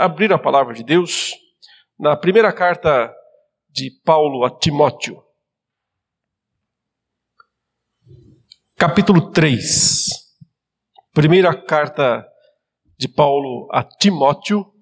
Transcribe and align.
abrir 0.00 0.32
a 0.32 0.38
palavra 0.38 0.72
de 0.72 0.82
Deus 0.82 1.34
na 1.98 2.16
primeira 2.16 2.50
carta 2.54 3.14
de 3.68 3.90
Paulo 4.02 4.46
a 4.46 4.58
Timóteo, 4.58 5.22
capítulo 8.76 9.30
3. 9.30 10.08
Primeira 11.12 11.54
carta 11.54 12.26
de 12.96 13.08
Paulo 13.08 13.68
a 13.70 13.84
Timóteo, 13.84 14.72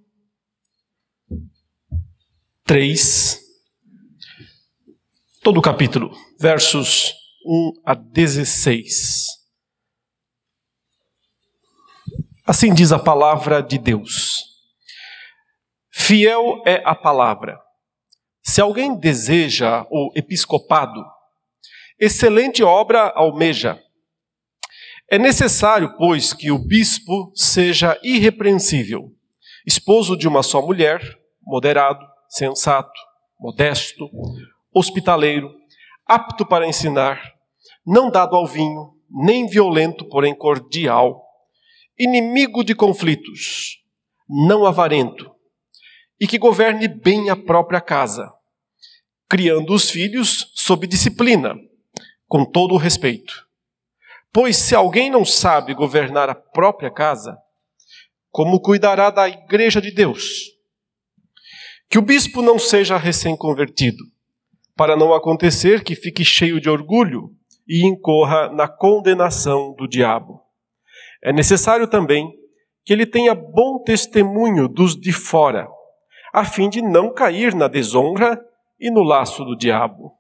3. 2.65 3.41
Todo 5.43 5.59
o 5.59 5.63
capítulo, 5.63 6.13
versos 6.39 7.13
1 7.45 7.73
a 7.85 7.95
16. 7.95 9.27
Assim 12.47 12.73
diz 12.73 12.93
a 12.93 13.01
palavra 13.01 13.61
de 13.61 13.79
Deus. 13.79 14.48
Fiel 16.01 16.63
é 16.65 16.81
a 16.87 16.95
palavra. 16.95 17.61
Se 18.43 18.63
alguém 18.63 18.95
deseja 18.95 19.85
o 19.91 20.11
episcopado, 20.15 21.05
excelente 22.01 22.63
obra 22.63 23.13
almeja. 23.15 23.83
É 25.11 25.19
necessário, 25.19 25.95
pois, 25.99 26.33
que 26.33 26.51
o 26.51 26.59
bispo 26.59 27.31
seja 27.35 27.99
irrepreensível, 28.03 29.13
esposo 29.67 30.17
de 30.17 30.27
uma 30.27 30.43
só 30.43 30.63
mulher, 30.63 31.03
moderado, 31.43 32.07
sensato, 32.27 32.99
modesto, 33.39 34.09
hospitaleiro, 34.73 35.53
apto 36.07 36.47
para 36.47 36.67
ensinar, 36.67 37.21
não 37.85 38.09
dado 38.11 38.35
ao 38.35 38.47
vinho, 38.47 38.95
nem 39.11 39.47
violento, 39.47 40.09
porém 40.09 40.35
cordial, 40.35 41.23
inimigo 41.99 42.65
de 42.65 42.75
conflitos, 42.75 43.83
não 44.27 44.65
avarento, 44.65 45.37
e 46.21 46.27
que 46.27 46.39
governe 46.39 46.89
bem 46.89 47.31
a 47.31 47.37
própria 47.37 47.81
casa, 47.81 48.33
criando 49.29 49.73
os 49.73 49.91
filhos 49.91 50.51
sob 50.55 50.87
disciplina, 50.87 51.55
com 52.27 52.45
todo 52.45 52.75
o 52.75 52.79
respeito. 52.79 53.47
Pois 54.33 54.57
se 54.57 54.75
alguém 54.75 55.11
não 55.11 55.25
sabe 55.25 55.75
governar 55.75 56.29
a 56.29 56.35
própria 56.35 56.91
casa, 56.91 57.37
como 58.31 58.61
cuidará 58.61 59.11
da 59.11 59.29
igreja 59.29 59.81
de 59.81 59.91
Deus? 59.91 60.53
Que 61.89 61.99
o 61.99 62.03
bispo 62.03 62.43
não 62.43 62.59
seja 62.59 62.97
recém-convertido, 62.97 64.05
para 64.77 64.97
não 64.97 65.15
acontecer 65.15 65.83
que 65.83 65.95
fique 65.95 66.25
cheio 66.25 66.61
de 66.61 66.69
orgulho 66.69 67.31
e 67.67 67.87
incorra 67.87 68.49
na 68.53 68.69
condenação 68.69 69.75
do 69.75 69.89
diabo. 69.89 70.41
É 71.23 71.33
necessário 71.33 71.89
também 71.89 72.31
que 72.85 72.93
ele 72.93 73.07
tenha 73.07 73.35
bom 73.35 73.83
testemunho 73.83 74.69
dos 74.69 74.95
de 74.95 75.13
fora, 75.13 75.69
a 76.39 76.45
fim 76.45 76.69
de 76.69 76.81
não 76.81 77.13
cair 77.13 77.53
na 77.53 77.67
desonra 77.67 78.41
e 78.79 78.91
no 78.91 79.03
laço 79.03 79.45
do 79.45 79.57
diabo. 79.57 80.13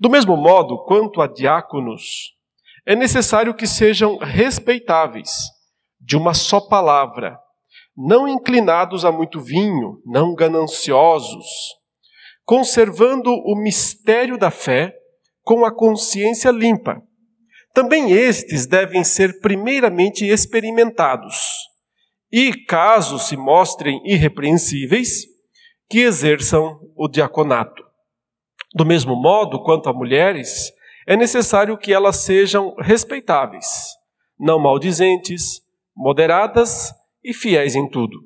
Do 0.00 0.10
mesmo 0.10 0.36
modo, 0.36 0.84
quanto 0.84 1.20
a 1.20 1.28
diáconos, 1.28 2.34
é 2.84 2.96
necessário 2.96 3.54
que 3.54 3.66
sejam 3.66 4.16
respeitáveis, 4.18 5.30
de 6.00 6.16
uma 6.16 6.34
só 6.34 6.60
palavra, 6.60 7.38
não 7.96 8.26
inclinados 8.26 9.04
a 9.04 9.12
muito 9.12 9.40
vinho, 9.40 10.00
não 10.04 10.34
gananciosos, 10.34 11.46
conservando 12.44 13.30
o 13.30 13.54
mistério 13.54 14.36
da 14.36 14.50
fé 14.50 14.92
com 15.44 15.64
a 15.64 15.74
consciência 15.74 16.50
limpa. 16.50 17.00
Também 17.72 18.10
estes 18.10 18.66
devem 18.66 19.04
ser 19.04 19.40
primeiramente 19.40 20.24
experimentados, 20.24 21.36
e, 22.30 22.52
caso 22.64 23.18
se 23.18 23.36
mostrem 23.36 24.00
irrepreensíveis, 24.04 25.26
que 25.88 26.00
exerçam 26.00 26.78
o 26.96 27.08
diaconato. 27.08 27.82
Do 28.74 28.84
mesmo 28.84 29.16
modo, 29.16 29.62
quanto 29.62 29.88
a 29.88 29.92
mulheres, 29.92 30.70
é 31.06 31.16
necessário 31.16 31.78
que 31.78 31.92
elas 31.92 32.16
sejam 32.16 32.74
respeitáveis, 32.78 33.66
não 34.38 34.58
maldizentes, 34.58 35.62
moderadas 35.96 36.92
e 37.24 37.32
fiéis 37.32 37.74
em 37.74 37.88
tudo. 37.88 38.18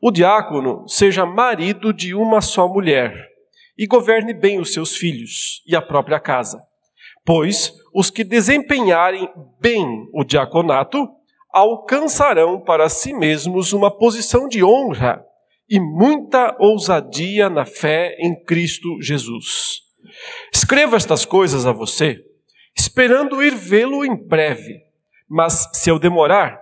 O 0.00 0.12
diácono 0.12 0.88
seja 0.88 1.26
marido 1.26 1.92
de 1.92 2.14
uma 2.14 2.40
só 2.40 2.68
mulher 2.68 3.12
e 3.76 3.86
governe 3.86 4.32
bem 4.32 4.60
os 4.60 4.72
seus 4.72 4.96
filhos 4.96 5.60
e 5.66 5.74
a 5.74 5.82
própria 5.82 6.20
casa, 6.20 6.62
pois 7.24 7.72
os 7.92 8.10
que 8.10 8.22
desempenharem 8.22 9.28
bem 9.60 10.08
o 10.12 10.22
diaconato 10.22 11.08
alcançarão 11.54 12.60
para 12.60 12.88
si 12.88 13.14
mesmos 13.14 13.72
uma 13.72 13.88
posição 13.88 14.48
de 14.48 14.64
honra 14.64 15.24
e 15.70 15.78
muita 15.78 16.56
ousadia 16.58 17.48
na 17.48 17.64
fé 17.64 18.16
em 18.18 18.34
Cristo 18.44 19.00
Jesus. 19.00 19.80
Escreva 20.52 20.96
estas 20.96 21.24
coisas 21.24 21.64
a 21.64 21.72
você, 21.72 22.18
esperando 22.76 23.40
ir 23.40 23.54
vê-lo 23.54 24.04
em 24.04 24.16
breve, 24.16 24.80
mas 25.28 25.68
se 25.72 25.88
eu 25.88 25.98
demorar, 25.98 26.60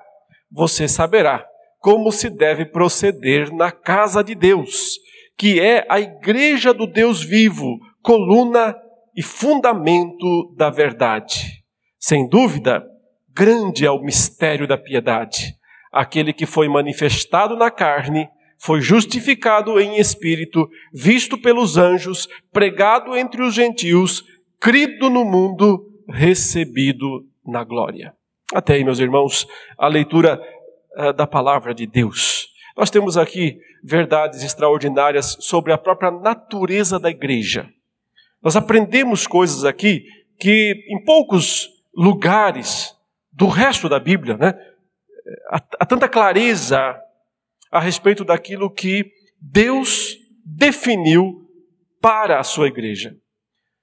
você 0.51 0.87
saberá 0.87 1.45
como 1.79 2.13
se 2.13 2.29
deve 2.29 2.67
proceder 2.67 3.53
na 3.53 3.73
casa 3.73 4.23
de 4.23 4.35
Deus, 4.35 4.99
que 5.39 5.59
é 5.59 5.87
a 5.89 5.99
igreja 5.99 6.73
do 6.75 6.87
Deus 6.87 7.25
vivo, 7.25 7.79
coluna 8.03 8.77
e 9.17 9.23
fundamento 9.23 10.55
da 10.55 10.71
verdade. 10.71 11.65
Sem 11.99 12.29
dúvida, 12.29 12.85
grande 13.35 13.87
é 13.87 13.91
o 13.91 14.03
mistério 14.03 14.67
da 14.67 14.77
piedade. 14.77 15.55
Aquele 15.93 16.33
que 16.33 16.47
foi 16.47 16.69
manifestado 16.69 17.57
na 17.57 17.71
carne, 17.71 18.29
foi 18.59 18.81
justificado 18.81 19.81
em 19.81 19.99
espírito, 19.99 20.69
visto 20.95 21.37
pelos 21.37 21.77
anjos, 21.77 22.29
pregado 22.53 23.17
entre 23.17 23.43
os 23.43 23.53
gentios, 23.53 24.25
crido 24.61 25.11
no 25.11 25.25
mundo, 25.25 25.85
recebido 26.09 27.27
na 27.45 27.65
glória. 27.65 28.15
Até 28.55 28.75
aí, 28.75 28.85
meus 28.85 29.01
irmãos, 29.01 29.49
a 29.77 29.89
leitura 29.89 30.41
uh, 30.97 31.13
da 31.13 31.27
palavra 31.27 31.75
de 31.75 31.87
Deus. 31.87 32.49
Nós 32.77 32.89
temos 32.89 33.17
aqui 33.17 33.59
verdades 33.83 34.45
extraordinárias 34.45 35.37
sobre 35.41 35.73
a 35.73 35.79
própria 35.79 36.11
natureza 36.11 37.01
da 37.01 37.11
igreja. 37.11 37.69
Nós 38.41 38.57
aprendemos 38.57 39.27
coisas 39.27 39.65
aqui 39.65 40.05
que 40.39 40.85
em 40.89 41.03
poucos 41.05 41.69
lugares 41.95 42.97
do 43.43 43.49
resto 43.49 43.89
da 43.89 43.99
Bíblia, 43.99 44.37
né, 44.37 44.55
há, 45.51 45.57
há 45.81 45.85
tanta 45.85 46.09
clareza 46.09 46.97
a 47.73 47.81
respeito 47.81 48.25
daquilo 48.25 48.73
que 48.73 49.05
Deus 49.41 50.17
definiu 50.47 51.41
para 52.01 52.39
a 52.39 52.45
sua 52.45 52.69
igreja. 52.69 53.17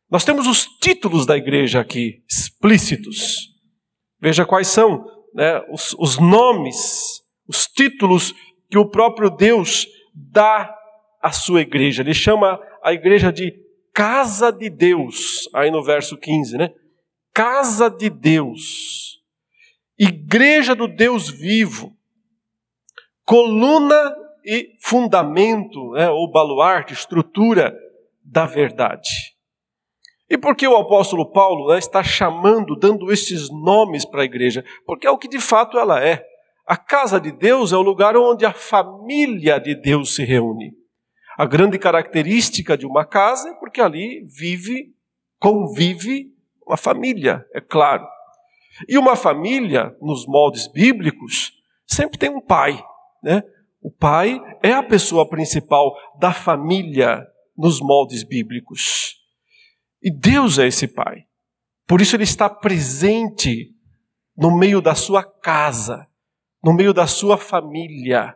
Nós 0.10 0.24
temos 0.24 0.48
os 0.48 0.64
títulos 0.64 1.26
da 1.26 1.36
igreja 1.36 1.82
aqui 1.82 2.24
explícitos. 2.30 3.50
Veja 4.22 4.46
quais 4.46 4.70
são 4.70 5.06
né, 5.34 5.62
os, 5.70 5.94
os 6.00 6.18
nomes, 6.18 7.22
os 7.46 7.66
títulos 7.68 8.34
que 8.70 8.78
o 8.78 8.90
próprio 8.90 9.30
Deus 9.30 9.86
dá 10.16 10.74
à 11.22 11.34
sua 11.34 11.60
igreja. 11.60 12.02
Ele 12.02 12.14
chama 12.14 12.58
a 12.82 12.94
igreja 12.94 13.30
de 13.30 13.54
casa 13.94 14.54
de 14.54 14.70
Deus, 14.70 15.50
aí 15.54 15.70
no 15.70 15.84
verso 15.84 16.16
15, 16.18 16.58
né? 16.58 16.72
Casa 17.34 17.90
de 17.90 18.10
Deus, 18.10 18.99
igreja 20.00 20.74
do 20.74 20.88
Deus 20.88 21.30
vivo 21.30 21.96
coluna 23.30 24.16
e 24.44 24.76
fundamento, 24.82 25.92
né, 25.92 26.10
ou 26.10 26.32
baluarte, 26.32 26.94
estrutura 26.94 27.78
da 28.24 28.48
verdade. 28.48 29.36
E 30.28 30.36
por 30.36 30.56
que 30.56 30.68
o 30.68 30.76
apóstolo 30.76 31.32
Paulo 31.32 31.72
né, 31.72 31.78
está 31.78 32.02
chamando, 32.02 32.76
dando 32.76 33.12
esses 33.12 33.48
nomes 33.52 34.04
para 34.04 34.24
a 34.24 34.26
igreja? 34.26 34.66
Porque 34.84 35.06
é 35.06 35.12
o 35.12 35.18
que 35.18 35.28
de 35.28 35.40
fato 35.40 35.78
ela 35.78 36.04
é. 36.04 36.26
A 36.66 36.76
casa 36.76 37.20
de 37.20 37.32
Deus 37.32 37.72
é 37.72 37.78
o 37.78 37.84
lugar 37.84 38.18
onde 38.18 38.48
a 38.48 38.54
família 38.54 39.60
de 39.60 39.76
Deus 39.76 40.16
se 40.16 40.24
reúne. 40.24 40.72
A 41.38 41.46
grande 41.46 41.78
característica 41.78 42.76
de 42.76 42.88
uma 42.88 43.06
casa 43.06 43.50
é 43.50 43.54
porque 43.54 43.80
ali 43.80 44.26
vive, 44.26 44.92
convive 45.40 46.34
uma 46.66 46.78
família, 46.78 47.46
é 47.54 47.62
claro. 47.62 48.08
E 48.88 48.98
uma 48.98 49.16
família, 49.16 49.96
nos 50.02 50.26
moldes 50.26 50.68
bíblicos, 50.68 51.54
sempre 51.86 52.18
tem 52.18 52.30
um 52.30 52.42
pai, 52.42 52.82
né? 53.24 53.44
O 53.82 53.90
pai 53.90 54.40
é 54.62 54.74
a 54.74 54.84
pessoa 54.84 55.28
principal 55.28 55.96
da 56.20 56.34
família 56.34 57.26
nos 57.58 57.80
moldes 57.80 58.24
bíblicos. 58.24 59.16
E 60.02 60.12
Deus 60.12 60.60
é 60.60 60.68
esse 60.68 60.88
pai. 60.88 61.26
Por 61.88 62.02
isso 62.02 62.16
ele 62.16 62.24
está 62.24 62.50
presente 62.50 63.74
no 64.38 64.56
meio 64.56 64.82
da 64.82 64.96
sua 64.96 65.24
casa, 65.24 66.08
no 66.64 66.74
meio 66.74 66.94
da 66.94 67.08
sua 67.08 67.38
família. 67.38 68.36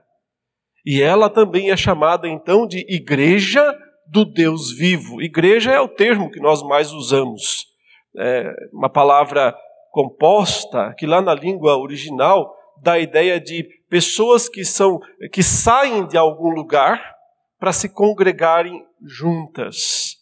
E 0.86 1.02
ela 1.02 1.30
também 1.30 1.72
é 1.72 1.78
chamada 1.78 2.28
então 2.28 2.68
de 2.68 2.80
igreja 2.90 3.64
do 4.08 4.26
Deus 4.26 4.72
vivo. 4.72 5.22
Igreja 5.22 5.72
é 5.72 5.80
o 5.80 5.88
termo 5.88 6.30
que 6.30 6.40
nós 6.40 6.62
mais 6.62 6.92
usamos. 6.92 7.68
É 8.18 8.54
uma 8.72 8.90
palavra 8.90 9.56
composta 9.94 10.92
que 10.98 11.06
lá 11.06 11.22
na 11.22 11.36
língua 11.36 11.78
original 11.78 12.52
dá 12.82 12.94
a 12.94 13.00
ideia 13.00 13.40
de 13.40 13.64
pessoas 13.88 14.50
que 14.50 14.66
são 14.66 15.00
que 15.32 15.44
saem 15.44 16.08
de 16.08 16.18
algum 16.18 16.50
lugar 16.50 17.14
para 17.60 17.72
se 17.72 17.88
congregarem 17.88 18.84
juntas, 19.06 20.16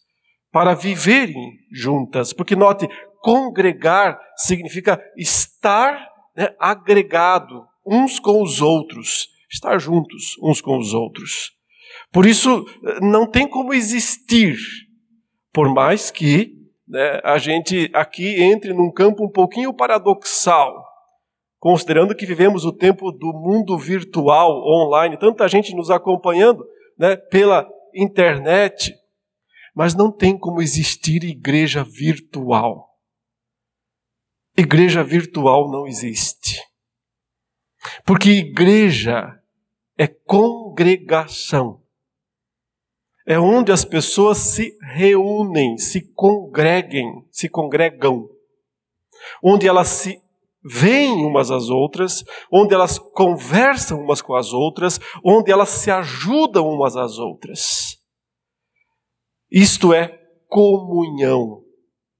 para 0.52 0.74
viverem 0.74 1.58
juntas. 1.72 2.34
Porque 2.34 2.54
note, 2.54 2.86
congregar 3.22 4.20
significa 4.36 5.02
estar 5.16 6.06
né, 6.36 6.54
agregado 6.60 7.64
uns 7.84 8.20
com 8.20 8.42
os 8.42 8.60
outros, 8.60 9.30
estar 9.50 9.78
juntos 9.78 10.36
uns 10.42 10.60
com 10.60 10.76
os 10.76 10.92
outros. 10.92 11.50
Por 12.12 12.26
isso, 12.26 12.66
não 13.00 13.26
tem 13.26 13.48
como 13.48 13.72
existir, 13.72 14.54
por 15.50 15.72
mais 15.72 16.10
que 16.10 16.61
né, 16.92 17.22
a 17.24 17.38
gente 17.38 17.90
aqui 17.94 18.42
entre 18.42 18.74
num 18.74 18.92
campo 18.92 19.24
um 19.24 19.30
pouquinho 19.30 19.72
paradoxal, 19.72 20.84
considerando 21.58 22.14
que 22.14 22.26
vivemos 22.26 22.66
o 22.66 22.72
tempo 22.72 23.10
do 23.10 23.32
mundo 23.32 23.78
virtual, 23.78 24.62
online, 24.62 25.16
tanta 25.16 25.48
gente 25.48 25.74
nos 25.74 25.90
acompanhando 25.90 26.62
né, 26.98 27.16
pela 27.16 27.66
internet, 27.94 28.94
mas 29.74 29.94
não 29.94 30.12
tem 30.12 30.38
como 30.38 30.60
existir 30.60 31.24
igreja 31.24 31.82
virtual. 31.82 32.90
Igreja 34.54 35.02
virtual 35.02 35.70
não 35.70 35.86
existe. 35.86 36.60
Porque 38.04 38.32
igreja 38.32 39.40
é 39.96 40.06
congregação. 40.06 41.81
É 43.26 43.38
onde 43.38 43.70
as 43.70 43.84
pessoas 43.84 44.38
se 44.38 44.76
reúnem, 44.94 45.78
se 45.78 46.12
congreguem, 46.14 47.24
se 47.30 47.48
congregam. 47.48 48.28
Onde 49.42 49.68
elas 49.68 49.88
se 49.88 50.20
veem 50.64 51.24
umas 51.24 51.50
às 51.50 51.68
outras, 51.68 52.24
onde 52.50 52.74
elas 52.74 52.98
conversam 52.98 54.00
umas 54.00 54.22
com 54.22 54.34
as 54.34 54.52
outras, 54.52 55.00
onde 55.24 55.50
elas 55.50 55.68
se 55.68 55.90
ajudam 55.90 56.68
umas 56.68 56.96
às 56.96 57.18
outras. 57.18 57.98
Isto 59.50 59.92
é 59.92 60.18
comunhão. 60.48 61.62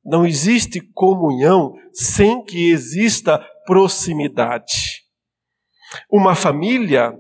Não 0.05 0.26
existe 0.26 0.81
comunhão 0.93 1.75
sem 1.93 2.44
que 2.44 2.70
exista 2.70 3.38
proximidade. 3.64 5.02
Uma 6.10 6.34
família 6.34 7.14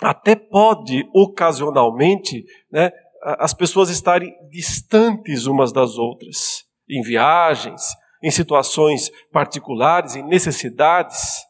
até 0.00 0.34
pode, 0.34 1.08
ocasionalmente, 1.14 2.44
né, 2.70 2.90
as 3.22 3.54
pessoas 3.54 3.88
estarem 3.88 4.34
distantes 4.50 5.46
umas 5.46 5.72
das 5.72 5.96
outras, 5.96 6.64
em 6.88 7.02
viagens, 7.02 7.82
em 8.22 8.30
situações 8.30 9.10
particulares, 9.32 10.16
em 10.16 10.24
necessidades. 10.24 11.44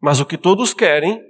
Mas 0.00 0.20
o 0.20 0.26
que 0.26 0.36
todos 0.36 0.74
querem, 0.74 1.22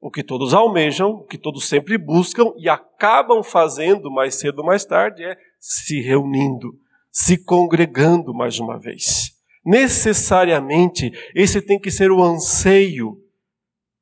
o 0.00 0.10
que 0.10 0.22
todos 0.24 0.52
almejam, 0.52 1.10
o 1.10 1.24
que 1.24 1.38
todos 1.38 1.68
sempre 1.68 1.96
buscam 1.96 2.52
e 2.56 2.68
acabam 2.68 3.42
fazendo 3.42 4.10
mais 4.10 4.34
cedo 4.36 4.60
ou 4.60 4.66
mais 4.66 4.84
tarde 4.84 5.24
é 5.24 5.36
se 5.60 6.00
reunindo, 6.00 6.72
se 7.10 7.42
congregando 7.44 8.34
mais 8.34 8.58
uma 8.58 8.78
vez. 8.78 9.32
Necessariamente, 9.64 11.12
esse 11.34 11.60
tem 11.62 11.78
que 11.78 11.90
ser 11.90 12.10
o 12.10 12.22
anseio 12.22 13.16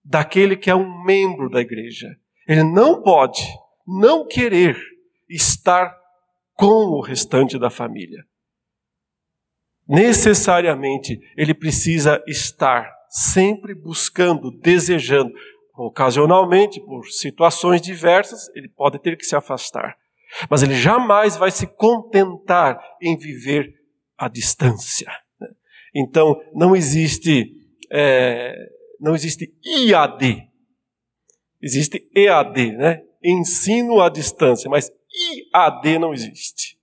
daquele 0.05 0.57
que 0.57 0.71
é 0.71 0.75
um 0.75 1.05
membro 1.05 1.51
da 1.51 1.61
igreja. 1.61 2.09
Ele 2.47 2.63
não 2.63 3.03
pode 3.03 3.43
não 3.87 4.27
querer 4.27 4.77
estar 5.29 5.97
com 6.55 6.99
o 6.99 7.01
restante 7.01 7.59
da 7.59 7.71
família. 7.71 8.25
Necessariamente, 9.89 11.21
ele 11.37 11.55
precisa 11.55 12.23
estar 12.27 12.91
sempre 13.09 13.75
buscando, 13.75 14.51
desejando. 14.51 15.33
Ocasionalmente, 15.79 16.81
por 16.81 17.07
situações 17.07 17.83
diversas, 17.83 18.49
ele 18.57 18.69
pode 18.69 18.99
ter 18.99 19.17
que 19.17 19.25
se 19.25 19.37
afastar. 19.37 19.97
Mas 20.51 20.63
ele 20.63 20.75
jamais 20.75 21.37
vai 21.37 21.51
se 21.51 21.67
contentar 21.67 22.81
em 23.01 23.17
viver 23.17 23.75
à 24.17 24.29
distância. 24.29 25.11
Então, 25.95 26.41
não 26.55 26.75
existe 26.75 27.55
é, 27.93 28.55
não 29.01 29.15
existe 29.15 29.55
IAD. 29.65 30.49
Existe 31.61 32.09
EAD, 32.15 32.73
né? 32.73 33.03
Ensino 33.29 34.01
à 34.01 34.09
distância, 34.09 34.71
mas 34.71 34.91
IAD 35.53 35.99
não 35.99 36.15
existe. 36.15 36.79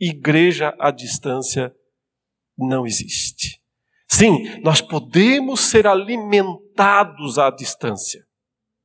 Igreja 0.00 0.74
à 0.80 0.90
distância 0.90 1.72
não 2.58 2.84
existe. 2.84 3.60
Sim, 4.08 4.60
nós 4.62 4.80
podemos 4.80 5.60
ser 5.60 5.86
alimentados 5.86 7.38
à 7.38 7.50
distância. 7.50 8.24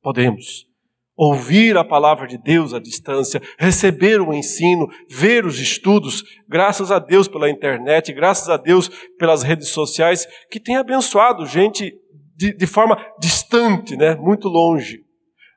Podemos 0.00 0.70
ouvir 1.16 1.76
a 1.76 1.84
palavra 1.84 2.26
de 2.26 2.38
Deus 2.38 2.72
à 2.72 2.78
distância, 2.78 3.42
receber 3.58 4.22
o 4.22 4.32
ensino, 4.32 4.88
ver 5.10 5.44
os 5.44 5.58
estudos, 5.58 6.24
graças 6.48 6.90
a 6.90 6.98
Deus 6.98 7.28
pela 7.28 7.50
internet, 7.50 8.10
graças 8.12 8.48
a 8.48 8.56
Deus 8.56 8.88
pelas 9.18 9.42
redes 9.42 9.68
sociais, 9.68 10.26
que 10.50 10.58
tem 10.58 10.76
abençoado 10.76 11.44
gente 11.44 11.92
de, 12.34 12.56
de 12.56 12.66
forma 12.66 12.96
distante, 13.20 13.98
né? 13.98 14.14
muito 14.14 14.48
longe. 14.48 15.04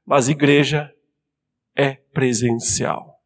Mas 0.05 0.27
igreja 0.27 0.91
é 1.75 1.95
presencial. 2.13 3.19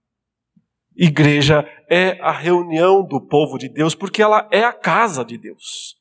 Igreja 0.95 1.63
é 1.89 2.19
a 2.21 2.31
reunião 2.31 3.05
do 3.05 3.21
povo 3.21 3.57
de 3.57 3.69
Deus, 3.69 3.93
porque 3.93 4.21
ela 4.21 4.47
é 4.51 4.63
a 4.63 4.73
casa 4.73 5.23
de 5.23 5.37
Deus. 5.37 5.95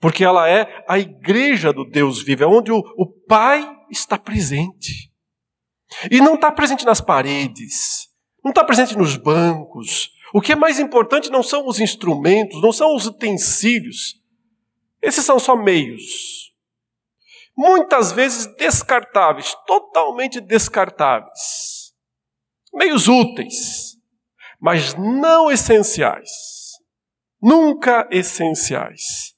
Porque 0.00 0.24
ela 0.24 0.48
é 0.48 0.84
a 0.86 0.98
igreja 0.98 1.72
do 1.72 1.84
Deus 1.84 2.22
vivo, 2.22 2.44
é 2.44 2.46
onde 2.46 2.70
o, 2.70 2.78
o 2.96 3.06
Pai 3.06 3.68
está 3.90 4.16
presente. 4.16 5.12
E 6.10 6.20
não 6.20 6.34
está 6.34 6.52
presente 6.52 6.84
nas 6.84 7.00
paredes, 7.00 8.08
não 8.44 8.50
está 8.50 8.62
presente 8.62 8.96
nos 8.96 9.16
bancos. 9.16 10.10
O 10.32 10.40
que 10.40 10.52
é 10.52 10.56
mais 10.56 10.78
importante 10.78 11.30
não 11.30 11.42
são 11.42 11.66
os 11.66 11.80
instrumentos, 11.80 12.62
não 12.62 12.70
são 12.70 12.94
os 12.94 13.06
utensílios. 13.06 14.14
Esses 15.02 15.24
são 15.24 15.38
só 15.38 15.56
meios 15.56 16.47
muitas 17.58 18.12
vezes 18.12 18.46
descartáveis, 18.54 19.52
totalmente 19.66 20.40
descartáveis, 20.40 21.92
meios 22.72 23.08
úteis, 23.08 23.96
mas 24.60 24.94
não 24.94 25.50
essenciais, 25.50 26.30
nunca 27.42 28.06
essenciais. 28.12 29.34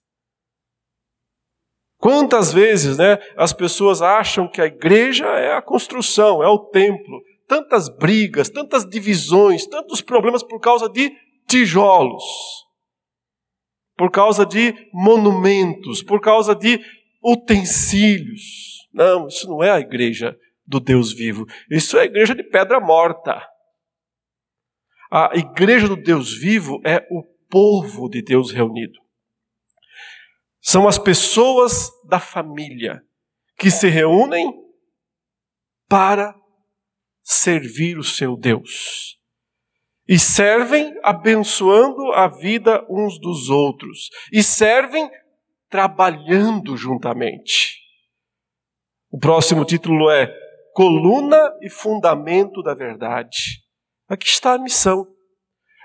Quantas 1.97 2.53
vezes, 2.53 2.99
né, 2.99 3.19
as 3.39 3.55
pessoas 3.55 4.03
acham 4.03 4.47
que 4.47 4.61
a 4.61 4.67
igreja 4.67 5.27
é 5.27 5.55
a 5.55 5.63
construção, 5.63 6.43
é 6.43 6.49
o 6.49 6.59
templo, 6.59 7.23
tantas 7.49 7.89
brigas, 7.89 8.51
tantas 8.51 8.87
divisões, 8.87 9.67
tantos 9.67 10.03
problemas 10.03 10.43
por 10.43 10.61
causa 10.61 10.91
de 10.91 11.11
tijolos, 11.49 12.25
por 13.97 14.11
causa 14.11 14.45
de 14.45 14.75
monumentos, 14.93 16.03
por 16.03 16.21
causa 16.21 16.55
de 16.55 16.81
utensílios. 17.23 18.89
Não, 18.93 19.29
isso 19.29 19.49
não 19.49 19.63
é 19.63 19.71
a 19.71 19.81
igreja 19.81 20.37
do 20.67 20.81
Deus 20.81 21.13
vivo. 21.13 21.47
Isso 21.71 21.97
é 21.99 22.03
a 22.03 22.05
igreja 22.05 22.35
de 22.35 22.43
pedra 22.43 22.81
morta. 22.81 23.47
A 25.11 25.31
igreja 25.35 25.89
do 25.89 25.97
Deus 25.97 26.33
vivo 26.33 26.81
é 26.85 27.07
o 27.11 27.25
povo 27.49 28.09
de 28.09 28.23
Deus 28.23 28.53
reunido. 28.53 28.99
São 30.61 30.87
as 30.87 30.99
pessoas 30.99 31.91
da 32.09 32.21
família 32.21 33.03
que 33.59 33.71
se 33.71 33.89
reúnem 33.89 34.53
para 35.89 36.35
servir 37.23 37.99
o 37.99 38.05
seu 38.05 38.37
Deus. 38.37 39.19
E 40.07 40.19
servem 40.19 40.93
abençoando 41.03 42.13
a 42.13 42.27
vida 42.29 42.85
uns 42.89 43.19
dos 43.21 43.49
outros. 43.49 44.11
E 44.33 44.43
servem 44.43 45.09
trabalhando 45.71 46.77
juntamente. 46.77 47.79
O 49.11 49.19
próximo 49.19 49.65
título 49.65 50.11
é 50.11 50.33
Coluna 50.75 51.39
e 51.63 51.71
Fundamento 51.71 52.63
da 52.63 52.75
Verdade. 52.75 53.63
Aqui 54.09 54.27
está 54.27 54.55
a 54.55 54.59
missão. 54.59 55.07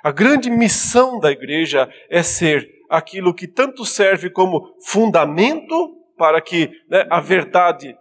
A 0.03 0.11
grande 0.11 0.49
missão 0.49 1.19
da 1.19 1.31
igreja 1.31 1.89
é 2.09 2.21
ser 2.21 2.67
aquilo 2.89 3.33
que 3.33 3.47
tanto 3.47 3.85
serve 3.85 4.29
como 4.29 4.75
fundamento 4.85 5.95
para 6.17 6.41
que 6.41 6.69
né, 6.89 7.07
a 7.09 7.19
verdade 7.19 7.95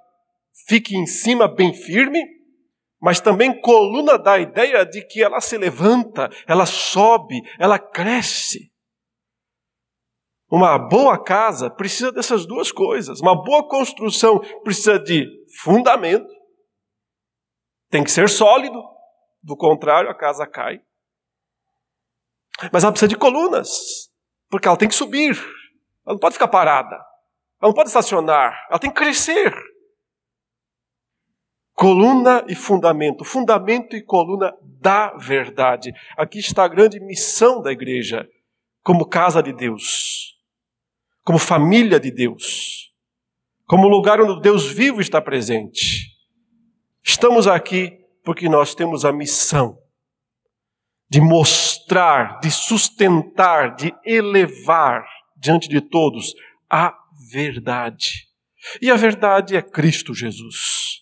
fique 0.67 0.97
em 0.97 1.07
cima 1.07 1.49
bem 1.49 1.73
firme, 1.73 2.23
mas 3.01 3.21
também 3.21 3.61
coluna 3.61 4.19
da 4.19 4.39
ideia 4.39 4.85
de 4.85 5.03
que 5.07 5.23
ela 5.23 5.41
se 5.41 5.59
levanta, 5.59 6.31
ela 6.47 6.67
sobe, 6.67 7.43
ela 7.59 7.79
cresce. 7.79 8.74
Uma 10.55 10.79
boa 10.79 11.19
casa 11.19 11.69
precisa 11.69 12.13
dessas 12.13 12.47
duas 12.47 12.71
coisas. 12.71 13.19
Uma 13.21 13.35
boa 13.35 13.67
construção 13.67 14.39
precisa 14.63 15.01
de 15.01 15.29
fundamento, 15.61 16.33
tem 17.91 18.05
que 18.05 18.11
ser 18.13 18.29
sólido, 18.29 18.81
do 19.43 19.57
contrário, 19.57 20.09
a 20.09 20.15
casa 20.15 20.47
cai. 20.47 20.81
Mas 22.73 22.85
ela 22.85 22.93
precisa 22.93 23.09
de 23.09 23.17
colunas, 23.17 24.09
porque 24.49 24.69
ela 24.69 24.77
tem 24.77 24.89
que 24.89 24.95
subir, 24.95 25.37
ela 26.07 26.15
não 26.15 26.19
pode 26.21 26.35
ficar 26.35 26.47
parada, 26.47 26.95
ela 26.95 27.71
não 27.71 27.75
pode 27.75 27.89
estacionar, 27.89 28.65
ela 28.71 28.79
tem 28.79 28.91
que 28.91 28.97
crescer, 28.97 29.53
Coluna 31.73 32.45
e 32.47 32.55
fundamento, 32.55 33.25
fundamento 33.25 33.97
e 33.97 34.03
coluna 34.05 34.57
da 34.63 35.17
verdade. 35.17 35.93
Aqui 36.17 36.39
está 36.39 36.63
a 36.63 36.69
grande 36.69 37.01
missão 37.01 37.61
da 37.61 37.73
igreja, 37.73 38.29
como 38.81 39.09
casa 39.09 39.43
de 39.43 39.53
Deus, 39.53 40.34
como 41.25 41.39
família 41.39 41.99
de 41.99 42.11
Deus, 42.11 42.93
como 43.67 43.89
lugar 43.89 44.21
onde 44.21 44.41
Deus 44.43 44.67
vivo 44.67 45.01
está 45.01 45.21
presente. 45.21 46.13
Estamos 47.03 47.49
aqui 47.49 47.99
porque 48.23 48.49
nós 48.49 48.75
temos 48.75 49.05
a 49.05 49.13
missão 49.13 49.79
de 51.09 51.21
mostrar, 51.21 52.39
de 52.41 52.51
sustentar, 52.51 53.75
de 53.75 53.95
elevar 54.05 55.05
diante 55.37 55.69
de 55.69 55.81
todos 55.81 56.35
a 56.69 56.97
verdade. 57.31 58.29
E 58.81 58.91
a 58.91 58.97
verdade 58.97 59.57
é 59.57 59.63
Cristo 59.63 60.15
Jesus. 60.15 61.01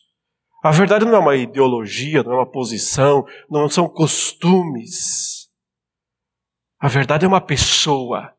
A 0.63 0.71
verdade 0.71 1.05
não 1.05 1.15
é 1.15 1.19
uma 1.19 1.37
ideologia, 1.37 2.23
não 2.23 2.33
é 2.33 2.37
uma 2.37 2.51
posição, 2.51 3.27
não 3.51 3.69
são 3.69 3.89
costumes. 3.89 5.49
A 6.79 6.89
verdade 6.89 7.25
é 7.25 7.29
uma 7.29 7.41
pessoa. 7.41 8.33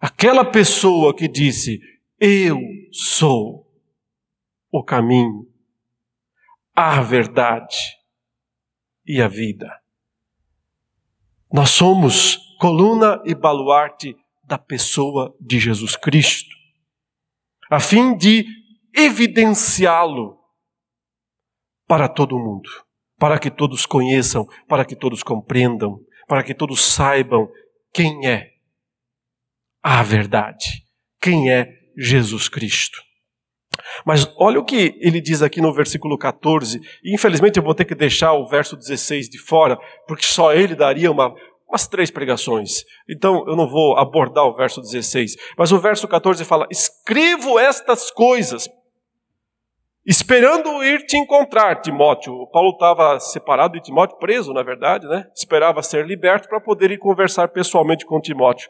Aquela 0.00 0.50
pessoa 0.50 1.14
que 1.14 1.28
disse: 1.28 1.78
Eu 2.18 2.58
sou 2.90 3.70
o 4.72 4.82
caminho, 4.82 5.46
a 6.74 7.02
verdade 7.02 7.76
e 9.04 9.20
a 9.20 9.28
vida. 9.28 9.70
Nós 11.52 11.70
somos 11.70 12.38
coluna 12.58 13.20
e 13.26 13.34
baluarte 13.34 14.16
da 14.44 14.56
pessoa 14.56 15.36
de 15.38 15.58
Jesus 15.58 15.96
Cristo, 15.96 16.54
a 17.70 17.78
fim 17.78 18.16
de 18.16 18.46
evidenciá-lo 18.96 20.38
para 21.86 22.08
todo 22.08 22.38
mundo, 22.38 22.70
para 23.18 23.38
que 23.38 23.50
todos 23.50 23.84
conheçam, 23.84 24.46
para 24.66 24.84
que 24.84 24.96
todos 24.96 25.22
compreendam, 25.22 26.00
para 26.26 26.42
que 26.42 26.54
todos 26.54 26.80
saibam 26.80 27.50
quem 27.92 28.26
é 28.26 28.49
a 29.82 30.02
verdade, 30.02 30.66
quem 31.20 31.50
é 31.50 31.68
Jesus 31.96 32.48
Cristo. 32.48 33.00
Mas 34.04 34.30
olha 34.36 34.58
o 34.58 34.64
que 34.64 34.98
ele 35.00 35.20
diz 35.20 35.42
aqui 35.42 35.60
no 35.60 35.72
versículo 35.72 36.18
14, 36.18 36.80
e 37.02 37.14
infelizmente 37.14 37.56
eu 37.56 37.62
vou 37.62 37.74
ter 37.74 37.84
que 37.84 37.94
deixar 37.94 38.32
o 38.32 38.46
verso 38.46 38.76
16 38.76 39.28
de 39.28 39.38
fora, 39.38 39.78
porque 40.06 40.24
só 40.24 40.52
ele 40.52 40.74
daria 40.74 41.10
uma, 41.10 41.32
umas 41.68 41.86
três 41.86 42.10
pregações. 42.10 42.84
Então 43.08 43.44
eu 43.46 43.56
não 43.56 43.68
vou 43.68 43.96
abordar 43.96 44.44
o 44.44 44.54
verso 44.54 44.80
16, 44.80 45.36
mas 45.56 45.72
o 45.72 45.78
verso 45.78 46.06
14 46.08 46.44
fala: 46.44 46.66
Escrevo 46.70 47.58
estas 47.58 48.10
coisas, 48.10 48.68
esperando 50.06 50.82
ir 50.82 51.06
te 51.06 51.16
encontrar, 51.16 51.80
Timóteo. 51.80 52.32
O 52.34 52.46
Paulo 52.46 52.70
estava 52.70 53.18
separado 53.20 53.74
de 53.74 53.82
Timóteo, 53.82 54.18
preso, 54.18 54.52
na 54.52 54.62
verdade, 54.62 55.06
né? 55.06 55.26
Esperava 55.34 55.82
ser 55.82 56.06
liberto 56.06 56.48
para 56.48 56.60
poder 56.60 56.90
ir 56.90 56.98
conversar 56.98 57.48
pessoalmente 57.48 58.06
com 58.06 58.20
Timóteo. 58.20 58.68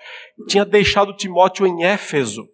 Tinha 0.48 0.64
deixado 0.64 1.16
Timóteo 1.16 1.66
em 1.66 1.84
Éfeso 1.84 2.48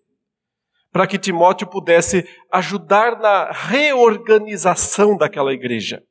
para 0.97 1.07
que 1.07 1.19
Timóteo 1.19 1.67
pudesse 1.67 2.27
ajudar 2.51 3.19
na 3.19 3.51
reorganização 3.53 5.15
daquela 5.15 5.53
igreja. 5.53 6.03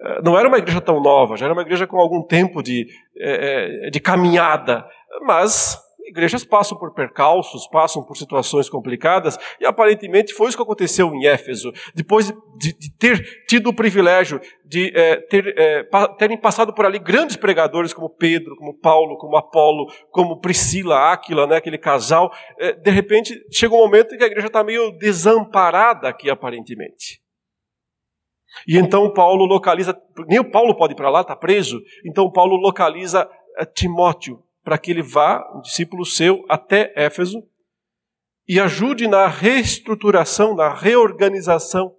Eh, 0.00 0.20
não 0.22 0.38
era 0.38 0.46
uma 0.46 0.58
igreja 0.58 0.80
tão 0.80 1.00
nova, 1.00 1.36
já 1.36 1.46
era 1.46 1.54
uma 1.54 1.62
igreja 1.62 1.86
com 1.86 1.98
algum 1.98 2.22
tempo 2.22 2.62
de, 2.62 2.86
eh, 3.16 3.86
eh, 3.86 3.90
de 3.90 3.98
caminhada, 3.98 4.86
mas 5.22 5.78
igrejas 6.08 6.44
passam 6.44 6.76
por 6.76 6.94
percalços, 6.94 7.66
passam 7.68 8.02
por 8.02 8.16
situações 8.16 8.68
complicadas, 8.68 9.38
e 9.60 9.66
aparentemente 9.66 10.34
foi 10.34 10.48
isso 10.48 10.56
que 10.56 10.62
aconteceu 10.62 11.14
em 11.14 11.26
Éfeso. 11.26 11.72
Depois 11.94 12.32
de, 12.56 12.72
de 12.72 12.90
ter 12.96 13.44
tido 13.46 13.70
o 13.70 13.74
privilégio 13.74 14.40
de 14.64 14.92
é, 14.94 15.16
ter, 15.16 15.54
é, 15.58 15.82
pa, 15.84 16.08
terem 16.08 16.36
passado 16.36 16.74
por 16.74 16.84
ali 16.84 16.98
grandes 16.98 17.36
pregadores 17.36 17.92
como 17.92 18.10
Pedro, 18.10 18.56
como 18.56 18.78
Paulo, 18.78 19.16
como 19.16 19.36
Apolo, 19.36 19.86
como 20.10 20.40
Priscila, 20.40 21.12
Áquila, 21.12 21.46
né, 21.46 21.56
aquele 21.56 21.78
casal, 21.78 22.32
é, 22.58 22.72
de 22.72 22.90
repente 22.90 23.34
chega 23.50 23.74
um 23.74 23.78
momento 23.78 24.14
em 24.14 24.18
que 24.18 24.24
a 24.24 24.28
igreja 24.28 24.48
está 24.48 24.62
meio 24.62 24.90
desamparada 24.98 26.08
aqui 26.08 26.28
aparentemente. 26.28 27.20
E 28.66 28.78
então 28.78 29.12
Paulo 29.12 29.44
localiza, 29.44 29.96
nem 30.26 30.40
o 30.40 30.50
Paulo 30.50 30.74
pode 30.76 30.94
ir 30.94 30.96
para 30.96 31.10
lá, 31.10 31.20
está 31.20 31.36
preso, 31.36 31.80
então 32.04 32.30
Paulo 32.30 32.56
localiza 32.56 33.28
Timóteo, 33.74 34.42
para 34.68 34.76
que 34.76 34.90
ele 34.90 35.02
vá, 35.02 35.50
um 35.56 35.62
discípulo 35.62 36.04
seu, 36.04 36.44
até 36.46 36.92
Éfeso 36.94 37.42
e 38.46 38.60
ajude 38.60 39.08
na 39.08 39.26
reestruturação, 39.26 40.54
na 40.54 40.74
reorganização. 40.74 41.96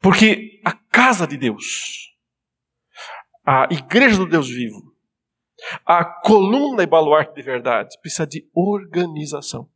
Porque 0.00 0.60
a 0.64 0.72
casa 0.72 1.24
de 1.24 1.36
Deus, 1.36 2.12
a 3.46 3.68
igreja 3.70 4.16
do 4.16 4.26
Deus 4.26 4.48
vivo, 4.48 4.92
a 5.86 6.04
coluna 6.04 6.82
e 6.82 6.86
baluarte 6.86 7.32
de 7.32 7.42
verdade, 7.42 7.96
precisa 8.00 8.26
de 8.26 8.50
organização. 8.52 9.70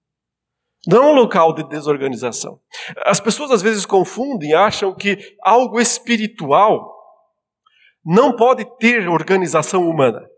Não 0.88 1.12
um 1.12 1.14
local 1.14 1.54
de 1.54 1.62
desorganização. 1.68 2.60
As 3.06 3.20
pessoas 3.20 3.52
às 3.52 3.62
vezes 3.62 3.86
confundem, 3.86 4.54
acham 4.54 4.92
que 4.92 5.36
algo 5.40 5.80
espiritual 5.80 6.96
não 8.04 8.34
pode 8.34 8.64
ter 8.78 9.08
organização 9.08 9.88
humana 9.88 10.28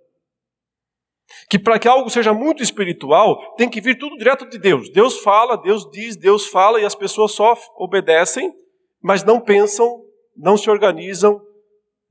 que 1.50 1.58
para 1.58 1.80
que 1.80 1.88
algo 1.88 2.08
seja 2.08 2.32
muito 2.32 2.62
espiritual, 2.62 3.56
tem 3.56 3.68
que 3.68 3.80
vir 3.80 3.98
tudo 3.98 4.16
direto 4.16 4.48
de 4.48 4.56
Deus. 4.56 4.88
Deus 4.88 5.18
fala, 5.18 5.56
Deus 5.56 5.90
diz, 5.90 6.16
Deus 6.16 6.46
fala 6.46 6.80
e 6.80 6.84
as 6.84 6.94
pessoas 6.94 7.32
só 7.32 7.56
obedecem, 7.76 8.54
mas 9.02 9.24
não 9.24 9.40
pensam, 9.40 10.04
não 10.36 10.56
se 10.56 10.70
organizam, 10.70 11.44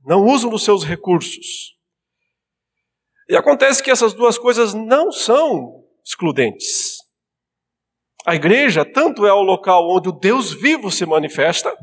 não 0.05 0.25
usam 0.25 0.53
os 0.53 0.65
seus 0.65 0.83
recursos. 0.83 1.77
E 3.29 3.35
acontece 3.37 3.81
que 3.81 3.89
essas 3.89 4.13
duas 4.13 4.37
coisas 4.37 4.73
não 4.73 5.09
são 5.09 5.85
excludentes. 6.05 6.97
A 8.25 8.35
igreja 8.35 8.83
tanto 8.83 9.25
é 9.25 9.31
o 9.31 9.41
local 9.41 9.89
onde 9.89 10.09
o 10.09 10.19
Deus 10.19 10.51
vivo 10.51 10.91
se 10.91 11.05
manifesta, 11.05 11.73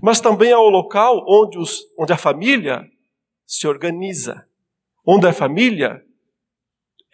mas 0.00 0.20
também 0.20 0.52
é 0.52 0.56
o 0.56 0.70
local 0.70 1.24
onde, 1.28 1.58
os, 1.58 1.80
onde 1.98 2.12
a 2.12 2.16
família 2.16 2.84
se 3.44 3.66
organiza 3.66 4.46
onde 5.06 5.26
a 5.26 5.32
família 5.32 6.02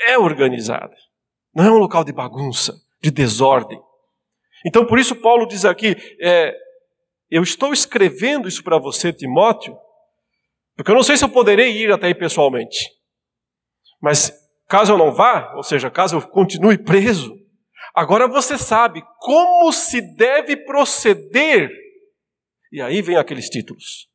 é 0.00 0.18
organizada. 0.18 0.94
Não 1.54 1.64
é 1.64 1.70
um 1.70 1.78
local 1.78 2.02
de 2.02 2.12
bagunça, 2.12 2.74
de 3.02 3.10
desordem. 3.10 3.80
Então, 4.66 4.86
por 4.86 4.98
isso, 4.98 5.16
Paulo 5.16 5.46
diz 5.46 5.64
aqui: 5.64 5.96
é, 6.20 6.56
eu 7.30 7.42
estou 7.42 7.72
escrevendo 7.72 8.48
isso 8.48 8.64
para 8.64 8.78
você, 8.78 9.12
Timóteo, 9.12 9.76
porque 10.76 10.90
eu 10.90 10.94
não 10.94 11.02
sei 11.02 11.16
se 11.16 11.24
eu 11.24 11.28
poderei 11.28 11.76
ir 11.76 11.92
até 11.92 12.06
aí 12.06 12.14
pessoalmente. 12.14 12.90
Mas 14.00 14.32
caso 14.68 14.92
eu 14.92 14.98
não 14.98 15.12
vá, 15.12 15.52
ou 15.54 15.62
seja, 15.62 15.90
caso 15.90 16.16
eu 16.16 16.22
continue 16.22 16.78
preso, 16.78 17.36
agora 17.94 18.26
você 18.26 18.56
sabe 18.56 19.02
como 19.18 19.72
se 19.72 20.00
deve 20.16 20.56
proceder. 20.56 21.70
E 22.72 22.80
aí 22.80 23.02
vem 23.02 23.16
aqueles 23.16 23.50
títulos 23.50 24.08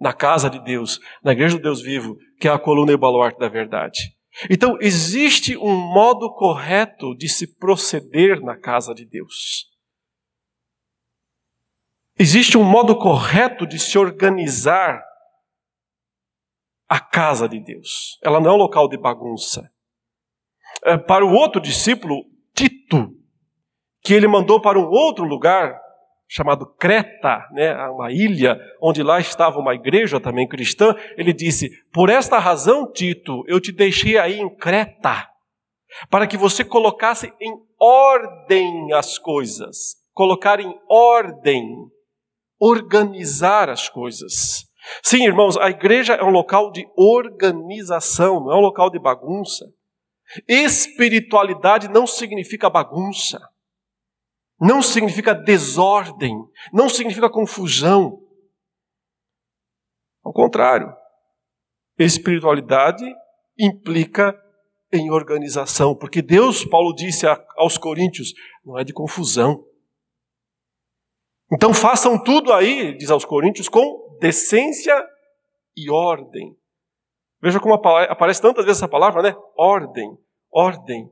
na 0.00 0.12
casa 0.12 0.48
de 0.48 0.62
Deus, 0.64 1.00
na 1.22 1.32
igreja 1.32 1.56
do 1.56 1.62
Deus 1.62 1.82
vivo, 1.82 2.16
que 2.38 2.48
é 2.48 2.50
a 2.50 2.58
coluna 2.58 2.92
e 2.92 2.96
baluarte 2.96 3.38
da 3.38 3.48
verdade. 3.48 4.16
Então, 4.48 4.78
existe 4.80 5.56
um 5.56 5.74
modo 5.74 6.32
correto 6.34 7.14
de 7.16 7.28
se 7.28 7.56
proceder 7.56 8.40
na 8.40 8.56
casa 8.56 8.94
de 8.94 9.04
Deus. 9.04 9.66
Existe 12.18 12.56
um 12.56 12.64
modo 12.64 12.96
correto 12.96 13.66
de 13.66 13.78
se 13.78 13.98
organizar 13.98 15.02
a 16.88 16.98
casa 16.98 17.48
de 17.48 17.60
Deus. 17.60 18.18
Ela 18.22 18.40
não 18.40 18.50
é 18.50 18.54
um 18.54 18.58
local 18.58 18.88
de 18.88 18.96
bagunça. 18.96 19.70
É, 20.84 20.96
para 20.96 21.24
o 21.24 21.32
outro 21.32 21.60
discípulo, 21.60 22.24
Tito, 22.54 23.14
que 24.02 24.14
ele 24.14 24.26
mandou 24.26 24.60
para 24.60 24.78
um 24.78 24.88
outro 24.88 25.24
lugar, 25.24 25.78
chamado 26.28 26.66
Creta, 26.66 27.48
né, 27.52 27.74
uma 27.88 28.12
ilha 28.12 28.60
onde 28.82 29.02
lá 29.02 29.18
estava 29.18 29.58
uma 29.58 29.74
igreja 29.74 30.20
também 30.20 30.46
cristã, 30.46 30.94
ele 31.16 31.32
disse: 31.32 31.70
Por 31.90 32.10
esta 32.10 32.38
razão, 32.38 32.90
Tito, 32.92 33.42
eu 33.48 33.58
te 33.58 33.72
deixei 33.72 34.18
aí 34.18 34.38
em 34.38 34.54
Creta, 34.54 35.26
para 36.10 36.26
que 36.26 36.36
você 36.36 36.62
colocasse 36.62 37.32
em 37.40 37.54
ordem 37.80 38.92
as 38.92 39.18
coisas. 39.18 39.96
Colocar 40.12 40.60
em 40.60 40.74
ordem, 40.88 41.64
organizar 42.60 43.70
as 43.70 43.88
coisas. 43.88 44.66
Sim, 45.02 45.24
irmãos, 45.24 45.56
a 45.56 45.70
igreja 45.70 46.14
é 46.14 46.24
um 46.24 46.30
local 46.30 46.72
de 46.72 46.86
organização, 46.96 48.40
não 48.40 48.52
é 48.52 48.56
um 48.56 48.60
local 48.60 48.90
de 48.90 48.98
bagunça. 48.98 49.64
Espiritualidade 50.46 51.88
não 51.88 52.06
significa 52.06 52.68
bagunça 52.68 53.38
não 54.60 54.82
significa 54.82 55.34
desordem, 55.34 56.36
não 56.72 56.88
significa 56.88 57.30
confusão. 57.30 58.20
Ao 60.24 60.32
contrário, 60.32 60.92
espiritualidade 61.98 63.04
implica 63.58 64.36
em 64.92 65.10
organização, 65.10 65.94
porque 65.94 66.22
Deus, 66.22 66.64
Paulo 66.64 66.94
disse 66.94 67.26
aos 67.56 67.76
Coríntios, 67.76 68.32
não 68.64 68.78
é 68.78 68.84
de 68.84 68.92
confusão, 68.92 69.64
Então 71.50 71.72
façam 71.72 72.22
tudo 72.22 72.52
aí, 72.52 72.94
diz 72.96 73.10
aos 73.10 73.24
Coríntios, 73.24 73.68
com 73.70 74.18
decência 74.20 74.94
e 75.74 75.90
ordem. 75.90 76.54
Veja 77.40 77.58
como 77.60 77.74
aparece 77.74 78.42
tantas 78.42 78.64
vezes 78.64 78.82
essa 78.82 78.88
palavra, 78.88 79.22
né? 79.22 79.34
Ordem, 79.56 80.18
ordem. 80.50 81.10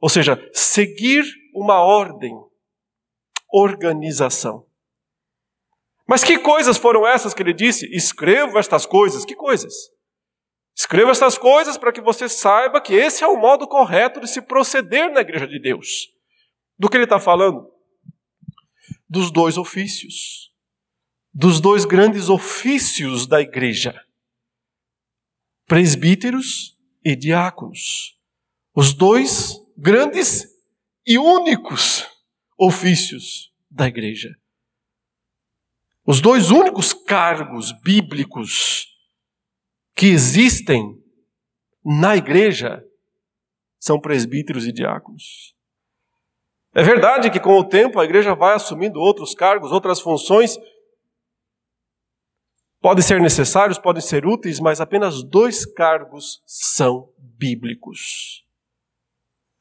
Ou 0.00 0.08
seja, 0.08 0.38
seguir 0.52 1.24
uma 1.54 1.80
ordem, 1.80 2.36
organização. 3.52 4.66
Mas 6.06 6.24
que 6.24 6.38
coisas 6.38 6.76
foram 6.76 7.06
essas 7.06 7.32
que 7.32 7.42
ele 7.42 7.54
disse? 7.54 7.86
Escrevo 7.94 8.58
estas 8.58 8.84
coisas. 8.84 9.24
Que 9.24 9.34
coisas? 9.34 9.72
Escreva 10.76 11.12
estas 11.12 11.38
coisas 11.38 11.78
para 11.78 11.92
que 11.92 12.00
você 12.00 12.28
saiba 12.28 12.80
que 12.80 12.92
esse 12.92 13.22
é 13.22 13.26
o 13.26 13.40
modo 13.40 13.66
correto 13.66 14.20
de 14.20 14.28
se 14.28 14.42
proceder 14.42 15.10
na 15.12 15.20
igreja 15.20 15.46
de 15.46 15.58
Deus. 15.58 16.08
Do 16.76 16.90
que 16.90 16.96
ele 16.96 17.04
está 17.04 17.20
falando? 17.20 17.70
Dos 19.08 19.30
dois 19.30 19.56
ofícios. 19.56 20.52
Dos 21.32 21.60
dois 21.60 21.84
grandes 21.84 22.28
ofícios 22.28 23.26
da 23.26 23.40
igreja: 23.40 24.04
presbíteros 25.66 26.76
e 27.04 27.14
diáconos. 27.14 28.18
Os 28.74 28.92
dois 28.92 29.54
grandes 29.76 30.53
e 31.06 31.18
únicos 31.18 32.06
ofícios 32.58 33.52
da 33.70 33.86
igreja. 33.86 34.36
Os 36.06 36.20
dois 36.20 36.50
únicos 36.50 36.92
cargos 36.92 37.72
bíblicos 37.82 38.86
que 39.94 40.06
existem 40.06 41.02
na 41.84 42.16
igreja 42.16 42.84
são 43.78 44.00
presbíteros 44.00 44.66
e 44.66 44.72
diáconos. 44.72 45.54
É 46.74 46.82
verdade 46.82 47.30
que 47.30 47.38
com 47.38 47.58
o 47.58 47.68
tempo 47.68 48.00
a 48.00 48.04
igreja 48.04 48.34
vai 48.34 48.54
assumindo 48.54 48.98
outros 48.98 49.34
cargos, 49.34 49.70
outras 49.70 50.00
funções. 50.00 50.58
Podem 52.80 53.02
ser 53.02 53.20
necessários, 53.20 53.78
podem 53.78 54.02
ser 54.02 54.26
úteis, 54.26 54.58
mas 54.58 54.80
apenas 54.80 55.22
dois 55.22 55.64
cargos 55.64 56.42
são 56.44 57.12
bíblicos. 57.18 58.43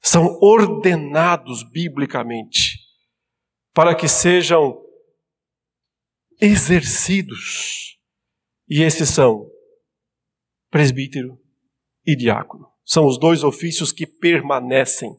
São 0.03 0.38
ordenados 0.41 1.63
biblicamente 1.63 2.77
para 3.74 3.95
que 3.95 4.07
sejam 4.07 4.83
exercidos. 6.41 7.98
E 8.67 8.81
esses 8.81 9.10
são 9.10 9.50
presbítero 10.69 11.39
e 12.05 12.15
diácono. 12.15 12.67
São 12.83 13.05
os 13.05 13.17
dois 13.17 13.43
ofícios 13.43 13.91
que 13.91 14.05
permanecem. 14.05 15.12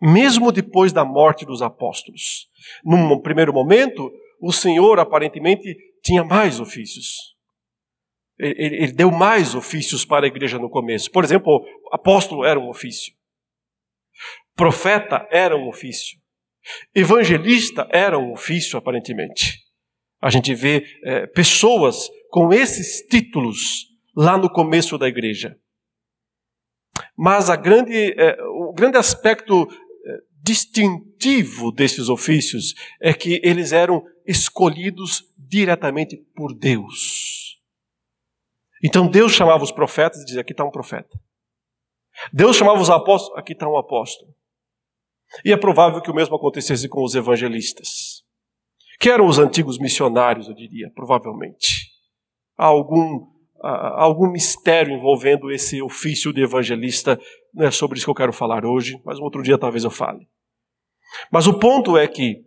Mesmo 0.00 0.52
depois 0.52 0.92
da 0.92 1.04
morte 1.04 1.44
dos 1.44 1.62
apóstolos. 1.62 2.48
Num 2.84 3.20
primeiro 3.20 3.52
momento, 3.52 4.10
o 4.40 4.52
Senhor 4.52 5.00
aparentemente 5.00 5.76
tinha 6.02 6.22
mais 6.22 6.60
ofícios. 6.60 7.33
Ele, 8.44 8.76
ele, 8.76 8.92
deu 8.92 9.10
mais 9.10 9.54
ofícios 9.54 10.04
para 10.04 10.26
a 10.26 10.28
igreja 10.28 10.58
no 10.58 10.68
começo. 10.68 11.10
Por 11.10 11.24
exemplo, 11.24 11.64
apóstolo 11.90 12.44
era 12.44 12.58
um 12.58 12.68
ofício. 12.68 13.14
Profeta 14.54 15.26
era 15.30 15.56
um 15.56 15.68
ofício. 15.68 16.18
Evangelista 16.94 17.88
era 17.90 18.18
um 18.18 18.32
ofício, 18.32 18.78
aparentemente. 18.78 19.58
A 20.20 20.30
gente 20.30 20.54
vê 20.54 20.86
é, 21.04 21.26
pessoas 21.26 22.08
com 22.30 22.52
esses 22.52 23.06
títulos 23.06 23.86
lá 24.16 24.38
no 24.38 24.50
começo 24.50 24.96
da 24.96 25.08
igreja. 25.08 25.56
Mas 27.16 27.48
grande, 27.56 28.14
é, 28.16 28.36
o 28.42 28.72
grande 28.72 28.96
aspecto 28.96 29.68
é, 29.70 30.18
distintivo 30.42 31.72
desses 31.72 32.08
ofícios 32.08 32.74
é 33.00 33.12
que 33.12 33.40
eles 33.42 33.72
eram 33.72 34.04
escolhidos 34.26 35.24
diretamente 35.36 36.16
por 36.34 36.54
Deus. 36.54 37.33
Então 38.82 39.06
Deus 39.06 39.32
chamava 39.32 39.62
os 39.62 39.72
profetas 39.72 40.20
e 40.20 40.24
dizia: 40.24 40.40
aqui 40.40 40.52
está 40.52 40.64
um 40.64 40.70
profeta. 40.70 41.18
Deus 42.32 42.56
chamava 42.56 42.80
os 42.80 42.90
apóstolos, 42.90 43.38
aqui 43.38 43.52
está 43.52 43.68
um 43.68 43.76
apóstolo. 43.76 44.32
E 45.44 45.52
é 45.52 45.56
provável 45.56 46.00
que 46.00 46.10
o 46.10 46.14
mesmo 46.14 46.36
acontecesse 46.36 46.88
com 46.88 47.02
os 47.02 47.14
evangelistas, 47.14 48.22
que 49.00 49.10
eram 49.10 49.26
os 49.26 49.38
antigos 49.38 49.78
missionários, 49.78 50.48
eu 50.48 50.54
diria, 50.54 50.90
provavelmente. 50.94 51.90
Há 52.56 52.66
algum, 52.66 53.26
há 53.60 54.04
algum 54.04 54.30
mistério 54.30 54.94
envolvendo 54.94 55.50
esse 55.50 55.82
ofício 55.82 56.32
de 56.32 56.42
evangelista, 56.42 57.20
não 57.52 57.66
é 57.66 57.70
sobre 57.70 57.96
isso 57.96 58.06
que 58.06 58.10
eu 58.10 58.14
quero 58.14 58.32
falar 58.32 58.64
hoje, 58.64 59.00
mas 59.04 59.18
um 59.18 59.24
outro 59.24 59.42
dia 59.42 59.58
talvez 59.58 59.82
eu 59.82 59.90
fale. 59.90 60.28
Mas 61.30 61.46
o 61.46 61.58
ponto 61.58 61.96
é 61.96 62.06
que, 62.06 62.44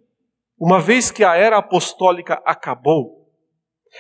uma 0.58 0.80
vez 0.80 1.12
que 1.12 1.24
a 1.24 1.36
era 1.36 1.58
apostólica 1.58 2.42
acabou, 2.46 3.17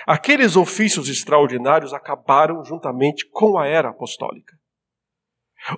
aqueles 0.06 0.56
ofícios 0.56 1.10
extraordinários 1.10 1.94
acabaram 1.94 2.64
juntamente 2.64 3.28
com 3.30 3.58
a 3.58 3.68
era 3.68 3.90
apostólica. 3.90 4.58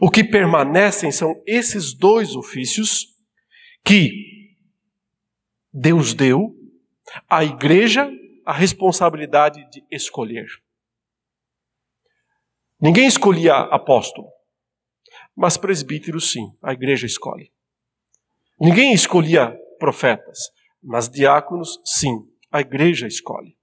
O 0.01 0.09
que 0.09 0.23
permanecem 0.23 1.11
são 1.11 1.41
esses 1.47 1.93
dois 1.93 2.35
ofícios 2.35 3.07
que 3.83 4.11
Deus 5.71 6.13
deu 6.13 6.55
à 7.29 7.43
igreja 7.43 8.11
a 8.45 8.53
responsabilidade 8.53 9.67
de 9.69 9.85
escolher. 9.91 10.47
Ninguém 12.81 13.07
escolhia 13.07 13.55
apóstolo, 13.55 14.29
mas 15.35 15.57
presbítero 15.57 16.19
sim, 16.19 16.57
a 16.61 16.73
igreja 16.73 17.05
escolhe. 17.05 17.51
Ninguém 18.59 18.93
escolhia 18.93 19.57
profetas, 19.77 20.49
mas 20.81 21.09
diáconos 21.09 21.79
sim, 21.83 22.27
a 22.51 22.61
igreja 22.61 23.07
escolhe. 23.07 23.58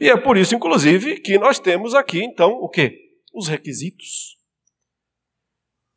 E 0.00 0.08
é 0.08 0.16
por 0.16 0.36
isso, 0.36 0.54
inclusive, 0.54 1.20
que 1.20 1.38
nós 1.38 1.58
temos 1.58 1.94
aqui, 1.94 2.22
então, 2.22 2.52
o 2.52 2.68
que? 2.68 2.98
Os 3.34 3.48
requisitos 3.48 4.36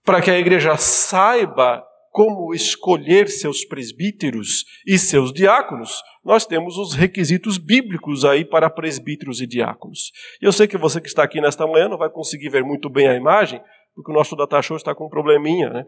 para 0.10 0.24
que 0.24 0.32
a 0.32 0.40
igreja 0.40 0.76
saiba 0.76 1.86
como 2.10 2.52
escolher 2.52 3.28
seus 3.28 3.64
presbíteros 3.64 4.66
e 4.88 4.98
seus 4.98 5.32
diáconos, 5.32 6.02
nós 6.26 6.48
temos 6.48 6.78
os 6.78 6.96
requisitos 6.96 7.60
bíblicos 7.60 8.26
aí 8.26 8.44
para 8.44 8.72
presbíteros 8.72 9.40
e 9.40 9.46
diáconos. 9.46 10.12
E 10.42 10.46
eu 10.46 10.52
sei 10.52 10.68
que 10.68 10.80
você 10.80 11.00
que 11.00 11.08
está 11.08 11.22
aqui 11.22 11.40
nesta 11.40 11.68
manhã 11.68 11.88
não 11.88 11.98
vai 12.00 12.10
conseguir 12.10 12.50
ver 12.50 12.64
muito 12.64 12.90
bem 12.90 13.08
a 13.08 13.14
imagem, 13.14 13.62
porque 13.94 14.12
o 14.12 14.16
nosso 14.16 14.36
data 14.36 14.60
show 14.64 14.76
está 14.76 14.96
com 14.96 15.06
um 15.06 15.10
probleminha, 15.10 15.70
né? 15.70 15.86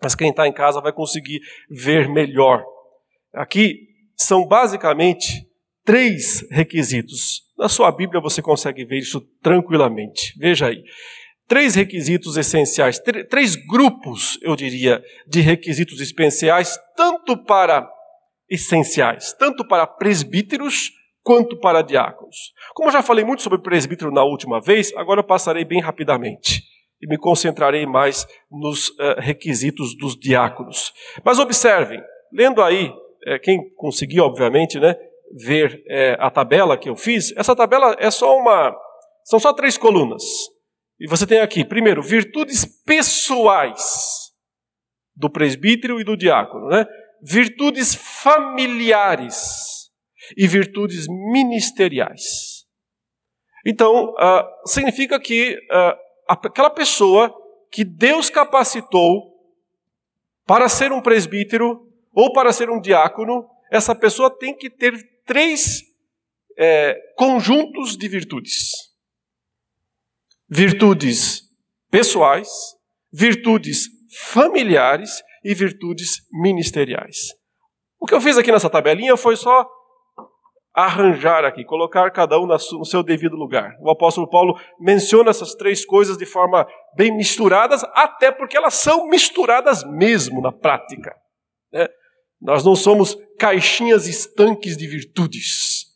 Mas 0.00 0.14
quem 0.14 0.30
está 0.30 0.46
em 0.46 0.52
casa 0.52 0.80
vai 0.80 0.92
conseguir 0.92 1.40
ver 1.68 2.08
melhor. 2.08 2.64
Aqui 3.34 3.88
são 4.16 4.46
basicamente 4.46 5.47
três 5.88 6.46
requisitos. 6.50 7.44
Na 7.56 7.66
sua 7.66 7.90
Bíblia 7.90 8.20
você 8.20 8.42
consegue 8.42 8.84
ver 8.84 8.98
isso 8.98 9.22
tranquilamente. 9.42 10.34
Veja 10.38 10.66
aí 10.66 10.84
três 11.46 11.74
requisitos 11.74 12.36
essenciais, 12.36 13.00
três 13.30 13.56
grupos, 13.56 14.38
eu 14.42 14.54
diria, 14.54 15.02
de 15.26 15.40
requisitos 15.40 15.98
especiais, 15.98 16.78
tanto 16.94 17.42
para 17.42 17.90
essenciais, 18.50 19.32
tanto 19.32 19.66
para 19.66 19.86
presbíteros 19.86 20.90
quanto 21.22 21.58
para 21.58 21.80
diáconos. 21.80 22.52
Como 22.74 22.90
eu 22.90 22.92
já 22.92 23.00
falei 23.00 23.24
muito 23.24 23.42
sobre 23.42 23.62
presbítero 23.62 24.12
na 24.12 24.22
última 24.22 24.60
vez, 24.60 24.92
agora 24.94 25.20
eu 25.20 25.24
passarei 25.24 25.64
bem 25.64 25.80
rapidamente 25.80 26.64
e 27.00 27.08
me 27.08 27.16
concentrarei 27.16 27.86
mais 27.86 28.26
nos 28.50 28.90
uh, 28.90 29.14
requisitos 29.16 29.96
dos 29.96 30.14
diáconos. 30.18 30.92
Mas 31.24 31.38
observem, 31.38 32.02
lendo 32.30 32.60
aí, 32.60 32.92
é, 33.24 33.38
quem 33.38 33.74
conseguir, 33.74 34.20
obviamente, 34.20 34.78
né, 34.78 34.94
ver 35.36 35.82
é, 35.88 36.16
a 36.18 36.30
tabela 36.30 36.76
que 36.76 36.88
eu 36.88 36.96
fiz, 36.96 37.32
essa 37.36 37.54
tabela 37.54 37.96
é 37.98 38.10
só 38.10 38.36
uma. 38.36 38.74
São 39.24 39.38
só 39.38 39.52
três 39.52 39.76
colunas. 39.76 40.22
E 40.98 41.06
você 41.06 41.26
tem 41.26 41.40
aqui, 41.40 41.64
primeiro, 41.64 42.02
virtudes 42.02 42.64
pessoais 42.84 44.32
do 45.14 45.30
presbítero 45.30 46.00
e 46.00 46.04
do 46.04 46.16
diácono, 46.16 46.68
né? 46.68 46.86
Virtudes 47.22 47.94
familiares 47.94 49.90
e 50.36 50.46
virtudes 50.46 51.06
ministeriais. 51.08 52.64
Então, 53.66 54.10
uh, 54.14 54.68
significa 54.68 55.20
que 55.20 55.54
uh, 55.54 55.98
aquela 56.28 56.70
pessoa 56.70 57.34
que 57.70 57.84
Deus 57.84 58.30
capacitou 58.30 59.34
para 60.46 60.68
ser 60.68 60.92
um 60.92 61.02
presbítero 61.02 61.86
ou 62.14 62.32
para 62.32 62.52
ser 62.52 62.70
um 62.70 62.80
diácono, 62.80 63.48
essa 63.70 63.94
pessoa 63.94 64.30
tem 64.30 64.56
que 64.56 64.70
ter 64.70 64.94
três 65.28 65.82
é, 66.58 66.98
conjuntos 67.16 67.96
de 67.96 68.08
virtudes 68.08 68.88
virtudes 70.48 71.42
pessoais, 71.90 72.48
virtudes 73.12 73.86
familiares 74.32 75.22
e 75.44 75.54
virtudes 75.54 76.22
ministeriais. 76.32 77.34
O 78.00 78.06
que 78.06 78.14
eu 78.14 78.20
fiz 78.20 78.38
aqui 78.38 78.50
nessa 78.50 78.70
tabelinha 78.70 79.16
foi 79.16 79.36
só 79.36 79.68
arranjar 80.74 81.44
aqui, 81.44 81.64
colocar 81.64 82.10
cada 82.12 82.38
um 82.38 82.46
no 82.46 82.84
seu 82.84 83.02
devido 83.02 83.36
lugar. 83.36 83.76
O 83.80 83.90
apóstolo 83.90 84.30
Paulo 84.30 84.58
menciona 84.80 85.30
essas 85.30 85.54
três 85.54 85.84
coisas 85.84 86.16
de 86.16 86.24
forma 86.24 86.66
bem 86.96 87.14
misturadas, 87.14 87.82
até 87.94 88.30
porque 88.30 88.56
elas 88.56 88.74
são 88.74 89.08
misturadas 89.08 89.82
mesmo 89.84 90.40
na 90.40 90.52
prática. 90.52 91.14
Né? 91.72 91.88
Nós 92.40 92.64
não 92.64 92.76
somos 92.76 93.16
caixinhas 93.38 94.06
estanques 94.06 94.76
de 94.76 94.86
virtudes. 94.86 95.86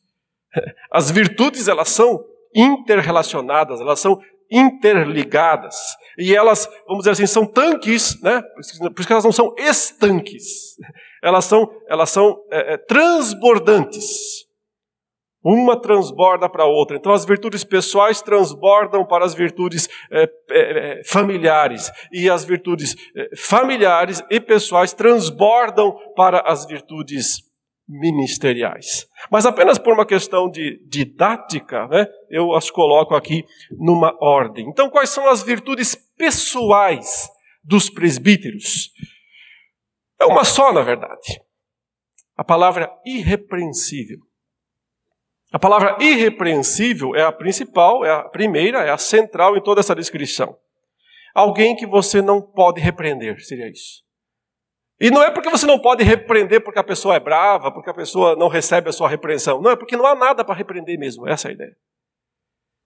As 0.91 1.11
virtudes, 1.11 1.69
elas 1.69 1.89
são 1.89 2.25
interrelacionadas, 2.55 3.81
elas 3.81 4.01
são 4.01 4.21
interligadas. 4.51 5.77
E 6.19 6.37
elas, 6.37 6.69
vamos 6.87 7.05
dizer 7.05 7.13
assim, 7.13 7.27
são 7.27 7.47
tanques, 7.47 8.21
né? 8.21 8.43
por 8.53 8.61
isso 8.61 9.07
que 9.07 9.13
elas 9.13 9.25
não 9.25 9.33
são 9.33 9.55
estanques. 9.59 10.77
Elas 11.25 11.45
são, 11.45 11.73
elas 11.89 12.11
são 12.11 12.37
é, 12.51 12.75
é, 12.75 12.77
transbordantes. 12.77 14.45
Uma 15.45 15.81
transborda 15.81 16.49
para 16.49 16.63
a 16.63 16.69
outra. 16.69 16.97
Então, 16.97 17.13
as 17.13 17.25
virtudes 17.25 17.65
pessoais 17.65 18.23
transbordam 18.23 19.05
para 19.05 19.25
as 19.25 19.35
virtudes 19.35 19.89
é, 20.11 20.23
é, 20.51 21.01
é 21.01 21.05
familiares. 21.05 21.91
E 22.13 22.31
as 22.31 22.45
virtudes 22.45 22.95
é, 23.17 23.37
familiares 23.37 24.23
e 24.31 24.41
pessoais 24.41 24.93
transbordam 24.93 25.97
para 26.15 26.41
as 26.41 26.65
virtudes 26.67 27.53
ministeriais. 27.89 29.07
Mas 29.31 29.45
apenas 29.45 29.79
por 29.79 29.93
uma 29.93 30.07
questão 30.07 30.49
de 30.49 30.81
didática, 30.89 31.87
né, 31.89 32.07
eu 32.31 32.55
as 32.55 32.71
coloco 32.71 33.15
aqui 33.15 33.45
numa 33.71 34.17
ordem. 34.21 34.69
Então, 34.69 34.89
quais 34.89 35.11
são 35.11 35.29
as 35.29 35.43
virtudes 35.43 35.95
pessoais 36.17 37.29
dos 37.63 37.91
presbíteros? 37.91 38.91
É 40.21 40.25
uma 40.25 40.45
só, 40.45 40.73
na 40.73 40.83
verdade. 40.83 41.41
A 42.37 42.45
palavra 42.45 42.91
irrepreensível. 43.05 44.19
A 45.53 45.59
palavra 45.59 45.99
irrepreensível 46.01 47.15
é 47.15 47.23
a 47.23 47.31
principal, 47.31 48.05
é 48.05 48.11
a 48.11 48.23
primeira, 48.23 48.79
é 48.85 48.91
a 48.91 48.97
central 48.97 49.55
em 49.55 49.63
toda 49.63 49.81
essa 49.81 49.95
descrição. 49.95 50.57
Alguém 51.35 51.77
que 51.77 51.87
você 51.87 52.23
não 52.23 52.41
pode 52.41 52.81
repreender, 52.81 53.39
seria 53.45 53.69
isso. 53.69 54.03
E 54.99 55.11
não 55.11 55.23
é 55.23 55.31
porque 55.31 55.51
você 55.51 55.67
não 55.67 55.79
pode 55.79 56.03
repreender 56.05 56.63
porque 56.63 56.79
a 56.79 56.85
pessoa 56.85 57.17
é 57.17 57.21
brava, 57.21 57.71
porque 57.71 57.91
a 57.91 57.95
pessoa 57.95 58.35
não 58.35 58.49
recebe 58.49 58.89
a 58.89 58.93
sua 58.93 59.09
repreensão. 59.09 59.61
Não, 59.61 59.71
é 59.71 59.77
porque 59.77 59.97
não 59.97 60.07
há 60.07 60.15
nada 60.15 60.45
para 60.45 60.55
repreender 60.55 60.99
mesmo. 60.99 61.29
Essa 61.29 61.49
é 61.49 61.51
a 61.51 61.55
ideia. 61.55 61.77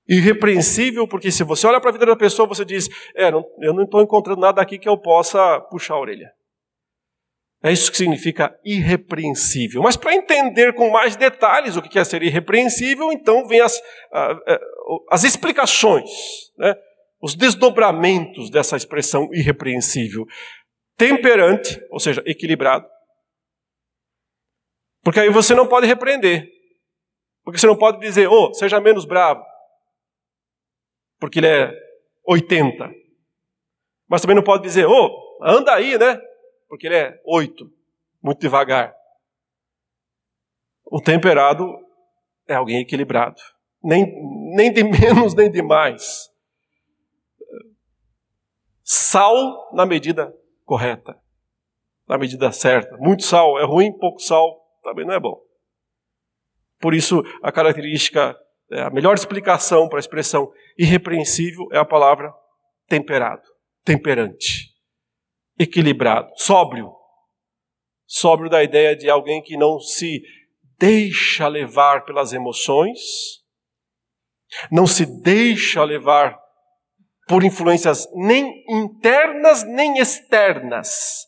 Irrepreensível, 0.09 1.07
porque 1.07 1.31
se 1.31 1.44
você 1.44 1.66
olha 1.66 1.81
para 1.81 1.90
a 1.90 1.92
vida 1.92 2.07
da 2.07 2.16
pessoa, 2.16 2.48
você 2.48 2.64
diz: 2.64 2.88
é, 3.14 3.31
não, 3.31 3.44
eu 3.61 3.74
não 3.74 3.85
estou 3.85 4.00
encontrando 4.00 4.40
nada 4.40 4.62
aqui 4.62 4.79
que 4.79 4.88
eu 4.88 4.96
possa 4.96 5.61
puxar 5.70 5.94
a 5.94 6.00
orelha. 6.00 6.33
É 7.62 7.73
isso 7.73 7.90
que 7.90 7.97
significa 7.97 8.57
irrepreensível. 8.64 9.83
Mas 9.83 9.97
para 9.97 10.14
entender 10.14 10.75
com 10.75 10.90
mais 10.90 11.16
detalhes 11.16 11.77
o 11.77 11.83
que 11.83 11.99
é 11.99 12.05
ser 12.05 12.23
irrepreensível, 12.23 13.11
então 13.11 13.47
vem 13.47 13.61
as, 13.61 13.81
as 15.11 15.25
explicações, 15.25 16.11
né? 16.59 16.75
os 17.21 17.35
desdobramentos 17.35 18.51
dessa 18.51 18.77
expressão 18.77 19.29
irrepreensível. 19.33 20.27
Temperante, 20.97 21.81
ou 21.90 21.99
seja, 21.99 22.23
equilibrado. 22.27 22.87
Porque 25.03 25.21
aí 25.21 25.31
você 25.31 25.55
não 25.55 25.66
pode 25.66 25.87
repreender. 25.87 26.49
Porque 27.45 27.59
você 27.59 27.66
não 27.66 27.77
pode 27.77 28.01
dizer, 28.01 28.29
oh, 28.29 28.53
seja 28.53 28.81
menos 28.81 29.05
bravo. 29.05 29.42
Porque 31.19 31.38
ele 31.38 31.47
é 31.47 31.73
80. 32.27 32.90
Mas 34.09 34.21
também 34.21 34.37
não 34.37 34.42
pode 34.42 34.62
dizer, 34.62 34.87
oh, 34.87 35.38
anda 35.42 35.75
aí, 35.75 35.97
né? 35.97 36.21
Porque 36.68 36.87
ele 36.87 36.96
é 36.96 37.20
oito, 37.24 37.70
muito 38.22 38.40
devagar. 38.40 38.94
O 40.85 41.00
temperado 41.00 41.64
é 42.46 42.55
alguém 42.55 42.81
equilibrado, 42.81 43.40
nem, 43.83 44.07
nem 44.55 44.72
de 44.72 44.83
menos 44.85 45.35
nem 45.35 45.50
de 45.50 45.62
mais. 45.62 46.31
Sal 48.83 49.72
na 49.72 49.85
medida 49.85 50.33
correta, 50.64 51.20
na 52.09 52.16
medida 52.16 52.52
certa. 52.52 52.96
Muito 52.98 53.24
sal 53.24 53.59
é 53.59 53.64
ruim, 53.64 53.92
pouco 53.92 54.20
sal 54.20 54.64
também 54.83 55.05
não 55.05 55.14
é 55.14 55.20
bom. 55.20 55.40
Por 56.79 56.94
isso, 56.94 57.22
a 57.42 57.50
característica, 57.50 58.38
é, 58.70 58.83
a 58.83 58.90
melhor 58.90 59.14
explicação 59.14 59.88
para 59.88 59.98
a 59.98 60.00
expressão 60.00 60.52
irrepreensível 60.79 61.66
é 61.72 61.79
a 61.79 61.85
palavra 61.85 62.33
temperado, 62.87 63.42
temperante 63.85 64.76
equilibrado, 65.59 66.31
sóbrio. 66.37 66.92
Sóbrio 68.07 68.49
da 68.49 68.62
ideia 68.62 68.95
de 68.95 69.11
alguém 69.11 69.42
que 69.42 69.57
não 69.57 69.81
se 69.81 70.23
deixa 70.79 71.49
levar 71.49 72.05
pelas 72.05 72.33
emoções, 72.33 73.01
não 74.71 74.87
se 74.87 75.05
deixa 75.23 75.83
levar 75.83 76.38
por 77.27 77.42
influências 77.42 78.07
nem 78.14 78.64
internas 78.69 79.64
nem 79.64 79.99
externas. 79.99 81.27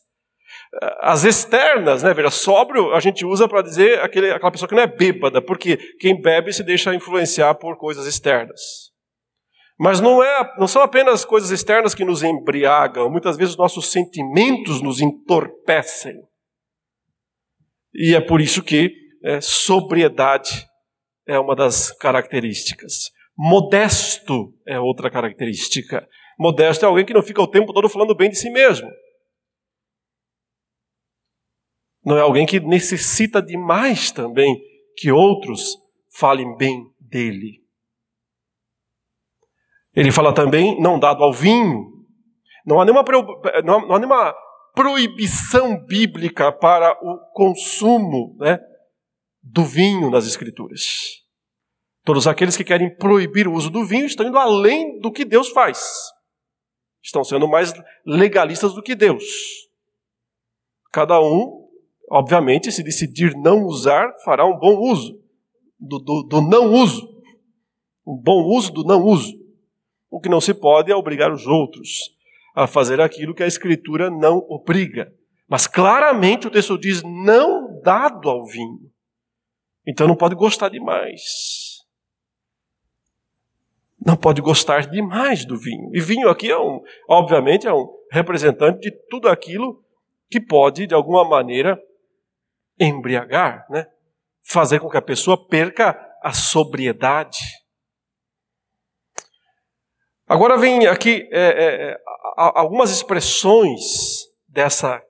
As 1.01 1.23
externas, 1.23 2.03
né, 2.03 2.13
veja, 2.13 2.29
sóbrio 2.29 2.93
a 2.93 2.99
gente 2.99 3.25
usa 3.25 3.47
para 3.47 3.63
dizer 3.63 3.99
aquele, 4.01 4.31
aquela 4.31 4.51
pessoa 4.51 4.69
que 4.69 4.75
não 4.75 4.83
é 4.83 4.87
bêbada, 4.87 5.41
porque 5.41 5.77
quem 5.99 6.19
bebe 6.21 6.53
se 6.53 6.63
deixa 6.63 6.93
influenciar 6.93 7.55
por 7.55 7.75
coisas 7.77 8.05
externas. 8.05 8.61
Mas 9.79 10.01
não, 10.01 10.21
é, 10.21 10.55
não 10.57 10.67
são 10.67 10.81
apenas 10.81 11.23
coisas 11.23 11.51
externas 11.51 11.95
que 11.95 12.03
nos 12.03 12.21
embriagam, 12.21 13.09
muitas 13.09 13.37
vezes 13.37 13.55
nossos 13.55 13.89
sentimentos 13.89 14.81
nos 14.81 14.99
entorpecem. 14.99 16.21
E 17.93 18.13
é 18.13 18.19
por 18.19 18.41
isso 18.41 18.61
que 18.61 18.93
é, 19.23 19.39
sobriedade 19.39 20.67
é 21.25 21.39
uma 21.39 21.55
das 21.55 21.91
características. 21.91 23.09
Modesto 23.37 24.53
é 24.67 24.77
outra 24.77 25.09
característica. 25.09 26.05
Modesto 26.37 26.83
é 26.83 26.87
alguém 26.87 27.05
que 27.05 27.13
não 27.13 27.23
fica 27.23 27.41
o 27.41 27.47
tempo 27.47 27.71
todo 27.71 27.87
falando 27.87 28.13
bem 28.13 28.29
de 28.29 28.37
si 28.37 28.49
mesmo. 28.49 28.89
Não 32.03 32.17
é 32.17 32.21
alguém 32.21 32.45
que 32.45 32.59
necessita 32.59 33.41
demais 33.41 34.11
também 34.11 34.61
que 34.97 35.09
outros 35.09 35.77
falem 36.09 36.57
bem 36.57 36.83
dele. 36.99 37.68
Ele 39.95 40.11
fala 40.11 40.33
também, 40.33 40.79
não 40.79 40.99
dado 40.99 41.23
ao 41.23 41.33
vinho. 41.33 41.85
Não 42.65 42.79
há 42.79 42.85
nenhuma, 42.85 43.03
não 43.63 43.95
há 43.95 43.99
nenhuma 43.99 44.35
proibição 44.75 45.83
bíblica 45.85 46.51
para 46.51 46.91
o 47.01 47.17
consumo 47.33 48.35
né, 48.39 48.59
do 49.41 49.63
vinho 49.63 50.09
nas 50.09 50.27
Escrituras. 50.27 51.19
Todos 52.05 52.27
aqueles 52.27 52.55
que 52.55 52.63
querem 52.63 52.95
proibir 52.95 53.47
o 53.47 53.53
uso 53.53 53.69
do 53.69 53.85
vinho 53.85 54.05
estão 54.05 54.27
indo 54.27 54.37
além 54.37 54.99
do 54.99 55.11
que 55.11 55.25
Deus 55.25 55.49
faz. 55.49 55.79
Estão 57.03 57.23
sendo 57.23 57.47
mais 57.47 57.73
legalistas 58.05 58.73
do 58.73 58.81
que 58.81 58.95
Deus. 58.95 59.23
Cada 60.91 61.19
um, 61.21 61.67
obviamente, 62.09 62.71
se 62.71 62.83
decidir 62.83 63.35
não 63.35 63.63
usar, 63.65 64.11
fará 64.23 64.45
um 64.45 64.57
bom 64.57 64.77
uso 64.77 65.19
do, 65.79 65.99
do, 65.99 66.23
do 66.23 66.41
não 66.41 66.73
uso. 66.73 67.07
Um 68.05 68.17
bom 68.17 68.43
uso 68.45 68.71
do 68.71 68.83
não 68.83 69.03
uso. 69.03 69.38
O 70.09 70.19
que 70.19 70.29
não 70.29 70.41
se 70.41 70.53
pode 70.53 70.91
é 70.91 70.95
obrigar 70.95 71.31
os 71.31 71.45
outros 71.45 72.15
a 72.55 72.67
fazer 72.67 72.99
aquilo 72.99 73.33
que 73.33 73.43
a 73.43 73.47
Escritura 73.47 74.09
não 74.09 74.37
obriga. 74.49 75.13
Mas 75.47 75.67
claramente 75.67 76.47
o 76.47 76.51
texto 76.51 76.77
diz: 76.77 77.01
não 77.03 77.81
dado 77.81 78.29
ao 78.29 78.45
vinho. 78.45 78.91
Então 79.87 80.07
não 80.07 80.15
pode 80.15 80.35
gostar 80.35 80.69
demais. 80.69 81.79
Não 84.05 84.15
pode 84.15 84.41
gostar 84.41 84.87
demais 84.87 85.45
do 85.45 85.57
vinho. 85.57 85.89
E 85.93 85.99
vinho 85.99 86.29
aqui 86.29 86.49
é 86.49 86.57
um, 86.57 86.81
obviamente, 87.07 87.67
é 87.67 87.73
um 87.73 87.87
representante 88.11 88.79
de 88.79 88.91
tudo 89.09 89.27
aquilo 89.27 89.83
que 90.29 90.39
pode, 90.39 90.87
de 90.87 90.93
alguma 90.93 91.27
maneira, 91.27 91.81
embriagar, 92.79 93.65
né? 93.69 93.87
fazer 94.43 94.79
com 94.79 94.89
que 94.89 94.97
a 94.97 95.01
pessoa 95.01 95.47
perca 95.47 95.97
a 96.23 96.31
sobriedade. 96.31 97.39
Agora 100.29 100.57
vem 100.59 100.85
aqui 100.85 101.27
é, 101.31 101.41
é, 101.41 101.91
é 101.91 101.97
algumas 102.37 102.91
expressões 102.91 103.81
dessa 104.47 105.01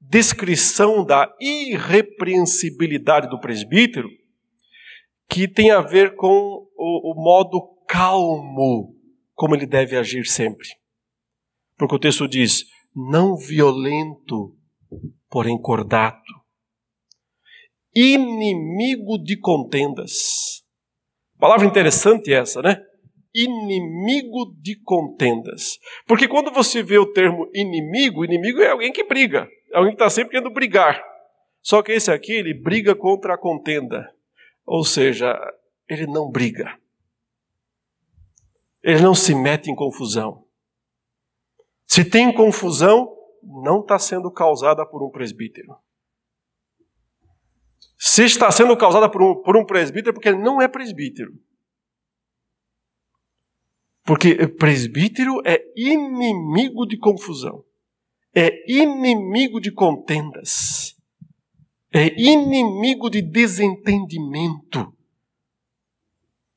descrição 0.00 1.04
da 1.04 1.34
irrepreensibilidade 1.40 3.28
do 3.28 3.40
presbítero 3.40 4.08
que 5.28 5.48
tem 5.48 5.72
a 5.72 5.80
ver 5.80 6.14
com 6.14 6.28
o, 6.76 7.12
o 7.12 7.14
modo 7.16 7.60
calmo 7.88 8.94
como 9.34 9.56
ele 9.56 9.66
deve 9.66 9.96
agir 9.96 10.24
sempre. 10.24 10.68
Porque 11.76 11.96
o 11.96 11.98
texto 11.98 12.28
diz: 12.28 12.64
não 12.94 13.36
violento, 13.36 14.56
porém 15.28 15.60
cordato, 15.60 16.32
inimigo 17.92 19.18
de 19.18 19.36
contendas. 19.36 20.62
Palavra 21.40 21.66
interessante 21.66 22.32
essa, 22.32 22.62
né? 22.62 22.80
Inimigo 23.34 24.54
de 24.60 24.76
contendas. 24.76 25.78
Porque 26.06 26.28
quando 26.28 26.52
você 26.52 26.82
vê 26.82 26.98
o 26.98 27.12
termo 27.12 27.50
inimigo, 27.52 28.24
inimigo 28.24 28.60
é 28.60 28.70
alguém 28.70 28.92
que 28.92 29.04
briga, 29.04 29.48
é 29.72 29.76
alguém 29.76 29.92
que 29.92 30.02
está 30.02 30.08
sempre 30.08 30.30
querendo 30.30 30.52
brigar. 30.52 31.02
Só 31.60 31.82
que 31.82 31.92
esse 31.92 32.12
aqui, 32.12 32.32
ele 32.32 32.54
briga 32.54 32.94
contra 32.94 33.34
a 33.34 33.38
contenda. 33.38 34.14
Ou 34.66 34.84
seja, 34.84 35.34
ele 35.88 36.06
não 36.06 36.30
briga. 36.30 36.78
Ele 38.82 39.00
não 39.00 39.14
se 39.14 39.34
mete 39.34 39.70
em 39.70 39.74
confusão. 39.74 40.44
Se 41.86 42.04
tem 42.04 42.32
confusão, 42.32 43.16
não 43.42 43.80
está 43.80 43.98
sendo 43.98 44.30
causada 44.30 44.84
por 44.86 45.02
um 45.02 45.10
presbítero. 45.10 45.74
Se 47.98 48.24
está 48.24 48.50
sendo 48.50 48.76
causada 48.76 49.08
por 49.08 49.22
um, 49.22 49.42
por 49.42 49.56
um 49.56 49.64
presbítero, 49.64 50.10
é 50.10 50.12
porque 50.12 50.28
ele 50.28 50.42
não 50.42 50.60
é 50.60 50.68
presbítero. 50.68 51.32
Porque 54.04 54.46
presbítero 54.46 55.40
é 55.46 55.64
inimigo 55.74 56.86
de 56.86 56.98
confusão, 56.98 57.64
é 58.34 58.50
inimigo 58.70 59.58
de 59.58 59.70
contendas, 59.70 60.94
é 61.90 62.08
inimigo 62.20 63.08
de 63.08 63.22
desentendimento. 63.22 64.92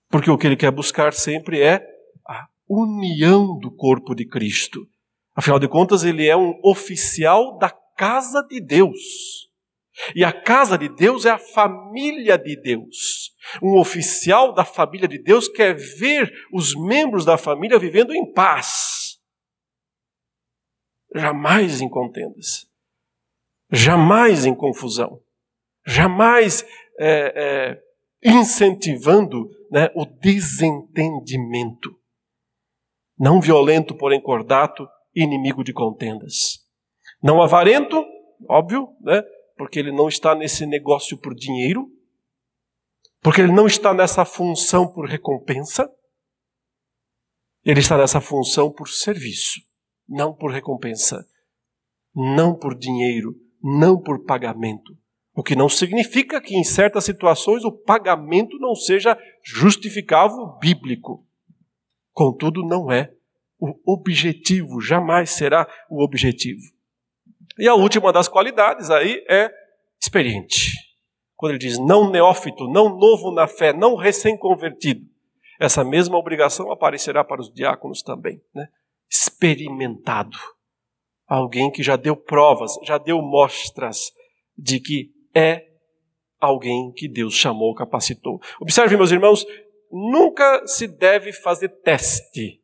Porque 0.10 0.29
o 0.29 0.38
que 0.38 0.45
ele 0.45 0.57
quer 0.57 0.71
buscar 0.71 1.13
sempre 1.13 1.62
é 1.62 1.86
a 2.25 2.47
união 2.67 3.57
do 3.57 3.71
corpo 3.71 4.13
de 4.13 4.25
Cristo. 4.25 4.86
Afinal 5.33 5.60
de 5.60 5.69
contas, 5.69 6.03
ele 6.03 6.27
é 6.27 6.36
um 6.36 6.60
oficial 6.63 7.57
da 7.57 7.69
casa 7.69 8.41
de 8.41 8.60
Deus. 8.60 9.46
E 10.15 10.23
a 10.23 10.31
casa 10.31 10.77
de 10.77 10.89
Deus 10.89 11.25
é 11.25 11.31
a 11.31 11.39
família 11.39 12.38
de 12.38 12.55
Deus. 12.62 13.36
Um 13.62 13.79
oficial 13.79 14.53
da 14.53 14.63
família 14.63 15.07
de 15.07 15.17
Deus 15.17 15.47
quer 15.47 15.75
ver 15.75 16.31
os 16.53 16.75
membros 16.75 17.25
da 17.25 17.38
família 17.38 17.79
vivendo 17.79 18.13
em 18.13 18.31
paz. 18.31 19.19
Jamais 21.15 21.81
em 21.81 21.89
contendas. 21.89 22.67
Jamais 23.71 24.45
em 24.45 24.53
confusão. 24.53 25.21
Jamais 25.86 26.65
é, 26.99 27.33
é, 27.36 27.83
incentivando 28.23 29.49
né, 29.71 29.89
o 29.95 30.05
desentendimento. 30.05 31.97
Não 33.17 33.41
violento, 33.41 33.95
porém 33.95 34.21
cordato, 34.21 34.88
inimigo 35.15 35.63
de 35.63 35.73
contendas. 35.73 36.65
Não 37.21 37.41
avarento, 37.41 38.05
óbvio, 38.47 38.89
né? 39.01 39.23
Porque 39.57 39.79
ele 39.79 39.91
não 39.91 40.07
está 40.07 40.35
nesse 40.35 40.65
negócio 40.65 41.17
por 41.17 41.33
dinheiro, 41.33 41.91
porque 43.21 43.41
ele 43.41 43.51
não 43.51 43.65
está 43.65 43.93
nessa 43.93 44.23
função 44.23 44.87
por 44.87 45.07
recompensa, 45.07 45.91
ele 47.65 47.79
está 47.79 47.97
nessa 47.97 48.21
função 48.21 48.71
por 48.71 48.87
serviço, 48.87 49.59
não 50.07 50.33
por 50.33 50.51
recompensa, 50.51 51.27
não 52.15 52.55
por 52.55 52.77
dinheiro, 52.77 53.35
não 53.61 54.01
por 54.01 54.23
pagamento. 54.23 54.97
O 55.33 55.43
que 55.43 55.55
não 55.55 55.69
significa 55.69 56.41
que 56.41 56.55
em 56.55 56.63
certas 56.63 57.03
situações 57.03 57.63
o 57.63 57.71
pagamento 57.71 58.57
não 58.57 58.73
seja 58.73 59.17
justificável 59.43 60.57
bíblico. 60.59 61.27
Contudo, 62.11 62.63
não 62.63 62.91
é 62.91 63.13
o 63.59 63.75
objetivo, 63.85 64.79
jamais 64.79 65.31
será 65.31 65.67
o 65.89 66.03
objetivo. 66.03 66.76
E 67.59 67.67
a 67.67 67.73
última 67.73 68.13
das 68.13 68.27
qualidades 68.27 68.89
aí 68.89 69.23
é 69.29 69.51
experiente. 69.99 70.71
Quando 71.35 71.51
ele 71.51 71.59
diz 71.59 71.77
não 71.77 72.09
neófito, 72.09 72.67
não 72.67 72.97
novo 72.97 73.31
na 73.31 73.47
fé, 73.47 73.73
não 73.73 73.95
recém-convertido, 73.95 75.05
essa 75.59 75.83
mesma 75.83 76.17
obrigação 76.17 76.71
aparecerá 76.71 77.23
para 77.23 77.41
os 77.41 77.51
diáconos 77.51 78.01
também. 78.01 78.41
Né? 78.53 78.67
Experimentado. 79.09 80.37
Alguém 81.27 81.71
que 81.71 81.83
já 81.83 81.95
deu 81.95 82.15
provas, 82.15 82.73
já 82.83 82.97
deu 82.97 83.21
mostras 83.21 84.11
de 84.57 84.79
que 84.79 85.11
é 85.35 85.65
alguém 86.39 86.91
que 86.93 87.07
Deus 87.07 87.33
chamou, 87.33 87.73
capacitou. 87.75 88.39
Observe, 88.61 88.95
meus 88.95 89.11
irmãos, 89.11 89.45
nunca 89.91 90.65
se 90.65 90.87
deve 90.87 91.33
fazer 91.33 91.69
teste 91.81 92.61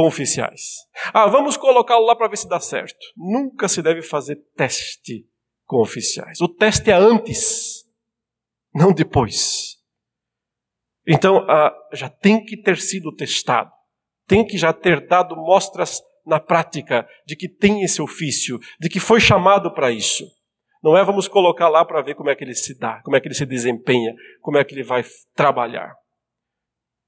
oficiais. 0.00 0.86
Ah, 1.12 1.26
vamos 1.26 1.58
colocá-lo 1.58 2.06
lá 2.06 2.16
para 2.16 2.28
ver 2.28 2.38
se 2.38 2.48
dá 2.48 2.58
certo. 2.58 2.98
Nunca 3.16 3.68
se 3.68 3.82
deve 3.82 4.00
fazer 4.00 4.36
teste 4.56 5.26
com 5.66 5.82
oficiais. 5.82 6.40
O 6.40 6.48
teste 6.48 6.90
é 6.90 6.94
antes, 6.94 7.84
não 8.74 8.92
depois. 8.92 9.76
Então, 11.06 11.44
ah, 11.48 11.74
já 11.92 12.08
tem 12.08 12.42
que 12.42 12.56
ter 12.56 12.78
sido 12.78 13.14
testado, 13.14 13.70
tem 14.26 14.46
que 14.46 14.56
já 14.56 14.72
ter 14.72 15.06
dado 15.06 15.36
mostras 15.36 16.00
na 16.24 16.40
prática 16.40 17.06
de 17.26 17.36
que 17.36 17.48
tem 17.48 17.82
esse 17.82 18.00
ofício, 18.00 18.58
de 18.80 18.88
que 18.88 19.00
foi 19.00 19.20
chamado 19.20 19.74
para 19.74 19.90
isso. 19.90 20.24
Não 20.82 20.96
é 20.96 21.04
vamos 21.04 21.28
colocar 21.28 21.68
lá 21.68 21.84
para 21.84 22.02
ver 22.02 22.14
como 22.14 22.30
é 22.30 22.34
que 22.34 22.42
ele 22.42 22.54
se 22.54 22.78
dá, 22.78 23.02
como 23.02 23.16
é 23.16 23.20
que 23.20 23.28
ele 23.28 23.34
se 23.34 23.44
desempenha, 23.44 24.14
como 24.40 24.56
é 24.56 24.64
que 24.64 24.74
ele 24.74 24.82
vai 24.82 25.04
trabalhar. 25.34 25.94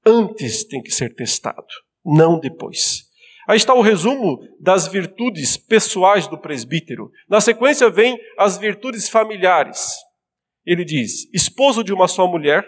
Antes 0.05 0.65
tem 0.65 0.83
que 0.83 0.91
ser 0.91 1.15
testado 1.15 1.65
não 2.05 2.39
depois. 2.39 3.05
Aí 3.47 3.57
está 3.57 3.73
o 3.73 3.81
resumo 3.81 4.39
das 4.59 4.87
virtudes 4.87 5.55
pessoais 5.55 6.27
do 6.27 6.37
presbítero. 6.37 7.11
Na 7.29 7.39
sequência 7.39 7.89
vem 7.89 8.19
as 8.37 8.57
virtudes 8.57 9.07
familiares. 9.07 9.93
Ele 10.65 10.83
diz: 10.83 11.31
esposo 11.33 11.83
de 11.83 11.93
uma 11.93 12.07
só 12.07 12.27
mulher. 12.27 12.65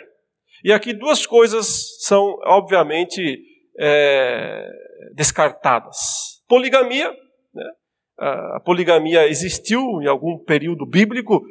E 0.63 0.71
aqui 0.71 0.93
duas 0.93 1.26
coisas 1.26 2.04
são, 2.04 2.36
obviamente, 2.45 3.39
é, 3.80 4.67
descartadas: 5.15 5.97
poligamia. 6.47 7.12
Né? 7.54 7.65
A 8.19 8.60
poligamia 8.63 9.28
existiu 9.28 10.02
em 10.02 10.08
algum 10.08 10.38
período 10.38 10.86
bíblico, 10.86 11.43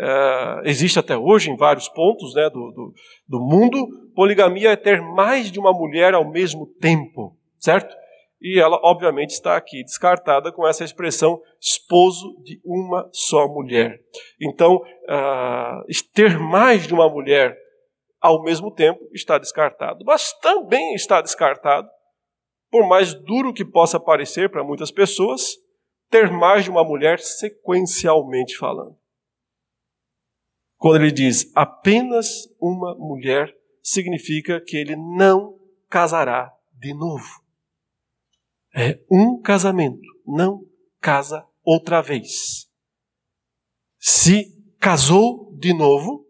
é, 0.00 0.60
existe 0.64 0.98
até 0.98 1.16
hoje 1.16 1.50
em 1.50 1.56
vários 1.56 1.88
pontos 1.88 2.32
né, 2.34 2.48
do, 2.48 2.70
do, 2.70 2.94
do, 3.26 3.40
mundo. 3.40 3.84
Poligamia 4.14 4.70
é 4.70 4.76
ter 4.76 5.02
mais 5.02 5.50
de 5.50 5.58
uma 5.58 5.72
mulher 5.72 6.14
ao 6.14 6.30
mesmo 6.30 6.66
tempo, 6.80 7.36
certo? 7.58 7.96
E 8.40 8.60
ela, 8.60 8.78
obviamente, 8.84 9.30
está 9.30 9.56
aqui 9.56 9.82
descartada 9.82 10.52
com 10.52 10.66
essa 10.66 10.84
expressão 10.84 11.42
esposo 11.60 12.40
de 12.44 12.60
uma 12.64 13.08
só 13.12 13.48
mulher. 13.48 13.98
Então, 14.40 14.76
uh, 14.76 16.12
ter 16.14 16.38
mais 16.38 16.86
de 16.86 16.94
uma 16.94 17.08
mulher 17.08 17.56
ao 18.20 18.42
mesmo 18.42 18.70
tempo 18.70 19.00
está 19.12 19.38
descartado. 19.38 20.04
Mas 20.04 20.32
também 20.34 20.94
está 20.94 21.20
descartado, 21.20 21.88
por 22.70 22.86
mais 22.86 23.14
duro 23.14 23.52
que 23.52 23.64
possa 23.64 23.98
parecer 23.98 24.48
para 24.48 24.62
muitas 24.62 24.92
pessoas, 24.92 25.56
ter 26.08 26.30
mais 26.30 26.62
de 26.62 26.70
uma 26.70 26.84
mulher 26.84 27.18
sequencialmente 27.18 28.56
falando. 28.56 28.96
Quando 30.78 31.02
ele 31.02 31.10
diz 31.10 31.50
apenas 31.56 32.48
uma 32.60 32.94
mulher, 32.94 33.52
significa 33.82 34.60
que 34.60 34.76
ele 34.76 34.94
não 34.94 35.58
casará 35.90 36.54
de 36.72 36.94
novo. 36.94 37.26
É 38.74 39.00
um 39.10 39.40
casamento, 39.40 40.06
não 40.24 40.64
casa 41.00 41.44
outra 41.64 42.00
vez. 42.00 42.70
Se 43.98 44.56
casou 44.78 45.52
de 45.58 45.74
novo, 45.74 46.24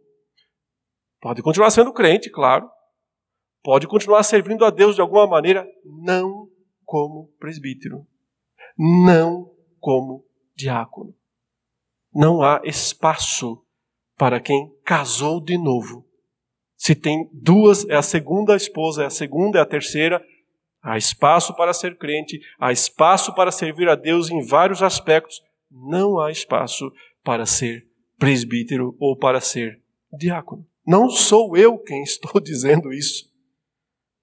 pode 1.21 1.43
continuar 1.43 1.71
sendo 1.71 1.93
crente, 1.93 2.31
claro. 2.31 2.71
Pode 3.63 3.87
continuar 3.87 4.23
servindo 4.23 4.65
a 4.65 4.71
Deus 4.71 4.95
de 4.95 5.03
alguma 5.03 5.27
maneira, 5.27 5.67
não 5.85 6.49
como 6.87 7.29
presbítero, 7.39 8.07
não 8.79 9.55
como 9.79 10.25
diácono. 10.57 11.15
Não 12.15 12.41
há 12.41 12.63
espaço 12.65 13.63
para 14.19 14.41
quem 14.41 14.71
casou 14.85 15.41
de 15.41 15.57
novo. 15.57 16.05
Se 16.77 16.95
tem 16.95 17.31
duas, 17.33 17.89
é 17.89 17.95
a 17.95 18.03
segunda 18.03 18.57
esposa, 18.57 19.05
é 19.05 19.07
a 19.07 19.11
segunda, 19.11 19.59
é 19.59 19.63
a 19.63 19.67
terceira, 19.67 20.23
há 20.83 20.99
espaço 20.99 21.55
para 21.55 21.73
ser 21.73 21.97
crente, 21.97 22.41
há 22.59 22.73
espaço 22.73 23.35
para 23.35 23.53
servir 23.53 23.89
a 23.89 23.95
Deus 23.95 24.29
em 24.31 24.45
vários 24.45 24.83
aspectos, 24.83 25.41
não 25.71 26.19
há 26.19 26.31
espaço 26.31 26.93
para 27.23 27.47
ser 27.47 27.87
presbítero 28.19 28.97
ou 28.99 29.17
para 29.17 29.41
ser 29.41 29.81
diácono. 30.13 30.67
Não 30.87 31.09
sou 31.09 31.57
eu 31.57 31.79
quem 31.79 32.03
estou 32.03 32.41
dizendo 32.41 32.93
isso. 32.93 33.29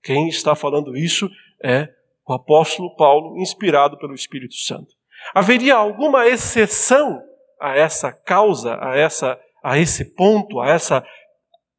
Quem 0.04 0.28
está 0.28 0.56
falando 0.56 0.96
isso 0.96 1.30
é 1.64 1.90
o 2.28 2.34
apóstolo 2.34 2.96
Paulo, 2.96 3.40
inspirado 3.40 3.98
pelo 3.98 4.14
Espírito 4.14 4.56
Santo. 4.56 4.94
Haveria 5.34 5.76
alguma 5.76 6.28
exceção 6.28 7.22
a 7.60 7.76
essa 7.76 8.12
causa, 8.12 8.78
a 8.82 8.96
essa 8.96 9.40
a 9.66 9.80
esse 9.80 10.06
ponto, 10.14 10.62
a 10.62 10.70
essa 10.70 11.04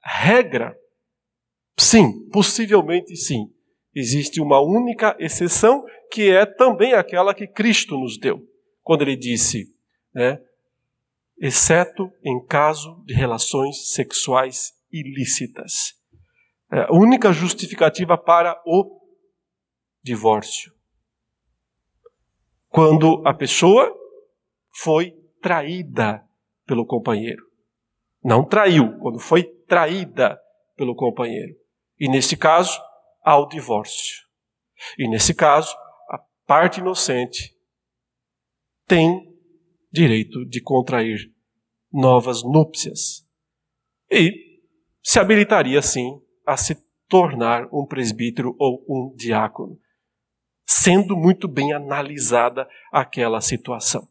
regra? 0.03 0.77
Sim, 1.79 2.29
possivelmente 2.31 3.15
sim. 3.15 3.49
Existe 3.95 4.41
uma 4.41 4.61
única 4.61 5.17
exceção, 5.21 5.85
que 6.11 6.29
é 6.29 6.45
também 6.45 6.95
aquela 6.95 7.33
que 7.33 7.47
Cristo 7.47 7.97
nos 7.97 8.19
deu, 8.19 8.43
quando 8.83 9.03
ele 9.03 9.15
disse, 9.15 9.73
né, 10.13 10.41
exceto 11.39 12.11
em 12.25 12.45
caso 12.45 13.05
de 13.05 13.15
relações 13.15 13.93
sexuais 13.93 14.73
ilícitas. 14.91 15.95
É 16.73 16.81
a 16.81 16.93
única 16.93 17.33
justificativa 17.33 18.19
para 18.19 18.61
o 18.67 19.01
divórcio. 20.03 20.73
Quando 22.69 23.23
a 23.25 23.33
pessoa 23.33 23.95
foi 24.75 25.13
traída 25.41 26.27
pelo 26.67 26.85
companheiro. 26.85 27.46
Não 28.27 28.45
traiu, 28.45 28.99
quando 28.99 29.21
foi 29.21 29.45
traída 29.69 30.37
pelo 30.75 30.97
companheiro. 30.97 31.55
E 31.97 32.09
nesse 32.09 32.37
caso, 32.37 32.77
há 33.23 33.39
o 33.39 33.47
divórcio. 33.47 34.27
E 34.99 35.09
nesse 35.09 35.33
caso, 35.33 35.73
a 36.11 36.19
parte 36.45 36.81
inocente 36.81 37.57
tem 38.85 39.33
direito 39.93 40.45
de 40.45 40.61
contrair 40.61 41.33
novas 41.93 42.43
núpcias. 42.43 43.25
e 44.11 44.45
se 45.01 45.21
habilitaria, 45.21 45.81
sim, 45.81 46.21
a 46.45 46.57
se 46.57 46.75
tornar 47.09 47.69
um 47.73 47.87
presbítero 47.87 48.57
ou 48.59 48.85
um 48.89 49.15
diácono, 49.15 49.79
sendo 50.67 51.17
muito 51.17 51.47
bem 51.47 51.73
analisada 51.73 52.69
aquela 52.91 53.41
situação. 53.41 54.09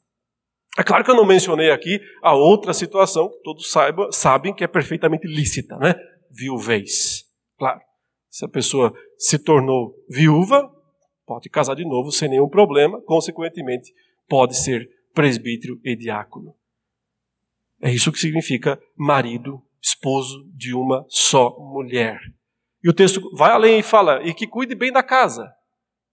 É 0.77 0.83
claro 0.83 1.03
que 1.03 1.11
eu 1.11 1.15
não 1.15 1.25
mencionei 1.25 1.71
aqui 1.71 2.01
a 2.21 2.33
outra 2.35 2.73
situação 2.73 3.29
que 3.29 3.41
todos 3.43 3.71
saibam, 3.71 4.11
sabem 4.11 4.53
que 4.53 4.63
é 4.63 4.67
perfeitamente 4.67 5.25
lícita, 5.25 5.77
né? 5.77 5.95
Viuvez. 6.29 7.23
Claro, 7.57 7.79
se 8.29 8.43
a 8.43 8.49
pessoa 8.49 8.93
se 9.17 9.39
tornou 9.39 9.95
viúva, 10.09 10.69
pode 11.25 11.49
casar 11.49 11.75
de 11.75 11.85
novo 11.85 12.11
sem 12.11 12.29
nenhum 12.29 12.49
problema, 12.49 13.01
consequentemente, 13.01 13.93
pode 14.27 14.57
ser 14.57 14.89
presbítero 15.13 15.79
e 15.83 15.95
diácono. 15.95 16.53
É 17.81 17.89
isso 17.89 18.11
que 18.11 18.19
significa 18.19 18.79
marido, 18.97 19.61
esposo 19.81 20.45
de 20.53 20.73
uma 20.73 21.05
só 21.07 21.55
mulher. 21.57 22.19
E 22.83 22.89
o 22.89 22.93
texto 22.93 23.21
vai 23.35 23.51
além 23.51 23.79
e 23.79 23.83
fala: 23.83 24.21
e 24.23 24.33
que 24.33 24.45
cuide 24.45 24.75
bem 24.75 24.91
da 24.91 25.01
casa, 25.01 25.51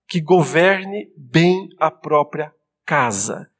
que 0.08 0.20
governe 0.20 1.12
bem 1.16 1.68
a 1.78 1.90
própria 1.90 2.54
casa. 2.86 3.51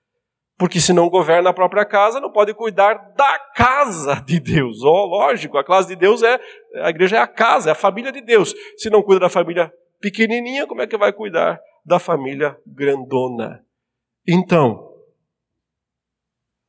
Porque 0.63 0.81
se 0.81 0.93
não 0.93 1.11
governa 1.11 1.51
a 1.51 1.53
própria 1.53 1.85
casa, 1.85 2.21
não 2.21 2.31
pode 2.31 2.55
cuidar 2.55 2.95
da 3.17 3.37
casa 3.53 4.23
de 4.25 4.39
Deus. 4.39 4.81
Oh, 4.85 5.07
lógico, 5.07 5.59
a 5.59 5.65
casa 5.65 5.89
de 5.89 5.97
Deus 5.97 6.23
é 6.23 6.39
a 6.77 6.89
igreja 6.89 7.17
é 7.17 7.19
a 7.19 7.27
casa, 7.27 7.71
é 7.71 7.73
a 7.73 7.75
família 7.75 8.13
de 8.13 8.21
Deus. 8.21 8.55
Se 8.77 8.89
não 8.89 9.03
cuida 9.03 9.19
da 9.19 9.29
família 9.29 9.73
pequenininha, 10.01 10.65
como 10.65 10.81
é 10.81 10.87
que 10.87 10.97
vai 10.97 11.13
cuidar 11.13 11.61
da 11.85 11.99
família 11.99 12.57
grandona? 12.65 13.67
Então, 14.25 14.89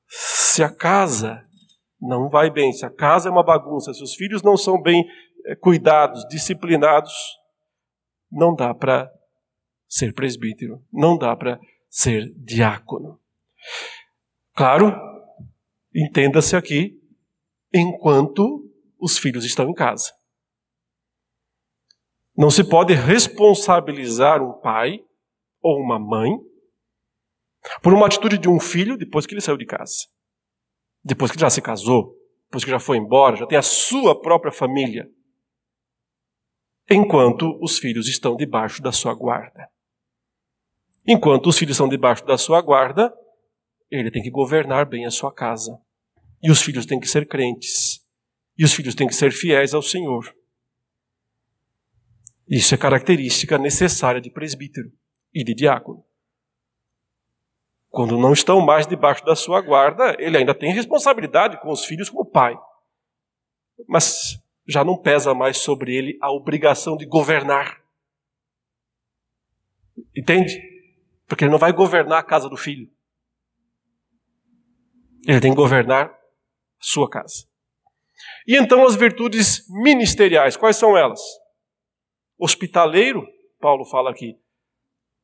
se 0.07 0.63
a 0.63 0.75
casa 0.75 1.45
não 2.01 2.29
vai 2.29 2.49
bem, 2.49 2.73
se 2.73 2.83
a 2.87 2.89
casa 2.89 3.29
é 3.29 3.31
uma 3.31 3.45
bagunça, 3.45 3.93
se 3.93 4.01
os 4.01 4.15
filhos 4.15 4.41
não 4.41 4.57
são 4.57 4.81
bem 4.81 5.05
eh, 5.45 5.55
cuidados, 5.55 6.27
disciplinados, 6.27 7.13
não 8.31 8.55
dá 8.55 8.73
para 8.73 9.07
ser 9.87 10.15
presbítero, 10.15 10.81
não 10.91 11.15
dá 11.15 11.35
para 11.35 11.59
ser 11.91 12.33
diácono. 12.43 13.21
Claro, 14.55 14.93
entenda-se 15.93 16.55
aqui, 16.55 16.99
enquanto 17.73 18.69
os 18.99 19.17
filhos 19.17 19.43
estão 19.43 19.69
em 19.69 19.73
casa. 19.73 20.11
Não 22.35 22.49
se 22.49 22.63
pode 22.63 22.93
responsabilizar 22.93 24.41
um 24.41 24.59
pai 24.59 24.99
ou 25.61 25.79
uma 25.79 25.99
mãe 25.99 26.31
por 27.81 27.93
uma 27.93 28.07
atitude 28.07 28.37
de 28.37 28.49
um 28.49 28.59
filho 28.59 28.97
depois 28.97 29.25
que 29.25 29.33
ele 29.33 29.41
saiu 29.41 29.57
de 29.57 29.65
casa. 29.65 30.07
Depois 31.03 31.31
que 31.31 31.39
já 31.39 31.49
se 31.49 31.61
casou, 31.61 32.15
depois 32.45 32.63
que 32.63 32.71
já 32.71 32.79
foi 32.79 32.97
embora, 32.97 33.35
já 33.35 33.45
tem 33.45 33.57
a 33.57 33.61
sua 33.61 34.19
própria 34.19 34.51
família. 34.51 35.07
Enquanto 36.89 37.57
os 37.61 37.77
filhos 37.77 38.07
estão 38.07 38.35
debaixo 38.35 38.81
da 38.81 38.91
sua 38.91 39.13
guarda. 39.13 39.69
Enquanto 41.07 41.47
os 41.47 41.57
filhos 41.57 41.75
estão 41.75 41.87
debaixo 41.87 42.25
da 42.25 42.37
sua 42.37 42.61
guarda, 42.61 43.13
ele 43.99 44.11
tem 44.11 44.23
que 44.23 44.31
governar 44.31 44.85
bem 44.85 45.05
a 45.05 45.11
sua 45.11 45.31
casa. 45.31 45.79
E 46.41 46.49
os 46.49 46.61
filhos 46.61 46.85
têm 46.85 46.99
que 46.99 47.07
ser 47.07 47.27
crentes. 47.27 48.01
E 48.57 48.63
os 48.63 48.73
filhos 48.73 48.95
têm 48.95 49.07
que 49.07 49.15
ser 49.15 49.31
fiéis 49.31 49.73
ao 49.73 49.81
Senhor. 49.81 50.35
Isso 52.47 52.73
é 52.73 52.77
característica 52.77 53.57
necessária 53.57 54.19
de 54.19 54.29
presbítero 54.29 54.91
e 55.33 55.43
de 55.43 55.53
diácono. 55.53 56.03
Quando 57.89 58.17
não 58.17 58.33
estão 58.33 58.59
mais 58.59 58.87
debaixo 58.87 59.23
da 59.23 59.35
sua 59.35 59.61
guarda, 59.61 60.15
ele 60.19 60.37
ainda 60.37 60.55
tem 60.55 60.73
responsabilidade 60.73 61.61
com 61.61 61.71
os 61.71 61.85
filhos 61.85 62.09
como 62.09 62.25
pai. 62.25 62.57
Mas 63.87 64.41
já 64.67 64.83
não 64.83 64.97
pesa 64.97 65.33
mais 65.33 65.57
sobre 65.57 65.95
ele 65.95 66.17
a 66.21 66.31
obrigação 66.31 66.97
de 66.97 67.05
governar. 67.05 67.83
Entende? 70.15 70.59
Porque 71.27 71.43
ele 71.43 71.51
não 71.51 71.59
vai 71.59 71.71
governar 71.71 72.19
a 72.19 72.23
casa 72.23 72.49
do 72.49 72.57
filho. 72.57 72.91
Ele 75.27 75.39
tem 75.39 75.51
que 75.51 75.57
governar 75.57 76.13
sua 76.79 77.09
casa. 77.09 77.47
E 78.45 78.57
então 78.57 78.85
as 78.85 78.95
virtudes 78.95 79.65
ministeriais, 79.69 80.57
quais 80.57 80.75
são 80.75 80.97
elas? 80.97 81.21
Hospitaleiro, 82.37 83.25
Paulo 83.59 83.85
fala 83.85 84.11
aqui. 84.11 84.37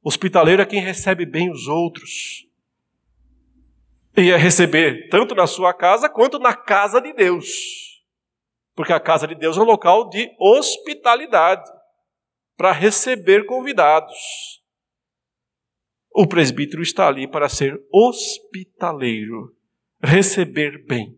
Hospitaleiro 0.01 0.61
é 0.61 0.65
quem 0.65 0.81
recebe 0.81 1.25
bem 1.25 1.51
os 1.51 1.67
outros. 1.67 2.47
E 4.15 4.31
é 4.31 4.37
receber 4.37 5.09
tanto 5.09 5.35
na 5.35 5.45
sua 5.45 5.73
casa 5.73 6.09
quanto 6.09 6.39
na 6.39 6.55
casa 6.55 7.01
de 7.01 7.11
Deus. 7.13 7.47
Porque 8.73 8.93
a 8.93 8.99
casa 8.99 9.27
de 9.27 9.35
Deus 9.35 9.57
é 9.57 9.61
um 9.61 9.65
local 9.65 10.09
de 10.09 10.33
hospitalidade 10.39 11.69
para 12.55 12.71
receber 12.71 13.45
convidados. 13.45 14.61
O 16.11 16.25
presbítero 16.25 16.81
está 16.81 17.07
ali 17.07 17.27
para 17.27 17.49
ser 17.49 17.81
hospitaleiro 17.91 19.58
receber 20.01 20.85
bem. 20.85 21.17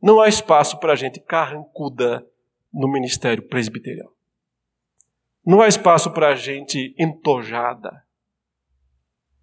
Não 0.00 0.20
há 0.20 0.28
espaço 0.28 0.78
para 0.78 0.96
gente 0.96 1.20
carrancuda 1.20 2.26
no 2.72 2.90
ministério 2.90 3.46
presbiterial. 3.46 4.12
Não 5.44 5.60
há 5.60 5.68
espaço 5.68 6.12
para 6.12 6.34
gente 6.34 6.94
entojada. 6.98 8.04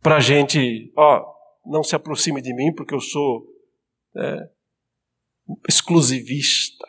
Para 0.02 0.19
gente, 0.19 0.91
ó, 0.95 1.34
não 1.65 1.84
se 1.84 1.95
aproxime 1.95 2.41
de 2.41 2.54
mim 2.54 2.73
porque 2.73 2.93
eu 2.93 3.02
sou 3.02 3.45
é, 4.15 4.49
exclusivista. 5.67 6.88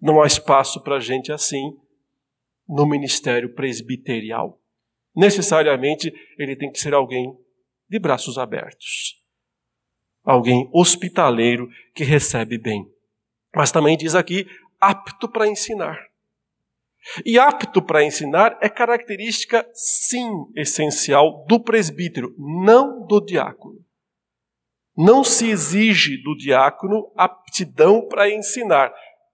Não 0.00 0.22
há 0.22 0.26
espaço 0.26 0.82
para 0.82 1.00
gente 1.00 1.32
assim 1.32 1.76
no 2.68 2.86
ministério 2.86 3.54
presbiterial. 3.54 4.60
Necessariamente 5.14 6.12
ele 6.38 6.54
tem 6.54 6.70
que 6.70 6.78
ser 6.78 6.94
alguém 6.94 7.36
de 7.88 7.98
braços 7.98 8.38
abertos 8.38 9.17
alguém 10.28 10.68
hospitaleiro 10.74 11.70
que 11.94 12.04
recebe 12.04 12.58
bem. 12.58 12.86
Mas 13.54 13.72
também 13.72 13.96
diz 13.96 14.14
aqui, 14.14 14.46
apto 14.78 15.26
para 15.26 15.48
ensinar. 15.48 16.06
E 17.24 17.38
apto 17.38 17.80
para 17.80 18.04
ensinar 18.04 18.58
é 18.60 18.68
característica, 18.68 19.66
sim, 19.72 20.30
essencial 20.54 21.46
do 21.48 21.58
presbítero, 21.58 22.34
não 22.36 23.06
do 23.06 23.24
diácono. 23.24 23.82
Não 24.94 25.24
se 25.24 25.48
exige 25.48 26.22
do 26.22 26.36
diácono 26.36 27.10
aptidão 27.16 28.06
para 28.06 28.30
ensinar. 28.30 28.92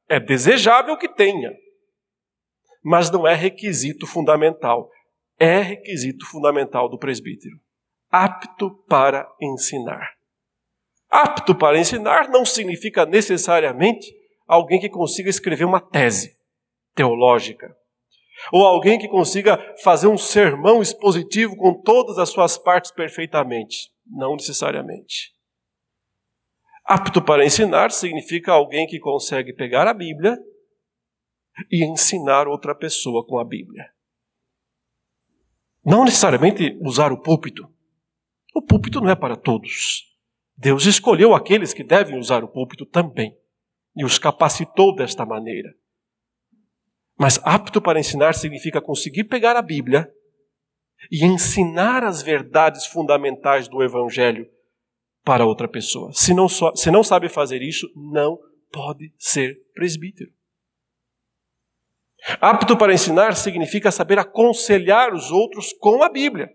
É 0.08 0.20
desejável 0.20 0.96
que 0.96 1.08
tenha, 1.08 1.52
mas 2.84 3.10
não 3.10 3.26
é 3.26 3.34
requisito 3.34 4.06
fundamental. 4.06 4.88
É 5.40 5.58
requisito 5.58 6.24
fundamental 6.26 6.88
do 6.88 6.98
presbítero. 6.98 7.58
Apto 8.12 8.70
para 8.86 9.26
ensinar. 9.40 10.13
Apto 11.16 11.54
para 11.54 11.78
ensinar 11.78 12.28
não 12.28 12.44
significa 12.44 13.06
necessariamente 13.06 14.12
alguém 14.48 14.80
que 14.80 14.88
consiga 14.88 15.30
escrever 15.30 15.64
uma 15.64 15.80
tese 15.80 16.36
teológica, 16.92 17.72
ou 18.50 18.66
alguém 18.66 18.98
que 18.98 19.06
consiga 19.06 19.76
fazer 19.84 20.08
um 20.08 20.18
sermão 20.18 20.82
expositivo 20.82 21.56
com 21.56 21.80
todas 21.80 22.18
as 22.18 22.30
suas 22.30 22.58
partes 22.58 22.90
perfeitamente. 22.90 23.92
Não 24.04 24.34
necessariamente. 24.34 25.32
Apto 26.84 27.22
para 27.22 27.46
ensinar 27.46 27.92
significa 27.92 28.50
alguém 28.50 28.84
que 28.84 28.98
consegue 28.98 29.52
pegar 29.52 29.86
a 29.86 29.94
Bíblia 29.94 30.36
e 31.70 31.84
ensinar 31.84 32.48
outra 32.48 32.74
pessoa 32.74 33.24
com 33.24 33.38
a 33.38 33.44
Bíblia. 33.44 33.88
Não 35.84 36.04
necessariamente 36.04 36.76
usar 36.82 37.12
o 37.12 37.22
púlpito. 37.22 37.72
O 38.52 38.60
púlpito 38.60 39.00
não 39.00 39.10
é 39.10 39.14
para 39.14 39.36
todos. 39.36 40.12
Deus 40.56 40.86
escolheu 40.86 41.34
aqueles 41.34 41.72
que 41.72 41.82
devem 41.82 42.18
usar 42.18 42.44
o 42.44 42.48
púlpito 42.48 42.86
também 42.86 43.36
e 43.96 44.04
os 44.04 44.18
capacitou 44.18 44.94
desta 44.94 45.24
maneira. 45.24 45.74
Mas 47.18 47.38
apto 47.44 47.80
para 47.80 48.00
ensinar 48.00 48.34
significa 48.34 48.80
conseguir 48.80 49.24
pegar 49.24 49.56
a 49.56 49.62
Bíblia 49.62 50.12
e 51.10 51.24
ensinar 51.24 52.02
as 52.02 52.22
verdades 52.22 52.86
fundamentais 52.86 53.68
do 53.68 53.82
Evangelho 53.82 54.48
para 55.24 55.46
outra 55.46 55.68
pessoa. 55.68 56.12
Se 56.12 56.34
não, 56.34 56.48
se 56.48 56.90
não 56.90 57.02
sabe 57.02 57.28
fazer 57.28 57.62
isso, 57.62 57.88
não 57.94 58.38
pode 58.70 59.12
ser 59.18 59.56
presbítero. 59.72 60.30
Apto 62.40 62.76
para 62.76 62.92
ensinar 62.92 63.36
significa 63.36 63.90
saber 63.90 64.18
aconselhar 64.18 65.12
os 65.12 65.30
outros 65.30 65.72
com 65.74 66.02
a 66.02 66.08
Bíblia. 66.08 66.50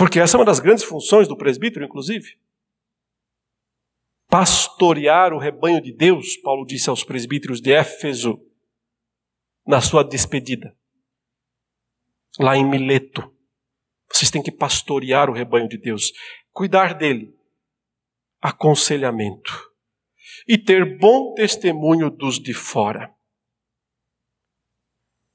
Porque 0.00 0.18
essa 0.18 0.34
é 0.34 0.38
uma 0.38 0.46
das 0.46 0.60
grandes 0.60 0.82
funções 0.82 1.28
do 1.28 1.36
presbítero, 1.36 1.84
inclusive. 1.84 2.38
Pastorear 4.30 5.34
o 5.34 5.38
rebanho 5.38 5.78
de 5.78 5.92
Deus, 5.92 6.38
Paulo 6.38 6.64
disse 6.64 6.88
aos 6.88 7.04
presbíteros 7.04 7.60
de 7.60 7.70
Éfeso, 7.70 8.40
na 9.66 9.82
sua 9.82 10.02
despedida, 10.02 10.74
lá 12.38 12.56
em 12.56 12.64
Mileto. 12.64 13.30
Vocês 14.10 14.30
têm 14.30 14.42
que 14.42 14.50
pastorear 14.50 15.28
o 15.28 15.34
rebanho 15.34 15.68
de 15.68 15.76
Deus, 15.76 16.14
cuidar 16.50 16.94
dele. 16.94 17.36
Aconselhamento. 18.40 19.70
e 20.48 20.56
ter 20.56 20.96
bom 20.98 21.34
testemunho 21.34 22.08
dos 22.08 22.40
de 22.40 22.54
fora. 22.54 23.14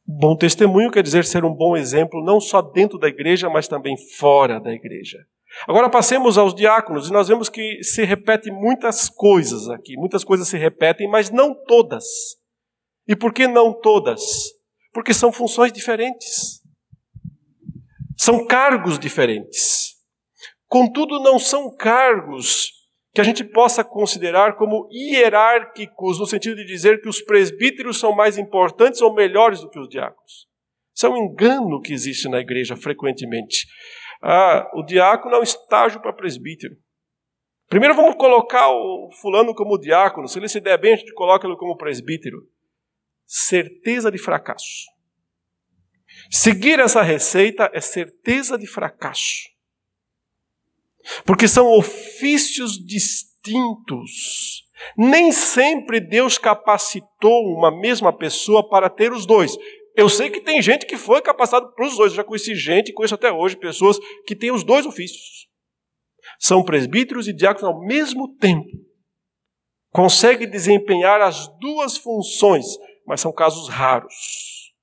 Bom 0.08 0.38
testemunho 0.38 0.92
quer 0.92 1.02
dizer 1.02 1.26
ser 1.26 1.44
um 1.44 1.54
bom 1.54 1.76
exemplo, 1.76 2.24
não 2.24 2.40
só 2.40 2.62
dentro 2.62 3.00
da 3.00 3.08
igreja, 3.08 3.50
mas 3.50 3.68
também 3.68 3.98
fora 3.98 4.60
da 4.60 4.72
igreja. 4.72 5.26
Agora 5.68 5.90
passemos 5.90 6.38
aos 6.38 6.54
diáconos, 6.54 7.10
e 7.10 7.14
nós 7.14 7.28
vemos 7.28 7.50
que 7.50 7.82
se 7.82 8.04
repete 8.04 8.52
muitas 8.52 9.10
coisas 9.10 9.68
aqui, 9.70 9.96
muitas 9.98 10.24
coisas 10.24 10.48
se 10.48 10.58
repetem, 10.58 11.10
mas 11.10 11.32
não 11.32 11.56
todas. 11.56 12.06
E 13.08 13.16
por 13.16 13.34
que 13.34 13.48
não 13.48 13.74
todas? 13.74 14.22
Porque 14.94 15.14
são 15.14 15.32
funções 15.32 15.72
diferentes. 15.72 16.62
São 18.18 18.46
cargos 18.46 19.00
diferentes. 19.00 19.96
Contudo, 20.68 21.20
não 21.20 21.40
são 21.40 21.76
cargos 21.76 22.75
que 23.16 23.22
a 23.22 23.24
gente 23.24 23.46
possa 23.46 23.82
considerar 23.82 24.58
como 24.58 24.90
hierárquicos, 24.92 26.20
no 26.20 26.26
sentido 26.26 26.58
de 26.58 26.66
dizer 26.66 27.00
que 27.02 27.08
os 27.08 27.22
presbíteros 27.22 27.98
são 27.98 28.14
mais 28.14 28.38
importantes 28.38 29.02
ou 29.02 29.16
melhores 29.16 29.62
do 29.62 29.70
que 29.70 29.80
os 29.80 29.88
diáconos. 29.88 30.50
Isso 30.94 31.06
é 31.06 31.10
um 31.10 31.16
engano 31.16 31.80
que 31.82 31.94
existe 31.94 32.28
na 32.28 32.40
igreja 32.42 32.76
frequentemente. 32.76 33.68
Ah, 34.22 34.70
o 34.74 34.84
diácono 34.84 35.36
é 35.36 35.40
um 35.40 35.44
estágio 35.44 36.02
para 36.02 36.12
presbítero. 36.12 36.76
Primeiro 37.70 37.96
vamos 37.96 38.16
colocar 38.16 38.68
o 38.68 39.10
fulano 39.22 39.56
como 39.56 39.80
diácono. 39.80 40.28
Se 40.28 40.38
ele 40.38 40.50
se 40.50 40.60
der 40.60 40.78
bem, 40.78 40.94
a 40.94 40.98
gente 40.98 41.14
coloca 41.14 41.48
ele 41.48 41.56
como 41.56 41.78
presbítero. 41.78 42.40
Certeza 43.26 44.12
de 44.12 44.18
fracasso. 44.18 44.84
Seguir 46.30 46.80
essa 46.80 47.02
receita 47.02 47.72
é 47.74 47.80
certeza 47.80 48.58
de 48.58 48.68
fracasso. 48.68 49.55
Porque 51.26 51.48
são 51.48 51.72
ofícios 51.72 52.78
distintos. 52.84 54.64
Nem 54.98 55.32
sempre 55.32 56.00
Deus 56.00 56.38
capacitou 56.38 57.44
uma 57.56 57.72
mesma 57.72 58.12
pessoa 58.12 58.68
para 58.68 58.90
ter 58.90 59.12
os 59.12 59.26
dois. 59.26 59.56
Eu 59.96 60.10
sei 60.10 60.30
que 60.30 60.42
tem 60.42 60.62
gente 60.62 60.86
que 60.86 60.98
foi 60.98 61.22
capacitado 61.22 61.72
para 61.74 61.88
os 61.88 61.96
dois. 61.96 62.12
Eu 62.12 62.18
já 62.18 62.24
conheci 62.24 62.56
gente, 62.56 62.94
conheço 62.94 63.16
até 63.16 63.32
hoje 63.32 63.56
pessoas 63.56 63.98
que 64.26 64.36
têm 64.36 64.52
os 64.52 64.64
dois 64.64 64.86
ofícios. 64.86 65.48
São 66.40 66.64
presbíteros 66.64 67.28
e 67.28 67.34
diáconos 67.34 67.76
ao 67.76 67.86
mesmo 67.86 68.36
tempo. 68.36 68.68
Conseguem 69.92 70.50
desempenhar 70.50 71.22
as 71.22 71.48
duas 71.60 71.96
funções, 71.96 72.66
mas 73.08 73.22
são 73.22 73.32
casos 73.32 73.70
raros. 73.70 74.74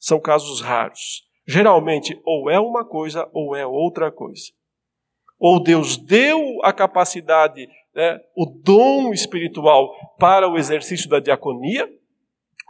São 0.00 0.20
casos 0.20 0.60
raros. 0.60 1.22
Geralmente, 1.46 2.18
ou 2.24 2.50
é 2.50 2.58
uma 2.58 2.84
coisa 2.84 3.30
ou 3.32 3.54
é 3.54 3.64
outra 3.64 4.10
coisa 4.10 4.46
ou 5.38 5.62
Deus 5.62 5.96
deu 5.96 6.40
a 6.62 6.72
capacidade, 6.72 7.68
né, 7.94 8.20
o 8.36 8.46
dom 8.46 9.12
espiritual 9.12 9.90
para 10.18 10.48
o 10.48 10.56
exercício 10.56 11.08
da 11.08 11.20
diaconia, 11.20 11.88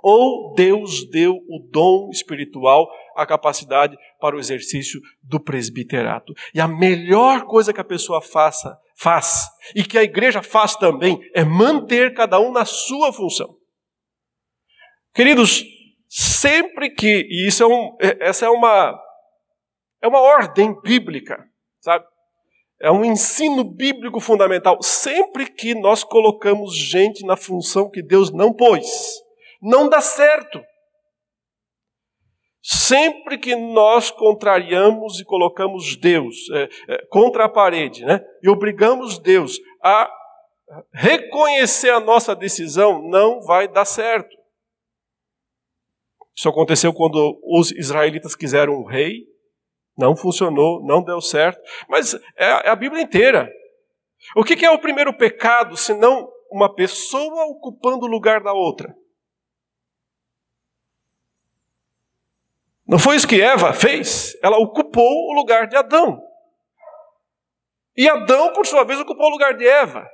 ou 0.03 0.53
Deus 0.55 1.09
deu 1.11 1.35
o 1.49 1.67
dom 1.71 2.11
espiritual, 2.11 2.91
a 3.17 3.25
capacidade 3.25 3.97
para 4.21 4.37
o 4.37 4.39
exercício 4.39 5.01
do 5.23 5.41
presbiterato. 5.41 6.35
E 6.55 6.61
a 6.61 6.69
melhor 6.69 7.45
coisa 7.47 7.73
que 7.73 7.81
a 7.81 7.85
pessoa 7.85 8.21
faça, 8.21 8.79
faz, 8.97 9.49
e 9.75 9.83
que 9.83 9.97
a 9.97 10.03
igreja 10.03 10.43
faz 10.43 10.77
também, 10.77 11.19
é 11.35 11.43
manter 11.43 12.13
cada 12.13 12.39
um 12.39 12.53
na 12.53 12.67
sua 12.67 13.15
função. 13.15 13.57
Queridos, 15.15 15.65
sempre 16.07 16.91
que, 16.91 17.27
e 17.31 17.47
isso 17.47 17.63
é 17.63 17.67
um, 17.67 17.97
é, 17.99 18.29
essa 18.29 18.45
é 18.45 18.51
uma, 18.51 19.01
é 20.03 20.09
uma 20.09 20.21
ordem 20.21 20.79
bíblica, 20.83 21.43
sabe? 21.81 22.05
É 22.85 22.91
um 22.91 23.03
ensino 23.03 23.65
bíblico 23.65 24.21
fundamental. 24.21 24.77
Sempre 24.83 25.51
que 25.51 25.75
nós 25.75 26.05
colocamos 26.05 26.77
gente 26.77 27.25
na 27.25 27.35
função 27.35 27.91
que 27.91 28.03
Deus 28.03 28.31
não 28.31 28.53
pôs, 28.53 28.87
não 29.63 29.89
dá 29.89 30.03
certo. 30.03 30.63
Sempre 32.63 33.39
que 33.39 33.57
nós 33.57 34.11
contrariamos 34.11 35.19
e 35.19 35.25
colocamos 35.25 35.97
Deus 35.97 36.37
é, 36.53 36.69
é, 36.91 37.07
contra 37.07 37.47
a 37.47 37.49
parede, 37.49 38.05
né, 38.05 38.23
e 38.43 38.51
obrigamos 38.51 39.19
Deus 39.19 39.59
a 39.83 40.11
reconhecer 40.93 41.89
a 41.89 42.01
nossa 42.01 42.37
decisão, 42.37 43.01
não 43.09 43.41
vai 43.41 43.67
dar 43.67 43.87
certo. 43.87 44.37
Isso 46.37 46.51
aconteceu 46.51 46.93
quando 46.93 47.41
os 47.45 47.71
israelitas 47.71 48.35
quiseram 48.35 48.75
um 48.75 48.85
rei, 48.85 49.25
não 49.97 50.17
funcionou, 50.17 50.85
não 50.85 51.03
deu 51.03 51.21
certo. 51.21 51.61
Mas 51.89 52.15
é, 52.37 52.67
é 52.67 52.69
a 52.69 52.77
Bíblia 52.77 53.03
inteira. 53.03 53.51
O 54.37 54.43
que 54.43 54.65
é 54.65 54.71
o 54.71 54.81
primeiro 54.81 55.13
pecado, 55.17 55.77
se 55.77 55.93
não 55.95 56.33
uma 56.51 56.73
pessoa 56.73 57.47
ocupando 57.47 58.07
o 58.07 58.09
lugar 58.09 58.41
da 58.41 58.53
outra? 58.53 58.97
Não 62.87 62.99
foi 62.99 63.17
isso 63.17 63.29
que 63.29 63.41
Eva 63.41 63.73
fez? 63.73 64.39
Ela 64.43 64.59
ocupou 64.59 65.31
o 65.31 65.35
lugar 65.35 65.67
de 65.67 65.77
Adão. 65.77 66.23
E 67.97 68.09
Adão, 68.09 68.53
por 68.53 68.67
sua 68.67 68.85
vez, 68.85 69.01
ocupou 69.01 69.27
o 69.27 69.31
lugar 69.31 69.57
de 69.57 69.67
Eva. 69.67 70.09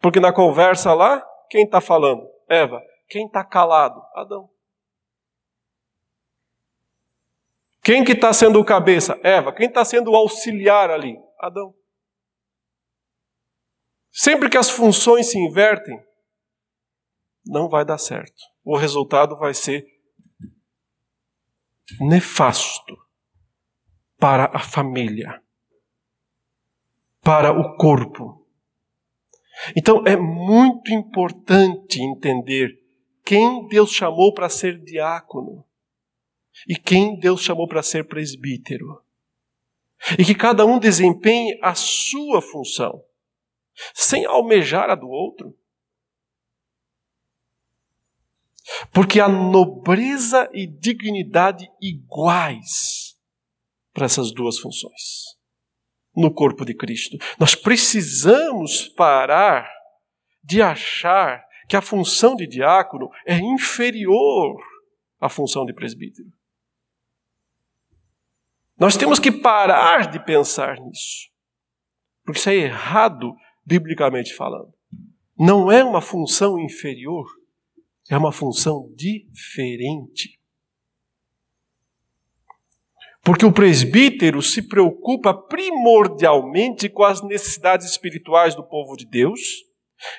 Porque 0.00 0.20
na 0.20 0.32
conversa 0.32 0.94
lá, 0.94 1.26
quem 1.50 1.64
está 1.64 1.80
falando? 1.80 2.26
Eva. 2.48 2.80
Quem 3.08 3.26
está 3.26 3.44
calado? 3.44 4.00
Adão. 4.14 4.48
Quem 7.88 8.04
que 8.04 8.12
está 8.12 8.34
sendo 8.34 8.60
o 8.60 8.64
cabeça? 8.66 9.18
Eva. 9.24 9.50
Quem 9.50 9.66
está 9.66 9.82
sendo 9.82 10.10
o 10.10 10.14
auxiliar 10.14 10.90
ali? 10.90 11.16
Adão. 11.40 11.74
Sempre 14.12 14.50
que 14.50 14.58
as 14.58 14.68
funções 14.68 15.30
se 15.30 15.38
invertem, 15.38 15.98
não 17.46 17.66
vai 17.66 17.86
dar 17.86 17.96
certo. 17.96 18.42
O 18.62 18.76
resultado 18.76 19.38
vai 19.38 19.54
ser 19.54 19.86
nefasto 21.98 22.94
para 24.18 24.54
a 24.54 24.58
família, 24.58 25.42
para 27.22 27.58
o 27.58 27.74
corpo. 27.78 28.46
Então 29.74 30.04
é 30.06 30.14
muito 30.14 30.92
importante 30.92 32.02
entender 32.02 32.68
quem 33.24 33.66
Deus 33.66 33.90
chamou 33.90 34.34
para 34.34 34.50
ser 34.50 34.78
diácono 34.78 35.66
e 36.66 36.76
quem 36.76 37.18
Deus 37.18 37.42
chamou 37.42 37.68
para 37.68 37.82
ser 37.82 38.06
presbítero. 38.06 39.02
E 40.18 40.24
que 40.24 40.34
cada 40.34 40.64
um 40.64 40.78
desempenhe 40.78 41.58
a 41.62 41.74
sua 41.74 42.40
função, 42.40 43.02
sem 43.94 44.24
almejar 44.24 44.90
a 44.90 44.94
do 44.94 45.08
outro. 45.08 45.56
Porque 48.92 49.18
há 49.18 49.28
nobreza 49.28 50.48
e 50.52 50.66
dignidade 50.66 51.68
iguais 51.80 53.16
para 53.92 54.06
essas 54.06 54.32
duas 54.32 54.58
funções 54.58 55.38
no 56.14 56.32
corpo 56.32 56.64
de 56.64 56.74
Cristo. 56.74 57.16
Nós 57.38 57.54
precisamos 57.54 58.88
parar 58.88 59.70
de 60.42 60.60
achar 60.60 61.44
que 61.68 61.76
a 61.76 61.82
função 61.82 62.34
de 62.34 62.46
diácono 62.46 63.10
é 63.26 63.36
inferior 63.36 64.60
à 65.20 65.28
função 65.28 65.64
de 65.64 65.72
presbítero. 65.72 66.28
Nós 68.78 68.96
temos 68.96 69.18
que 69.18 69.32
parar 69.32 70.08
de 70.10 70.24
pensar 70.24 70.78
nisso. 70.78 71.28
Porque 72.24 72.38
isso 72.38 72.50
é 72.50 72.54
errado, 72.54 73.34
biblicamente 73.64 74.34
falando. 74.34 74.72
Não 75.38 75.70
é 75.70 75.82
uma 75.82 76.00
função 76.00 76.58
inferior, 76.58 77.26
é 78.08 78.16
uma 78.16 78.32
função 78.32 78.92
diferente. 78.94 80.38
Porque 83.22 83.44
o 83.44 83.52
presbítero 83.52 84.40
se 84.40 84.62
preocupa 84.62 85.34
primordialmente 85.34 86.88
com 86.88 87.02
as 87.02 87.22
necessidades 87.22 87.86
espirituais 87.86 88.54
do 88.54 88.62
povo 88.62 88.96
de 88.96 89.04
Deus 89.04 89.67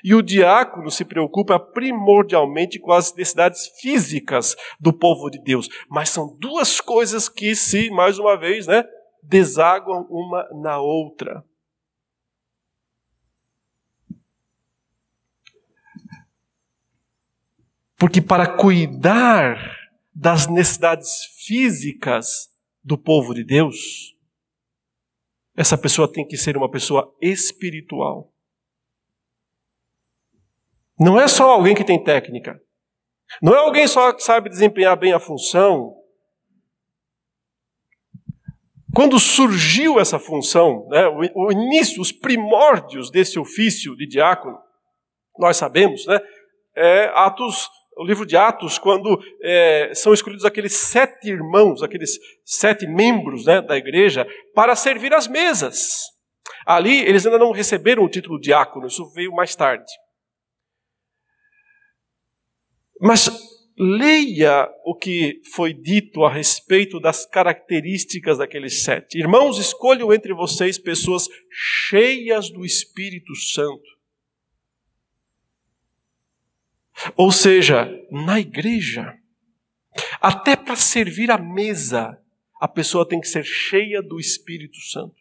e 0.03 0.13
o 0.13 0.21
diácono 0.21 0.89
se 0.89 1.05
preocupa 1.05 1.59
primordialmente 1.59 2.79
com 2.79 2.91
as 2.91 3.13
necessidades 3.15 3.67
físicas 3.79 4.55
do 4.79 4.91
povo 4.91 5.29
de 5.29 5.41
Deus. 5.41 5.67
Mas 5.89 6.09
são 6.09 6.35
duas 6.37 6.81
coisas 6.81 7.29
que 7.29 7.55
se, 7.55 7.89
mais 7.89 8.19
uma 8.19 8.37
vez, 8.37 8.67
né, 8.67 8.83
desaguam 9.23 10.07
uma 10.09 10.47
na 10.61 10.79
outra. 10.79 11.43
Porque 17.97 18.21
para 18.21 18.47
cuidar 18.47 19.77
das 20.15 20.47
necessidades 20.47 21.25
físicas 21.45 22.49
do 22.81 22.97
povo 22.97 23.33
de 23.33 23.43
Deus, 23.43 24.15
essa 25.55 25.77
pessoa 25.77 26.11
tem 26.11 26.25
que 26.25 26.37
ser 26.37 26.55
uma 26.55 26.71
pessoa 26.71 27.13
espiritual. 27.21 28.33
Não 30.99 31.19
é 31.19 31.27
só 31.27 31.51
alguém 31.51 31.73
que 31.73 31.83
tem 31.83 32.03
técnica. 32.03 32.59
Não 33.41 33.53
é 33.55 33.59
alguém 33.59 33.87
só 33.87 34.11
que 34.11 34.23
sabe 34.23 34.49
desempenhar 34.49 34.97
bem 34.97 35.13
a 35.13 35.19
função. 35.19 35.99
quando 38.93 39.19
surgiu 39.19 39.99
essa 39.99 40.19
função, 40.19 40.87
né, 40.89 41.07
o, 41.07 41.51
início, 41.51 42.01
os 42.01 42.11
primórdios 42.11 43.09
desse 43.11 43.39
ofício 43.39 43.95
de 43.95 44.07
diácono, 44.07 44.57
nós 45.37 45.57
sabemos, 45.57 46.05
né, 46.05 46.19
é 46.75 47.11
Atos, 47.15 47.69
o 47.97 48.05
livro 48.05 48.25
de 48.25 48.35
Atos, 48.35 48.77
quando 48.77 49.17
é, 49.41 49.91
são 49.93 50.13
escolhidos 50.13 50.43
aqueles 50.43 50.73
sete 50.73 51.29
irmãos, 51.29 51.83
aqueles 51.83 52.17
sete 52.43 52.87
membros 52.87 53.45
né, 53.45 53.61
da 53.61 53.77
igreja, 53.77 54.27
para 54.55 54.75
servir 54.75 55.13
as 55.13 55.27
mesas. 55.27 56.01
Ali, 56.65 56.99
eles 56.99 57.25
ainda 57.25 57.37
não 57.37 57.51
receberam 57.51 58.03
o 58.03 58.09
título 58.09 58.39
diácono, 58.39 58.87
isso 58.87 59.09
veio 59.13 59.31
mais 59.31 59.55
tarde. 59.55 59.91
Mas 62.99 63.29
leia 63.77 64.69
o 64.83 64.93
que 64.93 65.41
foi 65.53 65.73
dito 65.73 66.25
a 66.25 66.31
respeito 66.31 66.99
das 66.99 67.25
características 67.25 68.37
daqueles 68.37 68.83
sete. 68.83 69.17
Irmãos, 69.17 69.57
escolham 69.57 70.13
entre 70.13 70.33
vocês 70.33 70.77
pessoas 70.77 71.27
cheias 71.49 72.49
do 72.49 72.65
Espírito 72.65 73.33
Santo. 73.35 73.99
Ou 77.15 77.31
seja, 77.31 77.89
na 78.11 78.41
igreja, 78.41 79.17
até 80.19 80.57
para 80.57 80.75
servir 80.75 81.31
a 81.31 81.37
mesa, 81.37 82.21
a 82.59 82.67
pessoa 82.67 83.07
tem 83.07 83.21
que 83.21 83.27
ser 83.27 83.45
cheia 83.45 84.01
do 84.01 84.19
Espírito 84.19 84.77
Santo. 84.81 85.18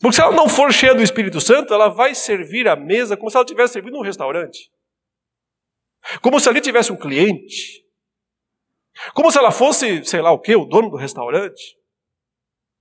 Porque 0.00 0.16
se 0.16 0.22
ela 0.22 0.34
não 0.34 0.48
for 0.48 0.72
cheia 0.72 0.94
do 0.94 1.02
Espírito 1.02 1.40
Santo, 1.40 1.74
ela 1.74 1.88
vai 1.88 2.14
servir 2.14 2.66
a 2.66 2.74
mesa 2.74 3.16
como 3.16 3.30
se 3.30 3.36
ela 3.36 3.44
estivesse 3.44 3.74
servindo 3.74 3.98
um 3.98 4.02
restaurante. 4.02 4.72
Como 6.22 6.40
se 6.40 6.48
ali 6.48 6.60
tivesse 6.62 6.90
um 6.90 6.96
cliente. 6.96 7.84
Como 9.12 9.30
se 9.30 9.38
ela 9.38 9.50
fosse, 9.50 10.02
sei 10.04 10.22
lá 10.22 10.32
o 10.32 10.38
que, 10.38 10.56
o 10.56 10.64
dono 10.64 10.88
do 10.88 10.96
restaurante. 10.96 11.76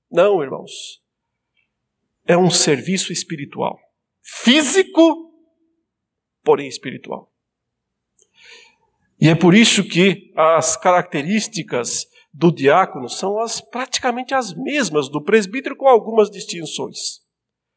Não, 0.10 0.42
irmãos. 0.42 1.04
É 2.26 2.38
um 2.38 2.50
serviço 2.50 3.12
espiritual. 3.12 3.78
Físico, 4.22 5.34
porém 6.42 6.70
espiritual. 6.70 7.30
E 9.20 9.28
é 9.28 9.36
por 9.36 9.54
isso 9.54 9.84
que 9.84 10.32
as 10.38 10.78
características 10.78 12.09
do 12.32 12.52
diácono 12.52 13.10
são 13.10 13.40
as, 13.40 13.60
praticamente 13.60 14.34
as 14.34 14.54
mesmas 14.54 15.10
do 15.10 15.24
presbítero, 15.24 15.76
com 15.76 15.88
algumas 15.88 16.30
distinções. 16.30 17.20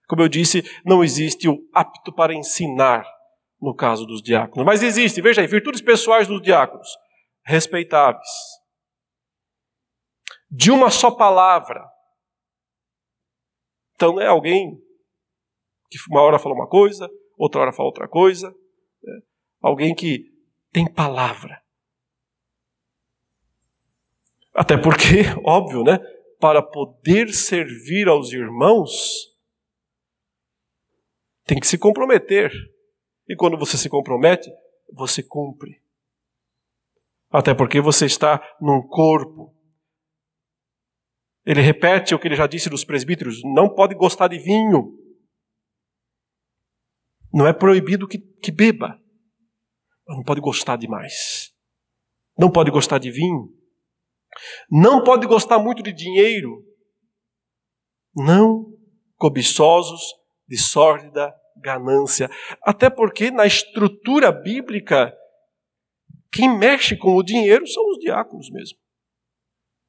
Como 0.08 0.22
eu 0.22 0.28
disse, 0.28 0.62
não 0.84 1.02
existe 1.02 1.48
o 1.48 1.58
apto 1.72 2.12
para 2.12 2.34
ensinar 2.34 3.06
no 3.60 3.74
caso 3.74 4.04
dos 4.04 4.20
diáconos. 4.20 4.66
Mas 4.66 4.82
existe, 4.82 5.22
veja 5.22 5.40
aí, 5.40 5.46
virtudes 5.46 5.80
pessoais 5.80 6.26
dos 6.26 6.42
diáconos, 6.42 6.88
respeitáveis. 7.44 8.28
De 10.50 10.70
uma 10.70 10.90
só 10.90 11.10
palavra. 11.10 11.88
Então 13.94 14.12
não 14.12 14.20
é 14.20 14.26
alguém 14.26 14.76
que 15.88 15.98
uma 16.10 16.22
hora 16.22 16.38
fala 16.38 16.54
uma 16.54 16.68
coisa, 16.68 17.08
outra 17.36 17.60
hora 17.60 17.72
fala 17.72 17.88
outra 17.88 18.08
coisa. 18.08 18.50
Né? 19.02 19.20
Alguém 19.62 19.94
que 19.94 20.26
tem 20.72 20.92
palavra. 20.92 21.61
Até 24.54 24.76
porque, 24.76 25.22
óbvio, 25.44 25.82
né? 25.82 25.98
Para 26.38 26.62
poder 26.62 27.32
servir 27.32 28.08
aos 28.08 28.32
irmãos, 28.32 28.90
tem 31.44 31.58
que 31.58 31.66
se 31.66 31.78
comprometer. 31.78 32.50
E 33.28 33.36
quando 33.36 33.56
você 33.56 33.76
se 33.76 33.88
compromete, 33.88 34.50
você 34.92 35.22
cumpre. 35.22 35.80
Até 37.30 37.54
porque 37.54 37.80
você 37.80 38.06
está 38.06 38.42
num 38.60 38.82
corpo. 38.82 39.56
Ele 41.44 41.60
repete 41.60 42.14
o 42.14 42.18
que 42.18 42.28
ele 42.28 42.36
já 42.36 42.46
disse 42.46 42.68
dos 42.68 42.84
presbíteros: 42.84 43.42
não 43.42 43.72
pode 43.74 43.94
gostar 43.94 44.28
de 44.28 44.38
vinho. 44.38 44.98
Não 47.32 47.46
é 47.46 47.52
proibido 47.52 48.06
que, 48.06 48.18
que 48.18 48.52
beba. 48.52 49.00
Mas 50.06 50.16
não 50.16 50.24
pode 50.24 50.40
gostar 50.40 50.76
demais. 50.76 51.54
Não 52.36 52.50
pode 52.50 52.70
gostar 52.70 52.98
de 52.98 53.10
vinho. 53.10 53.61
Não 54.70 55.02
pode 55.02 55.26
gostar 55.26 55.58
muito 55.58 55.82
de 55.82 55.92
dinheiro. 55.92 56.64
Não 58.14 58.66
cobiçosos 59.16 60.00
de 60.48 60.58
sórdida 60.58 61.32
ganância. 61.56 62.30
Até 62.62 62.90
porque 62.90 63.30
na 63.30 63.46
estrutura 63.46 64.32
bíblica, 64.32 65.16
quem 66.32 66.58
mexe 66.58 66.96
com 66.96 67.14
o 67.14 67.22
dinheiro 67.22 67.66
são 67.66 67.88
os 67.90 67.98
diáconos 67.98 68.50
mesmo. 68.50 68.78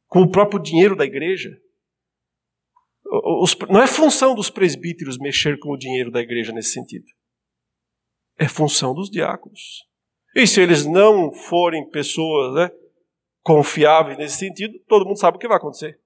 Com 0.08 0.22
o 0.22 0.32
próprio 0.32 0.62
dinheiro 0.62 0.96
da 0.96 1.06
igreja. 1.06 1.50
Os, 3.42 3.58
não 3.70 3.82
é 3.82 3.88
função 3.88 4.36
dos 4.36 4.50
presbíteros 4.50 5.18
mexer 5.18 5.58
com 5.60 5.72
o 5.72 5.78
dinheiro 5.78 6.12
da 6.12 6.22
igreja 6.22 6.52
nesse 6.52 6.72
sentido. 6.72 7.06
É 8.38 8.48
função 8.48 8.94
dos 8.94 9.10
diáconos. 9.10 9.86
E 10.36 10.48
se 10.48 10.62
eles 10.62 10.86
não 10.86 11.32
forem 11.32 11.90
pessoas 11.90 12.56
né, 12.56 12.72
confiáveis 13.44 14.18
nesse 14.18 14.38
sentido, 14.38 14.80
todo 14.88 15.06
mundo 15.06 15.20
sabe 15.20 15.38
o 15.38 15.40
que 15.40 15.48
vai 15.48 15.58
acontecer. 15.58 16.00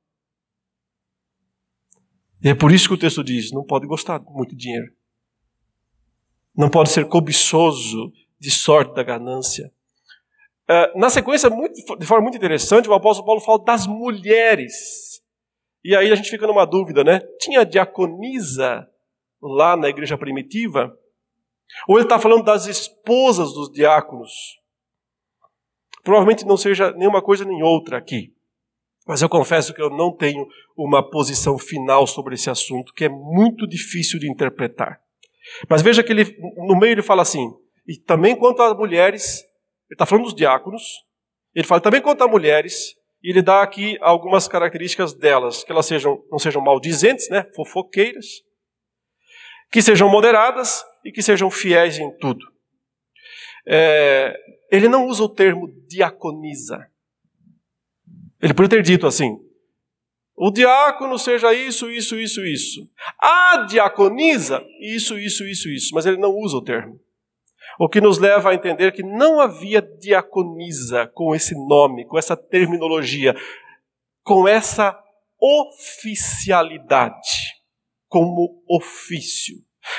E 2.43 2.49
é 2.49 2.55
por 2.55 2.71
isso 2.71 2.87
que 2.87 2.95
o 2.95 2.99
texto 2.99 3.23
diz: 3.23 3.51
não 3.51 3.63
pode 3.63 3.87
gostar 3.87 4.19
muito 4.19 4.51
de 4.51 4.63
dinheiro. 4.63 4.91
Não 6.55 6.69
pode 6.69 6.89
ser 6.89 7.07
cobiçoso 7.07 8.11
de 8.39 8.49
sorte 8.49 8.93
da 8.95 9.03
ganância. 9.03 9.71
Uh, 10.69 10.99
na 10.99 11.09
sequência, 11.09 11.49
de 11.97 12.05
forma 12.05 12.23
muito 12.23 12.37
interessante, 12.37 12.89
o 12.89 12.93
apóstolo 12.93 13.25
Paulo 13.25 13.41
fala 13.41 13.63
das 13.63 13.87
mulheres. 13.87 15.21
E 15.83 15.95
aí 15.95 16.11
a 16.11 16.15
gente 16.15 16.29
fica 16.29 16.45
numa 16.45 16.65
dúvida, 16.65 17.03
né? 17.03 17.21
Tinha 17.39 17.65
diaconisa 17.65 18.87
lá 19.41 19.77
na 19.77 19.87
igreja 19.87 20.17
primitiva? 20.17 20.97
Ou 21.87 21.97
ele 21.97 22.05
está 22.05 22.19
falando 22.19 22.43
das 22.43 22.65
esposas 22.65 23.53
dos 23.53 23.71
diáconos? 23.71 24.59
Provavelmente 26.07 26.45
não 26.45 26.55
seja 26.55 26.93
nenhuma 26.93 27.21
coisa 27.21 27.43
nem 27.43 27.61
outra 27.61 27.97
aqui. 27.97 28.33
Mas 29.05 29.21
eu 29.21 29.27
confesso 29.27 29.73
que 29.73 29.81
eu 29.81 29.89
não 29.89 30.15
tenho 30.15 30.47
uma 30.77 31.03
posição 31.03 31.59
final 31.59 32.07
sobre 32.07 32.35
esse 32.35 32.49
assunto, 32.49 32.93
que 32.93 33.03
é 33.03 33.09
muito 33.09 33.67
difícil 33.67 34.17
de 34.17 34.31
interpretar. 34.31 35.01
Mas 35.69 35.81
veja 35.81 36.01
que 36.01 36.13
ele, 36.13 36.33
no 36.65 36.79
meio 36.79 36.93
ele 36.93 37.01
fala 37.01 37.23
assim, 37.23 37.51
e 37.85 37.97
também 37.97 38.37
quanto 38.37 38.61
às 38.61 38.73
mulheres, 38.73 39.41
ele 39.89 39.95
está 39.95 40.05
falando 40.05 40.23
dos 40.23 40.33
diáconos, 40.33 40.81
ele 41.53 41.67
fala 41.67 41.81
também 41.81 42.01
quanto 42.01 42.23
às 42.23 42.31
mulheres, 42.31 42.95
e 43.21 43.29
ele 43.29 43.41
dá 43.41 43.61
aqui 43.61 43.97
algumas 43.99 44.47
características 44.47 45.13
delas, 45.13 45.61
que 45.65 45.73
elas 45.73 45.87
sejam, 45.87 46.23
não 46.31 46.39
sejam 46.39 46.61
maldizentes, 46.61 47.29
né, 47.29 47.45
fofoqueiras, 47.53 48.27
que 49.69 49.81
sejam 49.81 50.07
moderadas 50.07 50.85
e 51.03 51.11
que 51.11 51.21
sejam 51.21 51.51
fiéis 51.51 51.99
em 51.99 52.15
tudo. 52.17 52.45
É, 53.67 54.33
ele 54.71 54.87
não 54.87 55.07
usa 55.07 55.23
o 55.23 55.29
termo 55.29 55.67
diaconisa. 55.87 56.87
Ele 58.41 58.53
poderia 58.53 58.83
ter 58.83 58.91
dito 58.91 59.07
assim: 59.07 59.39
o 60.35 60.51
diácono 60.51 61.17
seja 61.17 61.53
isso, 61.53 61.89
isso, 61.89 62.15
isso, 62.15 62.45
isso. 62.45 62.89
A 63.19 63.65
diaconisa, 63.67 64.63
isso, 64.79 65.17
isso, 65.17 65.43
isso, 65.43 65.67
isso. 65.67 65.95
Mas 65.95 66.05
ele 66.05 66.17
não 66.17 66.35
usa 66.35 66.57
o 66.57 66.63
termo. 66.63 66.99
O 67.79 67.89
que 67.89 67.99
nos 67.99 68.19
leva 68.19 68.51
a 68.51 68.53
entender 68.53 68.91
que 68.91 69.01
não 69.01 69.39
havia 69.39 69.81
diaconisa 69.81 71.07
com 71.07 71.33
esse 71.33 71.55
nome, 71.55 72.05
com 72.05 72.17
essa 72.17 72.37
terminologia, 72.37 73.35
com 74.23 74.47
essa 74.47 74.97
oficialidade, 75.39 77.55
como 78.07 78.63
ofício. 78.69 79.55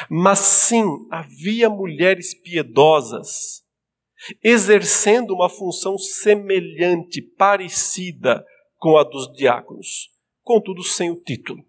Mas 0.08 0.40
sim, 0.40 0.84
havia 1.10 1.68
mulheres 1.68 2.34
piedosas 2.34 3.64
exercendo 4.42 5.34
uma 5.34 5.48
função 5.48 5.98
semelhante, 5.98 7.22
parecida 7.22 8.44
com 8.76 8.96
a 8.96 9.04
dos 9.04 9.32
diáconos, 9.32 10.10
contudo 10.42 10.82
sem 10.82 11.10
o 11.10 11.16
título. 11.16 11.64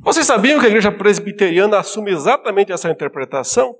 Vocês 0.00 0.26
sabiam 0.26 0.60
que 0.60 0.66
a 0.66 0.68
igreja 0.68 0.92
presbiteriana 0.92 1.78
assume 1.78 2.10
exatamente 2.10 2.70
essa 2.70 2.90
interpretação? 2.90 3.74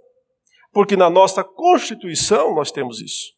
Porque 0.72 0.96
na 0.96 1.10
nossa 1.10 1.44
Constituição 1.44 2.54
nós 2.54 2.72
temos 2.72 3.00
isso. 3.00 3.34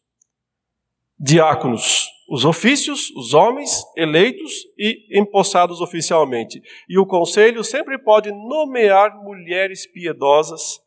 Diáconos, 1.19 2.07
os 2.29 2.45
ofícios, 2.45 3.09
os 3.11 3.33
homens 3.33 3.83
eleitos 3.95 4.51
e 4.77 5.19
empossados 5.19 5.81
oficialmente. 5.81 6.61
E 6.87 6.97
o 6.97 7.05
conselho 7.05 7.63
sempre 7.63 7.97
pode 7.97 8.31
nomear 8.31 9.21
mulheres 9.21 9.85
piedosas 9.91 10.79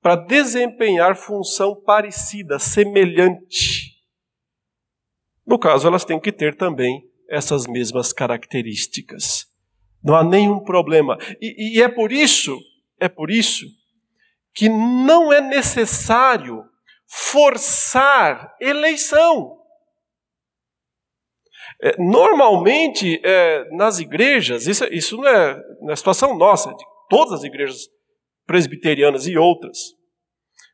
para 0.00 0.16
desempenhar 0.16 1.16
função 1.16 1.74
parecida, 1.74 2.58
semelhante. 2.58 3.90
No 5.46 5.58
caso, 5.58 5.86
elas 5.86 6.04
têm 6.04 6.18
que 6.18 6.32
ter 6.32 6.56
também 6.56 7.02
essas 7.28 7.66
mesmas 7.66 8.12
características. 8.12 9.46
Não 10.02 10.16
há 10.16 10.24
nenhum 10.24 10.60
problema. 10.60 11.18
E, 11.40 11.76
e 11.76 11.82
é 11.82 11.88
por 11.88 12.12
isso, 12.12 12.58
é 12.98 13.08
por 13.08 13.30
isso 13.30 13.66
que 14.54 14.68
não 14.68 15.32
é 15.32 15.40
necessário 15.40 16.64
forçar 17.06 18.56
eleição. 18.60 19.58
É, 21.82 21.96
normalmente, 21.98 23.20
é, 23.24 23.68
nas 23.70 23.98
igrejas, 23.98 24.66
isso, 24.66 24.84
isso 24.86 25.16
não 25.16 25.28
é 25.28 25.60
na 25.82 25.92
é 25.92 25.96
situação 25.96 26.36
nossa, 26.36 26.70
de 26.74 26.84
todas 27.08 27.40
as 27.40 27.44
igrejas 27.44 27.88
presbiterianas 28.50 29.28
e 29.28 29.38
outras. 29.38 29.94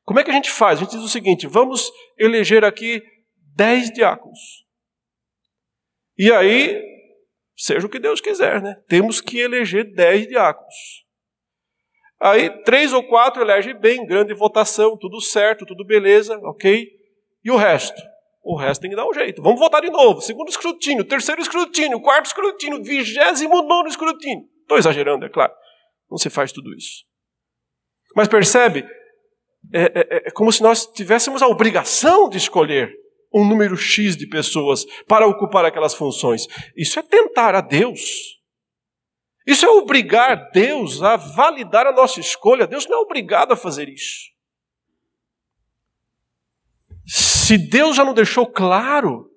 Como 0.02 0.18
é 0.18 0.24
que 0.24 0.30
a 0.30 0.32
gente 0.32 0.50
faz? 0.50 0.78
A 0.78 0.82
gente 0.82 0.92
diz 0.92 1.02
o 1.02 1.08
seguinte: 1.08 1.46
vamos 1.46 1.92
eleger 2.18 2.64
aqui 2.64 3.02
dez 3.54 3.90
diáconos. 3.90 4.38
E 6.16 6.32
aí, 6.32 6.82
seja 7.54 7.86
o 7.86 7.90
que 7.90 7.98
Deus 7.98 8.18
quiser, 8.18 8.62
né? 8.62 8.76
Temos 8.88 9.20
que 9.20 9.40
eleger 9.40 9.92
dez 9.92 10.26
diáconos. 10.26 11.04
Aí, 12.18 12.48
três 12.64 12.94
ou 12.94 13.02
quatro 13.02 13.42
elege 13.42 13.74
bem, 13.74 14.06
grande 14.06 14.32
votação, 14.32 14.96
tudo 14.96 15.20
certo, 15.20 15.66
tudo 15.66 15.84
beleza, 15.84 16.38
ok? 16.44 16.88
E 17.44 17.50
o 17.50 17.56
resto? 17.56 18.00
O 18.42 18.56
resto 18.56 18.80
tem 18.80 18.90
que 18.90 18.96
dar 18.96 19.06
um 19.06 19.12
jeito. 19.12 19.42
Vamos 19.42 19.60
votar 19.60 19.82
de 19.82 19.90
novo. 19.90 20.22
Segundo 20.22 20.48
escrutínio, 20.48 21.04
terceiro 21.04 21.42
escrutínio, 21.42 22.00
quarto 22.00 22.24
escrutínio, 22.24 22.82
vigésimo 22.82 23.60
nono 23.60 23.88
escrutínio. 23.88 24.48
Estou 24.62 24.78
exagerando, 24.78 25.26
é 25.26 25.28
claro. 25.28 25.52
Não 26.10 26.16
se 26.16 26.30
faz 26.30 26.52
tudo 26.52 26.74
isso. 26.74 27.05
Mas 28.16 28.28
percebe? 28.28 28.88
É, 29.70 29.82
é, 29.82 30.28
é 30.28 30.30
como 30.30 30.50
se 30.50 30.62
nós 30.62 30.86
tivéssemos 30.86 31.42
a 31.42 31.48
obrigação 31.48 32.30
de 32.30 32.38
escolher 32.38 32.90
um 33.34 33.46
número 33.46 33.76
X 33.76 34.16
de 34.16 34.26
pessoas 34.26 34.86
para 35.06 35.26
ocupar 35.26 35.66
aquelas 35.66 35.92
funções. 35.92 36.46
Isso 36.74 36.98
é 36.98 37.02
tentar 37.02 37.54
a 37.54 37.60
Deus. 37.60 38.40
Isso 39.46 39.66
é 39.66 39.68
obrigar 39.68 40.50
Deus 40.50 41.02
a 41.02 41.16
validar 41.16 41.86
a 41.86 41.92
nossa 41.92 42.18
escolha. 42.18 42.66
Deus 42.66 42.86
não 42.86 43.00
é 43.00 43.00
obrigado 43.02 43.52
a 43.52 43.56
fazer 43.56 43.86
isso. 43.86 44.30
Se 47.04 47.58
Deus 47.58 47.96
já 47.96 48.04
não 48.04 48.14
deixou 48.14 48.46
claro 48.46 49.30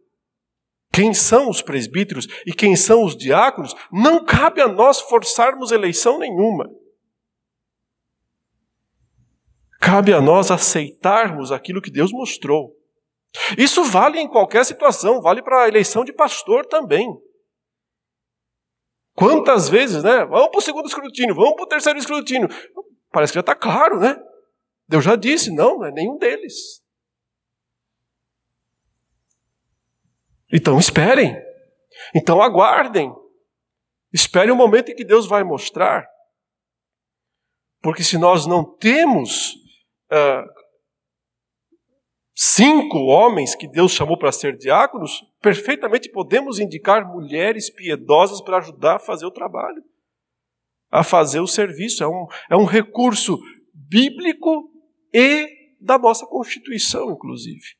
quem 0.91 1.13
são 1.13 1.49
os 1.49 1.61
presbíteros 1.61 2.27
e 2.45 2.53
quem 2.53 2.77
são 2.77 3.03
os 3.03 3.15
diáconos, 3.15 3.75
não 3.91 4.23
cabe 4.23 4.61
a 4.61 4.67
nós 4.69 5.01
forçarmos 5.01 5.71
eleição 5.71 6.17
nenhuma. 6.17 6.65
Cabe 9.79 10.13
a 10.13 10.21
nós 10.21 10.51
aceitarmos 10.51 11.51
aquilo 11.51 11.81
que 11.81 11.89
Deus 11.89 12.11
mostrou. 12.11 12.75
Isso 13.57 13.83
vale 13.83 14.19
em 14.19 14.27
qualquer 14.27 14.65
situação, 14.65 15.21
vale 15.21 15.41
para 15.41 15.63
a 15.63 15.67
eleição 15.67 16.03
de 16.03 16.11
pastor 16.11 16.65
também. 16.65 17.07
Quantas 19.13 19.69
vezes, 19.69 20.03
né? 20.03 20.25
Vamos 20.25 20.49
para 20.49 20.59
o 20.59 20.61
segundo 20.61 20.87
escrutínio, 20.87 21.35
vamos 21.35 21.55
para 21.55 21.63
o 21.63 21.67
terceiro 21.67 21.99
escrutínio. 21.99 22.47
Parece 23.11 23.31
que 23.31 23.35
já 23.35 23.41
está 23.41 23.55
claro, 23.55 23.99
né? 23.99 24.17
Deus 24.87 25.03
já 25.03 25.15
disse, 25.15 25.53
não, 25.53 25.77
não 25.77 25.85
é 25.85 25.91
nenhum 25.91 26.17
deles. 26.17 26.83
Então 30.51 30.79
esperem. 30.79 31.35
Então 32.15 32.41
aguardem. 32.41 33.13
Esperem 34.11 34.51
o 34.51 34.55
momento 34.55 34.91
em 34.91 34.95
que 34.95 35.05
Deus 35.05 35.27
vai 35.27 35.43
mostrar. 35.43 36.07
Porque 37.81 38.03
se 38.03 38.17
nós 38.17 38.45
não 38.45 38.63
temos 38.63 39.55
cinco 42.33 42.99
homens 42.99 43.55
que 43.55 43.67
Deus 43.67 43.91
chamou 43.91 44.17
para 44.17 44.31
ser 44.31 44.57
diáconos, 44.57 45.21
perfeitamente 45.41 46.09
podemos 46.09 46.59
indicar 46.59 47.07
mulheres 47.07 47.69
piedosas 47.69 48.41
para 48.41 48.57
ajudar 48.57 48.95
a 48.95 48.99
fazer 48.99 49.25
o 49.25 49.31
trabalho, 49.31 49.83
a 50.89 51.03
fazer 51.03 51.39
o 51.39 51.47
serviço. 51.47 52.03
É 52.03 52.07
um, 52.07 52.27
é 52.49 52.55
um 52.55 52.65
recurso 52.65 53.37
bíblico 53.73 54.71
e 55.13 55.47
da 55.79 55.97
nossa 55.97 56.25
Constituição, 56.25 57.11
inclusive. 57.11 57.77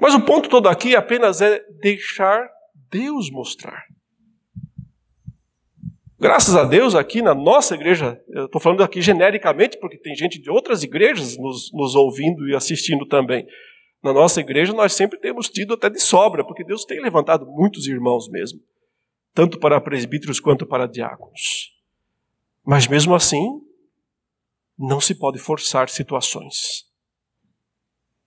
Mas 0.00 0.14
o 0.14 0.24
ponto 0.24 0.48
todo 0.48 0.68
aqui 0.68 0.94
apenas 0.94 1.40
é 1.40 1.60
deixar 1.80 2.48
Deus 2.90 3.30
mostrar. 3.30 3.84
Graças 6.20 6.56
a 6.56 6.64
Deus, 6.64 6.96
aqui 6.96 7.22
na 7.22 7.32
nossa 7.32 7.76
igreja, 7.76 8.20
eu 8.30 8.46
estou 8.46 8.60
falando 8.60 8.82
aqui 8.82 9.00
genericamente, 9.00 9.78
porque 9.78 9.96
tem 9.96 10.16
gente 10.16 10.40
de 10.40 10.50
outras 10.50 10.82
igrejas 10.82 11.38
nos, 11.38 11.72
nos, 11.72 11.94
ouvindo 11.94 12.48
e 12.48 12.56
assistindo 12.56 13.06
também. 13.06 13.46
Na 14.02 14.12
nossa 14.12 14.40
igreja, 14.40 14.72
nós 14.72 14.94
sempre 14.94 15.16
temos 15.20 15.48
tido 15.48 15.74
até 15.74 15.88
de 15.88 16.00
sobra, 16.00 16.44
porque 16.44 16.64
Deus 16.64 16.84
tem 16.84 17.00
levantado 17.00 17.46
muitos 17.46 17.86
irmãos 17.86 18.28
mesmo, 18.28 18.60
tanto 19.32 19.60
para 19.60 19.80
presbíteros 19.80 20.40
quanto 20.40 20.66
para 20.66 20.88
diáconos. 20.88 21.72
Mas 22.64 22.88
mesmo 22.88 23.14
assim, 23.14 23.60
não 24.76 25.00
se 25.00 25.14
pode 25.14 25.38
forçar 25.38 25.88
situações. 25.88 26.84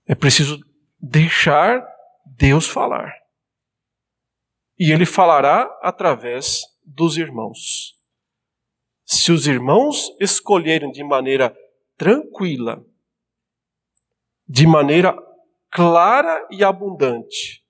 É 0.08 0.16
preciso 0.16 0.62
deixar 0.98 1.86
Deus 2.26 2.66
falar. 2.66 3.14
E 4.80 4.94
ele 4.94 5.06
falará 5.06 5.70
através 5.82 6.70
dos 6.84 7.18
irmãos. 7.18 7.98
Se 9.06 9.32
os 9.32 9.48
irmãos 9.48 10.16
escolherem 10.20 10.92
de 10.92 11.04
maneira 11.04 11.56
tranquila, 11.98 12.86
de 14.48 14.66
maneira 14.66 15.16
clara 15.70 16.48
e 16.52 16.64
abundante, 16.64 17.64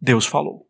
Deus 0.00 0.26
falou. 0.26 0.68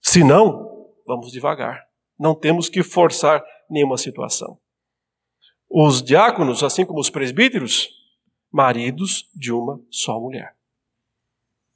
Se 0.00 0.22
não, 0.24 0.92
vamos 1.06 1.32
devagar. 1.32 1.88
Não 2.18 2.34
temos 2.34 2.68
que 2.68 2.82
forçar 2.82 3.42
nenhuma 3.70 3.96
situação. 3.96 4.60
Os 5.68 6.02
diáconos, 6.02 6.62
assim 6.62 6.84
como 6.84 7.00
os 7.00 7.08
presbíteros, 7.08 7.88
maridos 8.50 9.30
de 9.34 9.50
uma 9.50 9.82
só 9.90 10.20
mulher. 10.20 10.54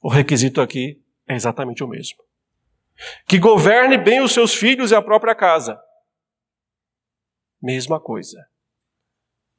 O 0.01 0.09
requisito 0.09 0.61
aqui 0.61 1.01
é 1.27 1.35
exatamente 1.35 1.83
o 1.83 1.87
mesmo. 1.87 2.26
Que 3.27 3.37
governe 3.37 3.97
bem 3.97 4.21
os 4.21 4.31
seus 4.31 4.53
filhos 4.53 4.91
e 4.91 4.95
a 4.95 5.01
própria 5.01 5.35
casa. 5.35 5.79
Mesma 7.61 7.99
coisa. 7.99 8.37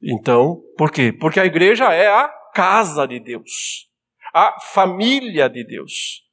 Então, 0.01 0.61
por 0.77 0.91
quê? 0.91 1.11
Porque 1.11 1.39
a 1.39 1.45
igreja 1.45 1.93
é 1.93 2.07
a 2.07 2.29
casa 2.53 3.05
de 3.05 3.19
Deus, 3.19 3.89
a 4.33 4.59
família 4.59 5.49
de 5.49 5.63
Deus. 5.63 6.25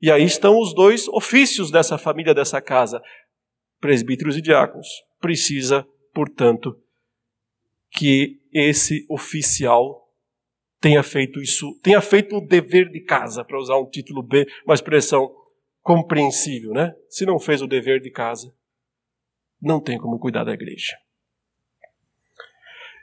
E 0.00 0.10
aí 0.10 0.24
estão 0.24 0.58
os 0.60 0.74
dois 0.74 1.08
ofícios 1.08 1.70
dessa 1.70 1.96
família, 1.96 2.34
dessa 2.34 2.60
casa, 2.60 3.02
presbíteros 3.80 4.36
e 4.36 4.42
diáconos. 4.42 4.88
Precisa, 5.18 5.86
portanto, 6.12 6.78
que 7.90 8.40
esse 8.52 9.06
oficial 9.08 10.04
tenha 10.80 11.02
feito 11.02 11.40
isso, 11.40 11.78
tenha 11.82 12.02
feito 12.02 12.36
o 12.36 12.46
dever 12.46 12.90
de 12.90 13.00
casa, 13.00 13.42
para 13.42 13.58
usar 13.58 13.78
um 13.78 13.88
título 13.88 14.22
B, 14.22 14.46
uma 14.66 14.74
expressão 14.74 15.34
compreensível, 15.84 16.72
né? 16.72 16.94
Se 17.10 17.26
não 17.26 17.38
fez 17.38 17.60
o 17.60 17.68
dever 17.68 18.00
de 18.00 18.10
casa, 18.10 18.50
não 19.60 19.80
tem 19.80 19.98
como 19.98 20.18
cuidar 20.18 20.42
da 20.42 20.52
igreja. 20.52 20.96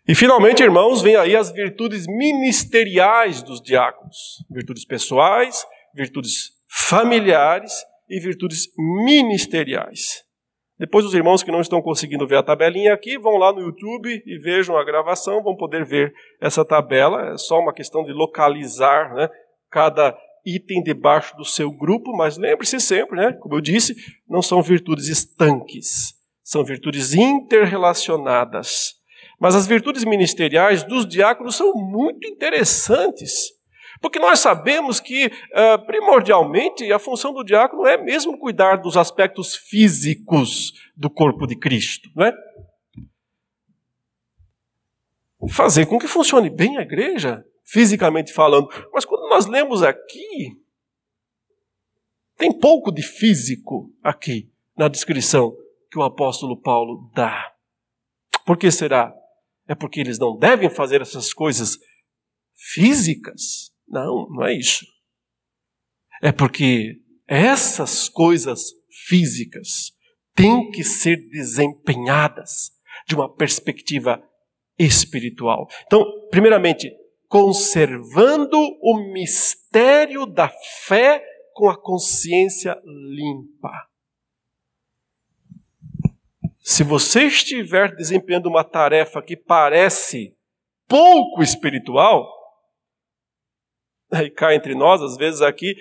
E 0.08 0.16
finalmente, 0.16 0.64
irmãos, 0.64 1.02
vem 1.02 1.16
aí 1.16 1.36
as 1.36 1.52
virtudes 1.52 2.08
ministeriais 2.08 3.44
dos 3.44 3.62
diáconos: 3.62 4.44
virtudes 4.50 4.84
pessoais, 4.84 5.64
virtudes 5.94 6.50
familiares 6.68 7.72
e 8.10 8.20
virtudes 8.20 8.68
ministeriais. 9.06 10.24
Depois, 10.80 11.06
os 11.06 11.14
irmãos 11.14 11.44
que 11.44 11.52
não 11.52 11.62
estão 11.62 11.80
conseguindo 11.80 12.26
ver 12.26 12.38
a 12.38 12.44
tabelinha 12.44 12.96
aqui, 12.96 13.16
vão 13.16 13.38
lá 13.38 13.54
no 13.54 13.62
YouTube 13.62 14.24
e 14.26 14.40
vejam 14.40 14.76
a 14.76 14.84
gravação, 14.84 15.44
vão 15.44 15.56
poder 15.56 15.86
ver 15.86 16.12
essa 16.42 16.66
tabela. 16.66 17.34
É 17.34 17.38
só 17.38 17.60
uma 17.60 17.72
questão 17.72 18.04
de 18.04 18.12
localizar 18.12 19.14
né, 19.14 19.30
cada 19.70 20.18
item 20.46 20.84
debaixo 20.84 21.36
do 21.36 21.46
seu 21.46 21.72
grupo, 21.72 22.16
mas 22.16 22.38
lembre-se 22.38 22.80
sempre, 22.80 23.18
né, 23.18 23.34
como 23.34 23.56
eu 23.56 23.62
disse, 23.62 23.96
não 24.28 24.42
são 24.42 24.62
virtudes 24.62 25.08
estanques, 25.08 26.14
são 26.44 26.64
virtudes 26.64 27.14
interrelacionadas. 27.14 28.96
Mas 29.39 29.56
as 29.56 29.66
virtudes 29.66 30.04
ministeriais 30.04 30.84
dos 30.84 31.08
diáconos 31.08 31.56
são 31.56 31.74
muito 31.74 32.28
interessantes. 32.28 33.50
Porque 34.00 34.20
nós 34.20 34.39
sabemos 34.39 35.00
que, 35.00 35.28
uh, 35.28 35.86
primordialmente, 35.86 36.92
a 36.92 36.98
função 36.98 37.34
do 37.34 37.44
diácono 37.44 37.86
é 37.86 37.98
mesmo 37.98 38.38
cuidar 38.38 38.78
dos 38.78 38.98
aspectos 38.98 39.56
físicos 39.56 40.74
do 40.96 41.10
corpo 41.10 41.46
de 41.46 41.56
Cristo, 41.56 42.10
não 42.16 42.26
é? 42.26 42.34
Fazer 45.50 45.86
com 45.86 46.00
que 46.00 46.08
funcione 46.08 46.50
bem 46.50 46.78
a 46.78 46.82
igreja, 46.82 47.44
fisicamente 47.72 48.34
falando. 48.34 48.67
Mas 48.93 49.05
quando 49.05 49.30
nós 49.30 49.45
lemos 49.45 49.82
aqui, 49.82 50.59
tem 52.38 52.51
pouco 52.51 52.91
de 52.91 53.01
físico 53.01 53.93
aqui 54.03 54.51
na 54.78 54.89
descrição 54.89 55.55
que 55.89 55.97
o 55.97 56.03
apóstolo 56.03 56.59
Paulo 56.59 57.09
dá. 57.15 57.53
Por 58.45 58.57
que 58.57 58.69
será? 58.69 59.13
É 59.67 59.74
porque 59.74 60.01
eles 60.01 60.19
não 60.19 60.38
devem 60.38 60.69
fazer 60.69 61.01
essas 61.01 61.34
coisas 61.34 61.78
físicas? 62.74 63.72
Não, 63.88 64.28
não 64.30 64.45
é 64.45 64.53
isso. 64.53 64.86
É 66.22 66.32
porque 66.32 67.01
essas 67.26 68.09
coisas 68.09 68.74
físicas 69.07 69.93
têm 70.36 70.72
que 70.72 70.84
ser 70.84 71.17
desempenhadas 71.30 72.72
de 73.07 73.15
uma 73.15 73.34
perspectiva 73.34 74.22
espiritual. 74.78 75.67
Então, 75.86 76.03
primeiramente, 76.30 76.91
conservando 77.32 78.58
o 78.82 78.98
mistério 79.14 80.26
da 80.26 80.50
fé 80.86 81.26
com 81.54 81.70
a 81.70 81.82
consciência 81.82 82.78
limpa. 82.84 83.72
Se 86.60 86.84
você 86.84 87.24
estiver 87.28 87.96
desempenhando 87.96 88.50
uma 88.50 88.66
tarefa 88.66 89.22
que 89.22 89.38
parece 89.38 90.36
pouco 90.90 91.42
espiritual, 91.42 92.30
aí 94.12 94.30
cá 94.30 94.54
entre 94.54 94.76
nós, 94.76 95.02
às 95.02 95.16
vezes 95.16 95.42
aqui, 95.42 95.74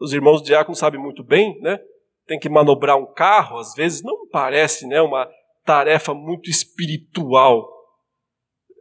os 0.00 0.12
irmãos 0.12 0.42
diáconos 0.42 0.80
sabem 0.80 1.00
muito 1.00 1.22
bem, 1.22 1.60
né? 1.60 1.78
Tem 2.26 2.40
que 2.40 2.48
manobrar 2.48 2.96
um 2.96 3.06
carro, 3.14 3.58
às 3.58 3.72
vezes 3.74 4.02
não 4.02 4.28
parece, 4.30 4.84
né, 4.88 5.00
uma 5.00 5.30
tarefa 5.64 6.12
muito 6.12 6.50
espiritual. 6.50 7.75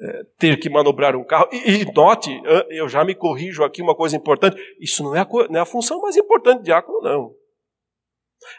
É, 0.01 0.23
ter 0.37 0.59
que 0.59 0.69
manobrar 0.69 1.15
um 1.15 1.23
carro. 1.23 1.47
E, 1.53 1.81
e, 1.81 1.85
note, 1.93 2.29
eu 2.69 2.89
já 2.89 3.05
me 3.05 3.15
corrijo 3.15 3.63
aqui 3.63 3.81
uma 3.81 3.95
coisa 3.95 4.17
importante: 4.17 4.57
isso 4.77 5.01
não 5.03 5.15
é 5.15 5.21
a, 5.21 5.27
não 5.49 5.57
é 5.57 5.61
a 5.61 5.65
função 5.65 6.01
mais 6.01 6.17
importante 6.17 6.59
de 6.59 6.65
diácono, 6.65 7.01
não. 7.01 7.35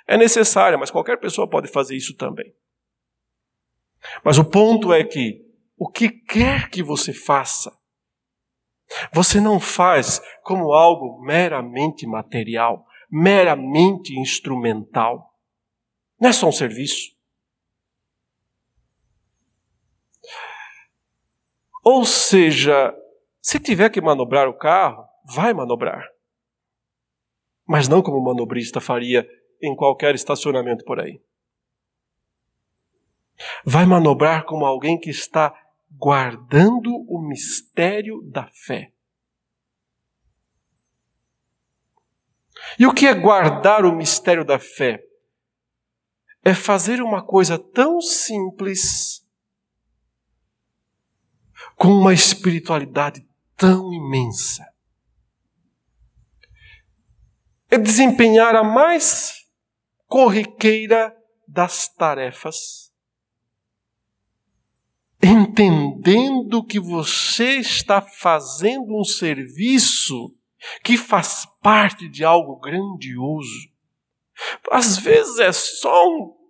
É 0.06 0.16
necessária, 0.16 0.78
mas 0.78 0.90
qualquer 0.90 1.18
pessoa 1.18 1.48
pode 1.48 1.68
fazer 1.68 1.94
isso 1.94 2.16
também. 2.16 2.54
Mas 4.24 4.38
o 4.38 4.44
ponto 4.44 4.92
é 4.92 5.04
que 5.04 5.44
o 5.76 5.88
que 5.88 6.08
quer 6.08 6.70
que 6.70 6.82
você 6.82 7.12
faça, 7.12 7.70
você 9.12 9.40
não 9.40 9.60
faz 9.60 10.22
como 10.42 10.72
algo 10.72 11.20
meramente 11.22 12.06
material, 12.06 12.86
meramente 13.10 14.18
instrumental. 14.18 15.34
Não 16.18 16.30
é 16.30 16.32
só 16.32 16.48
um 16.48 16.52
serviço. 16.52 17.15
Ou 21.88 22.04
seja, 22.04 22.92
se 23.40 23.60
tiver 23.60 23.90
que 23.90 24.00
manobrar 24.00 24.48
o 24.48 24.58
carro, 24.58 25.06
vai 25.24 25.54
manobrar. 25.54 26.04
Mas 27.64 27.86
não 27.86 28.02
como 28.02 28.18
o 28.18 28.24
manobrista 28.24 28.80
faria 28.80 29.24
em 29.62 29.72
qualquer 29.76 30.12
estacionamento 30.16 30.84
por 30.84 30.98
aí. 30.98 31.22
Vai 33.64 33.86
manobrar 33.86 34.44
como 34.46 34.66
alguém 34.66 34.98
que 34.98 35.10
está 35.10 35.56
guardando 35.92 36.90
o 37.08 37.20
mistério 37.20 38.20
da 38.22 38.48
fé. 38.48 38.92
E 42.76 42.84
o 42.84 42.92
que 42.92 43.06
é 43.06 43.14
guardar 43.14 43.84
o 43.84 43.94
mistério 43.94 44.44
da 44.44 44.58
fé? 44.58 45.06
É 46.44 46.52
fazer 46.52 47.00
uma 47.00 47.24
coisa 47.24 47.56
tão 47.56 48.00
simples, 48.00 49.24
com 51.76 51.88
uma 51.88 52.12
espiritualidade 52.12 53.24
tão 53.56 53.92
imensa. 53.92 54.66
É 57.70 57.78
desempenhar 57.78 58.56
a 58.56 58.64
mais 58.64 59.44
corriqueira 60.06 61.14
das 61.46 61.88
tarefas, 61.88 62.92
entendendo 65.22 66.64
que 66.64 66.80
você 66.80 67.58
está 67.58 68.00
fazendo 68.00 68.98
um 68.98 69.04
serviço 69.04 70.34
que 70.82 70.96
faz 70.96 71.46
parte 71.60 72.08
de 72.08 72.24
algo 72.24 72.58
grandioso. 72.58 73.68
Às 74.70 74.98
vezes 74.98 75.38
é 75.38 75.52
só 75.52 76.04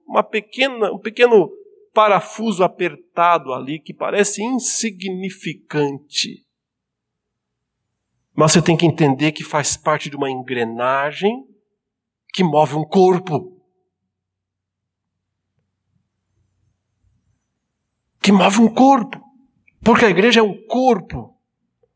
uma 0.06 0.22
pequena, 0.22 0.92
um 0.92 0.98
pequeno 0.98 1.50
parafuso 1.96 2.62
apertado 2.62 3.54
ali 3.54 3.80
que 3.80 3.94
parece 3.94 4.44
insignificante. 4.44 6.46
Mas 8.34 8.52
você 8.52 8.60
tem 8.60 8.76
que 8.76 8.84
entender 8.84 9.32
que 9.32 9.42
faz 9.42 9.78
parte 9.78 10.10
de 10.10 10.16
uma 10.16 10.30
engrenagem 10.30 11.48
que 12.34 12.44
move 12.44 12.74
um 12.74 12.84
corpo. 12.84 13.58
Que 18.20 18.30
move 18.30 18.60
um 18.60 18.68
corpo. 18.68 19.18
Porque 19.82 20.04
a 20.04 20.10
igreja 20.10 20.40
é 20.40 20.42
um 20.42 20.66
corpo. 20.66 21.34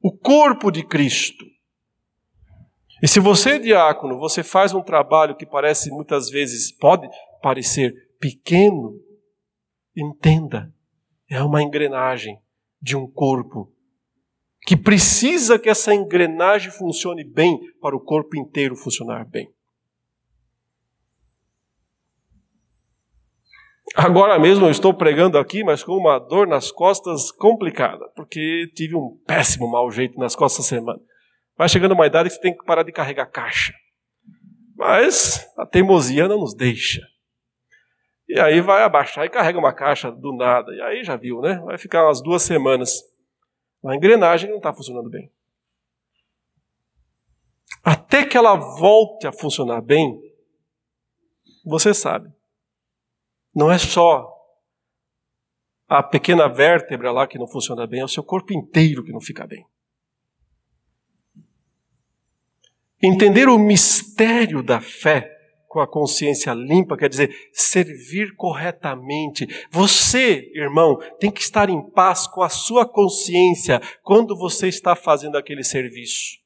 O 0.00 0.16
corpo 0.16 0.70
de 0.70 0.82
Cristo. 0.82 1.44
E 3.02 3.08
se 3.08 3.20
você, 3.20 3.58
diácono, 3.58 4.18
você 4.18 4.42
faz 4.42 4.72
um 4.72 4.80
trabalho 4.80 5.36
que 5.36 5.44
parece 5.44 5.90
muitas 5.90 6.30
vezes, 6.30 6.72
pode 6.72 7.06
parecer 7.42 7.92
pequeno, 8.18 9.09
entenda, 10.02 10.72
é 11.28 11.42
uma 11.42 11.62
engrenagem 11.62 12.38
de 12.80 12.96
um 12.96 13.06
corpo 13.06 13.72
que 14.66 14.76
precisa 14.76 15.58
que 15.58 15.68
essa 15.68 15.94
engrenagem 15.94 16.70
funcione 16.70 17.24
bem 17.24 17.58
para 17.80 17.96
o 17.96 18.00
corpo 18.00 18.36
inteiro 18.36 18.76
funcionar 18.76 19.24
bem. 19.24 19.52
Agora 23.94 24.38
mesmo 24.38 24.66
eu 24.66 24.70
estou 24.70 24.94
pregando 24.94 25.36
aqui, 25.36 25.64
mas 25.64 25.82
com 25.82 25.92
uma 25.96 26.18
dor 26.18 26.46
nas 26.46 26.70
costas 26.70 27.32
complicada, 27.32 28.08
porque 28.14 28.70
tive 28.74 28.94
um 28.94 29.18
péssimo 29.26 29.68
mau 29.68 29.90
jeito 29.90 30.18
nas 30.18 30.36
costas 30.36 30.64
essa 30.64 30.76
semana. 30.76 31.00
Vai 31.56 31.68
chegando 31.68 31.92
uma 31.92 32.06
idade 32.06 32.28
que 32.28 32.36
você 32.36 32.40
tem 32.40 32.56
que 32.56 32.64
parar 32.64 32.84
de 32.84 32.92
carregar 32.92 33.26
caixa. 33.26 33.74
Mas 34.76 35.46
a 35.58 35.66
teimosia 35.66 36.28
não 36.28 36.38
nos 36.38 36.54
deixa. 36.54 37.02
E 38.30 38.38
aí 38.38 38.60
vai 38.60 38.84
abaixar 38.84 39.26
e 39.26 39.28
carrega 39.28 39.58
uma 39.58 39.72
caixa 39.72 40.08
do 40.08 40.32
nada. 40.32 40.72
E 40.72 40.80
aí 40.80 41.02
já 41.02 41.16
viu, 41.16 41.40
né? 41.40 41.56
Vai 41.64 41.76
ficar 41.76 42.06
umas 42.06 42.22
duas 42.22 42.42
semanas. 42.42 43.02
A 43.84 43.96
engrenagem 43.96 44.48
não 44.48 44.58
está 44.58 44.72
funcionando 44.72 45.10
bem. 45.10 45.32
Até 47.82 48.24
que 48.24 48.36
ela 48.36 48.54
volte 48.54 49.26
a 49.26 49.32
funcionar 49.32 49.80
bem, 49.80 50.16
você 51.64 51.92
sabe. 51.92 52.32
Não 53.52 53.68
é 53.68 53.78
só 53.78 54.32
a 55.88 56.00
pequena 56.00 56.46
vértebra 56.48 57.10
lá 57.10 57.26
que 57.26 57.36
não 57.36 57.48
funciona 57.48 57.84
bem, 57.84 57.98
é 57.98 58.04
o 58.04 58.08
seu 58.08 58.22
corpo 58.22 58.52
inteiro 58.52 59.02
que 59.02 59.10
não 59.10 59.20
fica 59.20 59.44
bem. 59.44 59.66
Entender 63.02 63.48
o 63.48 63.58
mistério 63.58 64.62
da 64.62 64.80
fé 64.80 65.39
com 65.70 65.78
a 65.78 65.86
consciência 65.86 66.52
limpa 66.52 66.96
quer 66.96 67.08
dizer 67.08 67.32
servir 67.52 68.34
corretamente. 68.34 69.46
Você, 69.70 70.50
irmão, 70.52 70.98
tem 71.20 71.30
que 71.30 71.40
estar 71.40 71.70
em 71.70 71.80
paz 71.90 72.26
com 72.26 72.42
a 72.42 72.48
sua 72.48 72.84
consciência 72.84 73.80
quando 74.02 74.36
você 74.36 74.66
está 74.66 74.96
fazendo 74.96 75.38
aquele 75.38 75.62
serviço, 75.62 76.38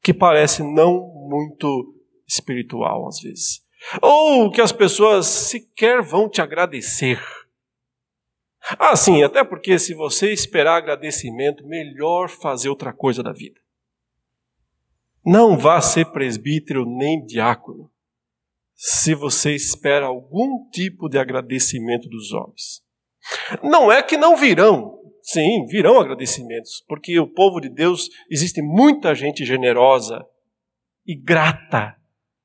que 0.00 0.14
parece 0.14 0.62
não 0.62 1.12
muito 1.28 1.92
espiritual 2.24 3.08
às 3.08 3.18
vezes. 3.18 3.66
Ou 4.00 4.48
que 4.48 4.60
as 4.60 4.70
pessoas 4.70 5.26
sequer 5.26 6.00
vão 6.00 6.28
te 6.28 6.40
agradecer. 6.40 7.20
Ah, 8.78 8.94
sim, 8.94 9.24
até 9.24 9.42
porque 9.42 9.76
se 9.76 9.92
você 9.92 10.32
esperar 10.32 10.76
agradecimento, 10.76 11.66
melhor 11.66 12.28
fazer 12.28 12.68
outra 12.68 12.92
coisa 12.92 13.24
da 13.24 13.32
vida. 13.32 13.60
Não 15.26 15.58
vá 15.58 15.80
ser 15.80 16.12
presbítero 16.12 16.86
nem 16.86 17.26
diácono 17.26 17.90
se 18.82 19.14
você 19.14 19.54
espera 19.54 20.06
algum 20.06 20.66
tipo 20.70 21.06
de 21.06 21.18
agradecimento 21.18 22.08
dos 22.08 22.32
homens. 22.32 22.82
Não 23.62 23.92
é 23.92 24.02
que 24.02 24.16
não 24.16 24.38
virão, 24.38 24.98
sim, 25.22 25.66
virão 25.66 26.00
agradecimentos, 26.00 26.82
porque 26.88 27.20
o 27.20 27.26
povo 27.26 27.60
de 27.60 27.68
Deus 27.68 28.08
existe 28.30 28.62
muita 28.62 29.14
gente 29.14 29.44
generosa 29.44 30.24
e 31.06 31.14
grata 31.14 31.94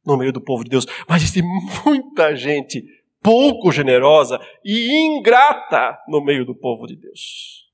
no 0.05 0.17
meio 0.17 0.33
do 0.33 0.41
povo 0.41 0.65
de 0.65 0.71
Deus, 0.71 0.86
mas 1.07 1.23
existe 1.23 1.41
muita 1.86 2.36
gente 2.36 2.83
pouco 3.23 3.71
generosa 3.71 4.38
e 4.61 4.91
ingrata 4.93 5.97
no 6.05 6.21
meio 6.21 6.45
do 6.45 6.53
povo 6.53 6.86
de 6.86 6.97
Deus. 6.97 7.71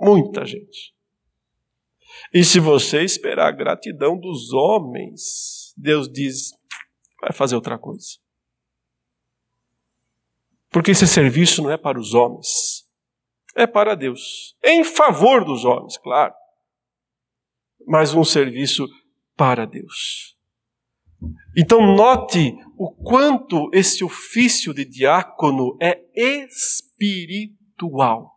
Muita 0.00 0.46
gente. 0.46 0.94
E 2.32 2.42
se 2.42 2.58
você 2.58 3.02
esperar 3.02 3.48
a 3.48 3.52
gratidão 3.52 4.18
dos 4.18 4.54
homens, 4.54 5.74
Deus 5.76 6.10
diz: 6.10 6.52
vai 7.24 7.32
fazer 7.32 7.54
outra 7.54 7.78
coisa. 7.78 8.18
Porque 10.70 10.90
esse 10.90 11.06
serviço 11.06 11.62
não 11.62 11.70
é 11.70 11.78
para 11.78 11.98
os 11.98 12.12
homens, 12.12 12.86
é 13.56 13.66
para 13.66 13.94
Deus. 13.94 14.54
Em 14.62 14.84
favor 14.84 15.44
dos 15.44 15.64
homens, 15.64 15.96
claro. 15.96 16.34
Mas 17.86 18.14
um 18.14 18.24
serviço 18.24 18.86
para 19.36 19.66
Deus. 19.66 20.36
Então, 21.56 21.94
note 21.94 22.54
o 22.76 22.92
quanto 22.92 23.70
esse 23.72 24.04
ofício 24.04 24.74
de 24.74 24.84
diácono 24.84 25.78
é 25.80 26.02
espiritual. 26.14 28.34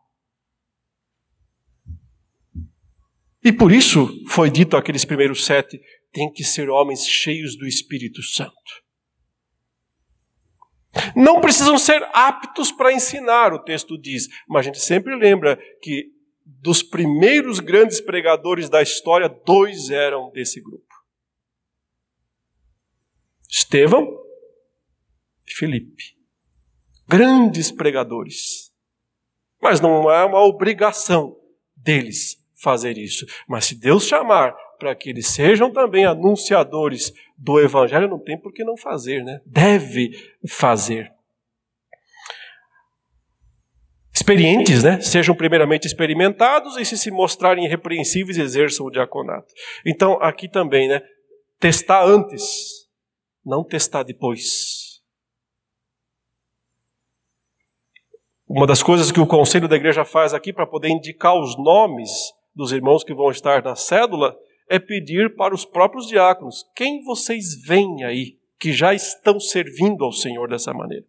E 3.43 3.51
por 3.51 3.71
isso 3.71 4.09
foi 4.27 4.49
dito 4.49 4.77
aqueles 4.77 5.03
primeiros 5.03 5.45
sete: 5.45 5.81
tem 6.18 6.34
que 6.34 6.43
ser 6.43 6.68
homens 6.68 7.05
cheios 7.05 7.55
do 7.55 7.68
Espírito 7.68 8.24
Santo. 8.24 8.84
Não 11.15 11.39
precisam 11.39 11.78
ser 11.78 12.01
aptos 12.11 12.72
para 12.72 12.91
ensinar, 12.91 13.53
o 13.53 13.63
texto 13.63 13.95
diz, 13.95 14.28
mas 14.49 14.61
a 14.61 14.63
gente 14.63 14.80
sempre 14.80 15.15
lembra 15.15 15.61
que 15.80 16.11
dos 16.43 16.82
primeiros 16.82 17.59
grandes 17.59 18.01
pregadores 18.01 18.68
da 18.68 18.82
história, 18.82 19.30
dois 19.30 19.91
eram 19.91 20.32
desse 20.32 20.59
grupo. 20.59 20.91
Estevão 23.47 24.07
e 25.47 25.53
Felipe. 25.53 26.18
Grandes 27.07 27.72
pregadores. 27.72 28.74
Mas 29.61 29.80
não 29.80 30.09
é 30.09 30.26
uma 30.26 30.43
obrigação 30.43 31.39
deles 31.76 32.43
fazer 32.55 32.97
isso. 32.97 33.24
Mas 33.47 33.65
se 33.65 33.76
Deus 33.76 34.07
chamar 34.07 34.55
para 34.78 34.95
que 34.95 35.09
eles 35.09 35.28
sejam 35.28 35.71
também 35.71 36.05
anunciadores 36.05 37.11
do 37.38 37.59
Evangelho, 37.59 38.07
não 38.07 38.19
tem 38.19 38.39
por 38.39 38.53
que 38.53 38.63
não 38.63 38.78
fazer, 38.78 39.23
né? 39.23 39.41
Deve 39.45 40.11
fazer. 40.47 41.11
Experientes, 44.13 44.84
né? 44.84 44.99
Sejam 44.99 45.36
primeiramente 45.36 45.86
experimentados 45.86 46.75
e 46.78 46.84
se 46.84 46.97
se 46.97 47.11
mostrarem 47.11 47.65
irrepreensíveis, 47.65 48.38
exerçam 48.38 48.86
o 48.86 48.91
diaconato. 48.91 49.53
Então, 49.86 50.13
aqui 50.21 50.49
também, 50.49 50.88
né? 50.88 51.01
Testar 51.59 52.03
antes, 52.03 52.88
não 53.45 53.63
testar 53.63 54.03
depois. 54.03 54.88
Uma 58.47 58.65
das 58.65 58.82
coisas 58.82 59.11
que 59.11 59.19
o 59.19 59.28
conselho 59.28 59.67
da 59.67 59.75
igreja 59.75 60.05
faz 60.05 60.34
aqui 60.34 60.53
para 60.53 60.65
poder 60.65 60.89
indicar 60.89 61.38
os 61.38 61.57
nomes 61.57 62.09
dos 62.55 62.71
irmãos 62.71 63.03
que 63.03 63.13
vão 63.13 63.30
estar 63.30 63.61
na 63.61 63.75
cédula 63.75 64.36
é 64.70 64.80
pedir 64.80 65.36
para 65.36 65.53
os 65.53 65.65
próprios 65.65 66.07
diáconos: 66.07 66.70
quem 66.76 67.03
vocês 67.03 67.55
veem 67.61 68.03
aí 68.03 68.38
que 68.59 68.74
já 68.74 68.93
estão 68.93 69.39
servindo 69.39 70.03
ao 70.03 70.11
Senhor 70.11 70.49
dessa 70.49 70.74
maneira? 70.74 71.05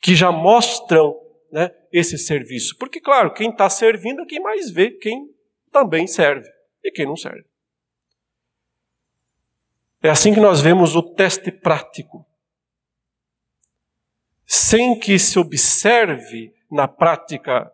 Que 0.00 0.14
já 0.14 0.32
mostram 0.32 1.18
né, 1.50 1.70
esse 1.92 2.18
serviço. 2.18 2.76
Porque, 2.78 3.00
claro, 3.00 3.32
quem 3.32 3.50
está 3.50 3.68
servindo 3.70 4.22
é 4.22 4.26
quem 4.26 4.40
mais 4.40 4.70
vê 4.70 4.90
quem 4.90 5.30
também 5.70 6.06
serve 6.06 6.48
e 6.82 6.90
quem 6.90 7.06
não 7.06 7.16
serve. 7.16 7.44
É 10.02 10.10
assim 10.10 10.34
que 10.34 10.40
nós 10.40 10.60
vemos 10.60 10.96
o 10.96 11.02
teste 11.02 11.52
prático. 11.52 12.26
Sem 14.44 14.98
que 14.98 15.18
se 15.18 15.38
observe 15.38 16.52
na 16.70 16.88
prática 16.88 17.72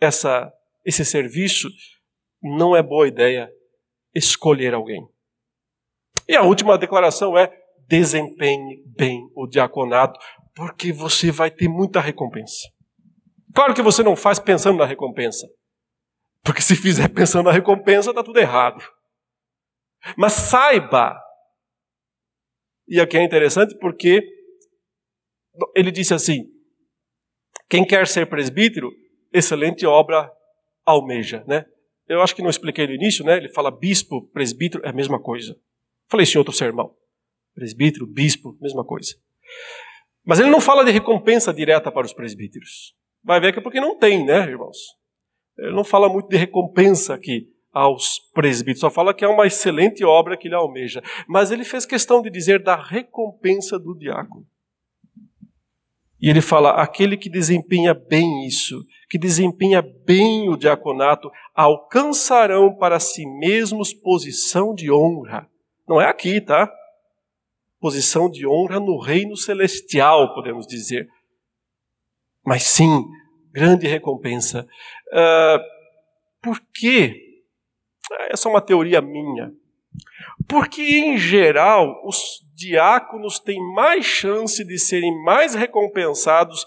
essa, 0.00 0.52
esse 0.84 1.04
serviço, 1.04 1.68
não 2.42 2.74
é 2.74 2.82
boa 2.82 3.06
ideia 3.06 3.52
escolher 4.16 4.74
alguém. 4.74 5.06
E 6.28 6.34
a 6.34 6.42
última 6.42 6.78
declaração 6.78 7.36
é: 7.36 7.52
desempenhe 7.86 8.82
bem 8.86 9.30
o 9.34 9.46
diaconato, 9.46 10.18
porque 10.54 10.92
você 10.92 11.30
vai 11.30 11.50
ter 11.50 11.68
muita 11.68 12.00
recompensa. 12.00 12.68
Claro 13.54 13.74
que 13.74 13.82
você 13.82 14.02
não 14.02 14.16
faz 14.16 14.38
pensando 14.38 14.78
na 14.78 14.86
recompensa, 14.86 15.46
porque 16.42 16.62
se 16.62 16.74
fizer 16.74 17.08
pensando 17.08 17.46
na 17.46 17.52
recompensa, 17.52 18.10
está 18.10 18.22
tudo 18.22 18.38
errado. 18.38 18.82
Mas 20.16 20.32
saiba, 20.32 21.20
e 22.88 23.00
aqui 23.00 23.16
é 23.16 23.24
interessante 23.24 23.76
porque 23.78 24.22
ele 25.74 25.90
disse 25.90 26.14
assim: 26.14 26.44
quem 27.68 27.84
quer 27.84 28.06
ser 28.06 28.26
presbítero, 28.28 28.90
excelente 29.32 29.86
obra 29.86 30.30
almeja, 30.84 31.44
né? 31.46 31.66
Eu 32.08 32.22
acho 32.22 32.34
que 32.34 32.42
não 32.42 32.50
expliquei 32.50 32.86
no 32.86 32.94
início, 32.94 33.24
né? 33.24 33.36
Ele 33.36 33.48
fala 33.48 33.70
bispo, 33.70 34.28
presbítero, 34.28 34.84
é 34.84 34.90
a 34.90 34.92
mesma 34.92 35.20
coisa. 35.20 35.56
Falei 36.08 36.24
isso 36.24 36.36
em 36.36 36.38
outro 36.38 36.54
sermão. 36.54 36.94
Presbítero, 37.54 38.06
bispo, 38.06 38.56
mesma 38.60 38.84
coisa. 38.84 39.14
Mas 40.24 40.38
ele 40.38 40.50
não 40.50 40.60
fala 40.60 40.84
de 40.84 40.90
recompensa 40.90 41.52
direta 41.52 41.90
para 41.90 42.06
os 42.06 42.12
presbíteros. 42.12 42.94
Vai 43.24 43.40
ver 43.40 43.52
que 43.52 43.58
é 43.58 43.62
porque 43.62 43.80
não 43.80 43.98
tem, 43.98 44.24
né, 44.24 44.40
irmãos? 44.48 44.76
Ele 45.58 45.74
não 45.74 45.84
fala 45.84 46.08
muito 46.08 46.28
de 46.28 46.36
recompensa 46.36 47.14
aqui 47.14 47.48
aos 47.72 48.18
presbíteros, 48.32 48.80
só 48.80 48.90
fala 48.90 49.12
que 49.12 49.24
é 49.24 49.28
uma 49.28 49.46
excelente 49.46 50.04
obra 50.04 50.36
que 50.36 50.48
ele 50.48 50.54
almeja. 50.54 51.02
Mas 51.28 51.50
ele 51.50 51.64
fez 51.64 51.84
questão 51.84 52.22
de 52.22 52.30
dizer 52.30 52.62
da 52.62 52.76
recompensa 52.76 53.78
do 53.78 53.94
diácono. 53.94 54.46
E 56.20 56.30
ele 56.30 56.40
fala: 56.40 56.70
aquele 56.70 57.16
que 57.16 57.28
desempenha 57.28 57.94
bem 57.94 58.46
isso, 58.46 58.84
que 59.08 59.18
desempenha 59.18 59.82
bem 59.82 60.48
o 60.48 60.56
diaconato, 60.56 61.30
alcançarão 61.54 62.74
para 62.74 62.98
si 62.98 63.26
mesmos 63.26 63.92
posição 63.92 64.74
de 64.74 64.90
honra. 64.90 65.48
Não 65.88 66.00
é 66.00 66.08
aqui, 66.08 66.40
tá? 66.40 66.70
Posição 67.78 68.30
de 68.30 68.46
honra 68.46 68.80
no 68.80 68.98
reino 68.98 69.36
celestial, 69.36 70.34
podemos 70.34 70.66
dizer. 70.66 71.08
Mas 72.44 72.64
sim, 72.64 73.04
grande 73.52 73.86
recompensa. 73.86 74.66
Uh, 75.08 75.60
por 76.42 76.60
quê? 76.72 77.22
Essa 78.30 78.48
é 78.48 78.50
uma 78.50 78.60
teoria 78.60 79.00
minha. 79.00 79.52
Porque, 80.48 80.82
em 80.82 81.16
geral, 81.16 82.02
os 82.06 82.44
diáconos 82.54 83.38
têm 83.38 83.58
mais 83.74 84.04
chance 84.04 84.64
de 84.64 84.78
serem 84.78 85.22
mais 85.22 85.54
recompensados 85.54 86.64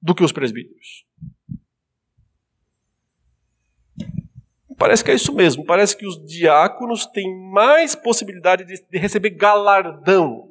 do 0.00 0.14
que 0.14 0.22
os 0.22 0.32
presbíteros. 0.32 1.06
Parece 4.76 5.02
que 5.02 5.10
é 5.10 5.14
isso 5.14 5.34
mesmo. 5.34 5.64
Parece 5.64 5.96
que 5.96 6.06
os 6.06 6.24
diáconos 6.24 7.04
têm 7.06 7.28
mais 7.50 7.96
possibilidade 7.96 8.64
de, 8.64 8.80
de 8.80 8.98
receber 8.98 9.30
galardão, 9.30 10.48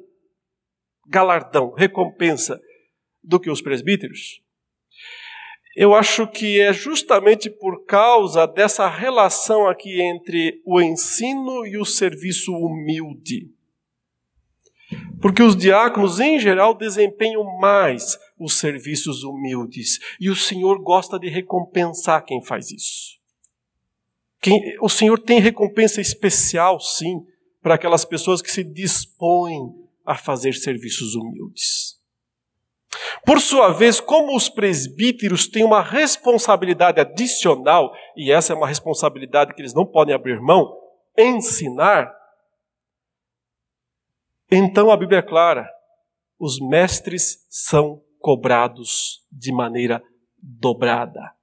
galardão, 1.06 1.72
recompensa, 1.72 2.60
do 3.22 3.40
que 3.40 3.50
os 3.50 3.62
presbíteros. 3.62 4.42
Eu 5.76 5.94
acho 5.94 6.26
que 6.26 6.60
é 6.60 6.72
justamente 6.72 7.48
por 7.48 7.84
causa 7.84 8.46
dessa 8.46 8.88
relação 8.88 9.68
aqui 9.68 10.00
entre 10.00 10.60
o 10.64 10.80
ensino 10.80 11.66
e 11.66 11.78
o 11.78 11.84
serviço 11.84 12.52
humilde. 12.52 13.50
Porque 15.20 15.42
os 15.42 15.56
diáconos, 15.56 16.20
em 16.20 16.38
geral, 16.38 16.74
desempenham 16.74 17.44
mais 17.58 18.18
os 18.38 18.54
serviços 18.54 19.22
humildes. 19.22 19.98
E 20.20 20.30
o 20.30 20.36
Senhor 20.36 20.80
gosta 20.80 21.18
de 21.18 21.28
recompensar 21.28 22.24
quem 22.24 22.42
faz 22.42 22.70
isso. 22.70 23.18
Quem, 24.40 24.76
o 24.80 24.88
Senhor 24.88 25.18
tem 25.18 25.40
recompensa 25.40 26.00
especial, 26.00 26.80
sim, 26.80 27.26
para 27.60 27.74
aquelas 27.74 28.04
pessoas 28.04 28.40
que 28.40 28.50
se 28.50 28.62
dispõem 28.62 29.74
a 30.06 30.14
fazer 30.14 30.54
serviços 30.54 31.14
humildes. 31.14 31.97
Por 33.24 33.40
sua 33.40 33.72
vez, 33.72 34.00
como 34.00 34.36
os 34.36 34.48
presbíteros 34.48 35.46
têm 35.46 35.64
uma 35.64 35.82
responsabilidade 35.82 37.00
adicional, 37.00 37.92
e 38.16 38.32
essa 38.32 38.52
é 38.52 38.56
uma 38.56 38.66
responsabilidade 38.66 39.54
que 39.54 39.60
eles 39.60 39.74
não 39.74 39.86
podem 39.86 40.14
abrir 40.14 40.40
mão, 40.40 40.76
ensinar, 41.16 42.12
então 44.50 44.90
a 44.90 44.96
Bíblia 44.96 45.18
é 45.18 45.22
clara: 45.22 45.68
os 46.38 46.58
mestres 46.60 47.46
são 47.48 48.02
cobrados 48.18 49.26
de 49.30 49.52
maneira 49.52 50.02
dobrada. 50.36 51.36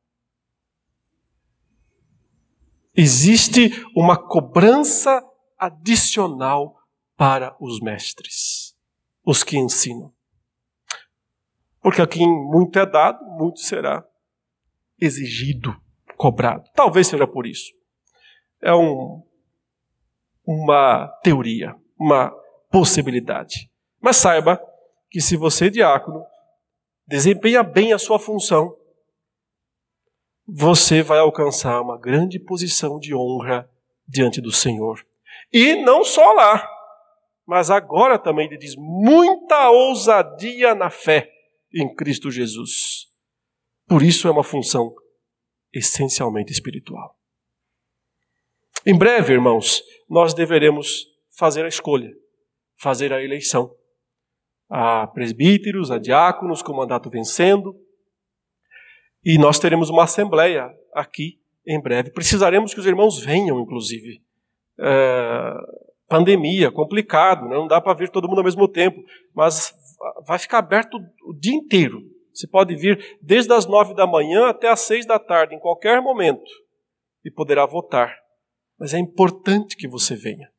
Existe 2.95 3.72
uma 3.95 4.18
cobrança 4.18 5.22
adicional 5.58 6.78
para 7.18 7.56
os 7.60 7.80
mestres, 7.82 8.76
os 9.26 9.43
que 9.43 9.58
ensinam. 9.58 10.14
Porque 11.86 12.02
a 12.02 12.08
quem 12.08 12.28
muito 12.28 12.80
é 12.80 12.86
dado, 12.88 13.24
muito 13.24 13.60
será 13.60 14.04
exigido, 15.00 15.80
cobrado. 16.18 16.68
Talvez 16.74 17.06
seja 17.06 17.28
por 17.28 17.46
isso. 17.46 17.72
É 18.60 18.74
um, 18.74 19.22
uma 20.44 21.08
teoria, 21.22 21.76
uma 21.96 22.32
possibilidade. 22.72 23.70
Mas 24.02 24.18
saiba 24.18 24.60
que 25.12 25.22
se 25.22 25.38
você, 25.38 25.70
diácono, 25.70 26.26
desempenha 27.08 27.62
bem 27.62 27.94
a 27.94 28.00
sua 28.00 28.18
função, 28.18 28.76
você 30.48 31.04
vai 31.04 31.20
alcançar 31.20 31.80
uma 31.82 32.00
grande 32.00 32.40
posição 32.40 32.98
de 32.98 33.14
honra 33.14 33.70
diante 34.08 34.42
do 34.42 34.52
Senhor. 34.52 35.06
E 35.54 35.76
não 35.76 36.04
só 36.04 36.34
lá, 36.34 36.68
mas 37.46 37.70
agora 37.70 38.18
também 38.18 38.48
ele 38.48 38.58
diz 38.58 38.76
muita 38.76 39.70
ousadia 39.70 40.74
na 40.74 40.90
fé 40.90 41.35
em 41.76 41.94
Cristo 41.94 42.32
Jesus. 42.32 43.08
Por 43.88 44.02
isso 44.02 44.28
é 44.28 44.32
uma 44.32 44.44
função 44.44 44.96
essencialmente 45.74 46.52
espiritual. 46.52 47.20
Em 48.86 48.98
breve, 48.98 49.34
irmãos, 49.34 49.84
nós 50.10 50.34
deveremos 50.34 51.06
fazer 51.38 51.66
a 51.66 51.68
escolha 51.68 52.16
fazer 52.78 53.14
a 53.14 53.24
eleição. 53.24 53.74
A 54.70 55.08
presbíteros, 55.08 55.92
a 55.92 56.00
diáconos 56.00 56.62
com 56.62 56.74
mandato 56.74 57.10
vencendo. 57.10 57.76
E 59.24 59.38
nós 59.38 59.60
teremos 59.60 59.90
uma 59.90 60.04
assembleia 60.04 60.72
aqui 60.94 61.40
em 61.66 61.82
breve. 61.82 62.12
Precisaremos 62.12 62.74
que 62.74 62.80
os 62.80 62.86
irmãos 62.86 63.20
venham, 63.20 63.60
inclusive. 63.60 64.22
É, 64.80 65.54
pandemia, 66.08 66.72
complicado, 66.72 67.47
né? 67.47 67.56
não 67.56 67.68
dá 67.68 67.82
para 67.82 67.97
vir 67.97 68.10
todo 68.10 68.28
mundo 68.28 68.39
ao 68.39 68.43
mesmo 68.43 68.68
tempo, 68.68 69.03
mas 69.34 69.74
vai 70.26 70.38
ficar 70.39 70.60
aberto 70.60 70.97
o 71.24 71.34
dia 71.34 71.53
inteiro. 71.53 72.01
Você 72.34 72.47
pode 72.47 72.76
vir 72.76 73.18
desde 73.22 73.53
as 73.53 73.66
nove 73.66 73.93
da 73.93 74.06
manhã 74.06 74.49
até 74.49 74.70
as 74.70 74.82
seis 74.82 75.06
da 75.06 75.18
tarde, 75.18 75.56
em 75.56 75.60
qualquer 75.60 76.01
momento, 76.01 76.51
e 77.24 77.32
poderá 77.32 77.66
votar. 77.66 78.14
Mas 78.78 78.93
é 78.93 78.99
importante 78.99 79.78
que 79.78 79.88
você 79.88 80.16
venha 80.16 80.49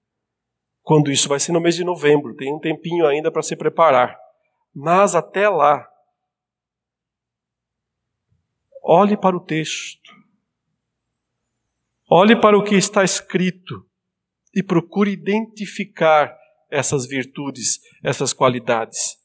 quando 0.86 1.10
isso 1.10 1.28
vai 1.28 1.40
ser 1.40 1.50
no 1.50 1.60
mês 1.60 1.74
de 1.74 1.82
novembro, 1.82 2.36
tem 2.36 2.54
um 2.54 2.60
tempinho 2.60 3.08
ainda 3.08 3.28
para 3.28 3.42
se 3.42 3.56
preparar. 3.56 4.16
Mas 4.72 5.16
até 5.16 5.48
lá, 5.48 5.84
olhe 8.84 9.16
para 9.16 9.36
o 9.36 9.40
texto, 9.40 10.12
olhe 12.08 12.40
para 12.40 12.56
o 12.56 12.62
que 12.62 12.76
está 12.76 13.02
escrito 13.02 13.84
e 14.56 14.62
procure 14.62 15.10
identificar 15.12 16.34
essas 16.70 17.06
virtudes, 17.06 17.78
essas 18.02 18.32
qualidades 18.32 19.18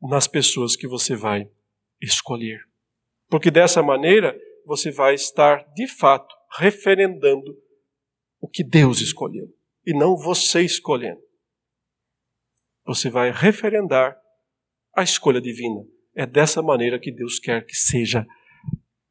nas 0.00 0.28
pessoas 0.28 0.76
que 0.76 0.86
você 0.86 1.16
vai 1.16 1.50
escolher. 2.00 2.60
Porque 3.28 3.50
dessa 3.50 3.82
maneira 3.82 4.38
você 4.64 4.92
vai 4.92 5.14
estar, 5.14 5.64
de 5.74 5.88
fato, 5.88 6.32
referendando 6.56 7.60
o 8.40 8.48
que 8.48 8.62
Deus 8.62 9.00
escolheu 9.00 9.52
e 9.84 9.92
não 9.92 10.16
você 10.16 10.62
escolhendo. 10.62 11.20
Você 12.86 13.10
vai 13.10 13.32
referendar 13.32 14.16
a 14.94 15.02
escolha 15.02 15.40
divina. 15.40 15.84
É 16.14 16.24
dessa 16.24 16.62
maneira 16.62 17.00
que 17.00 17.10
Deus 17.10 17.40
quer 17.40 17.66
que 17.66 17.74
seja 17.74 18.24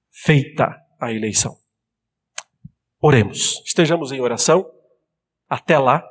feita 0.10 0.82
a 0.98 1.12
eleição. 1.12 1.58
Oremos. 3.02 3.62
Estejamos 3.66 4.14
em 4.14 4.22
oração. 4.22 4.77
Até 5.50 5.78
lá 5.78 6.04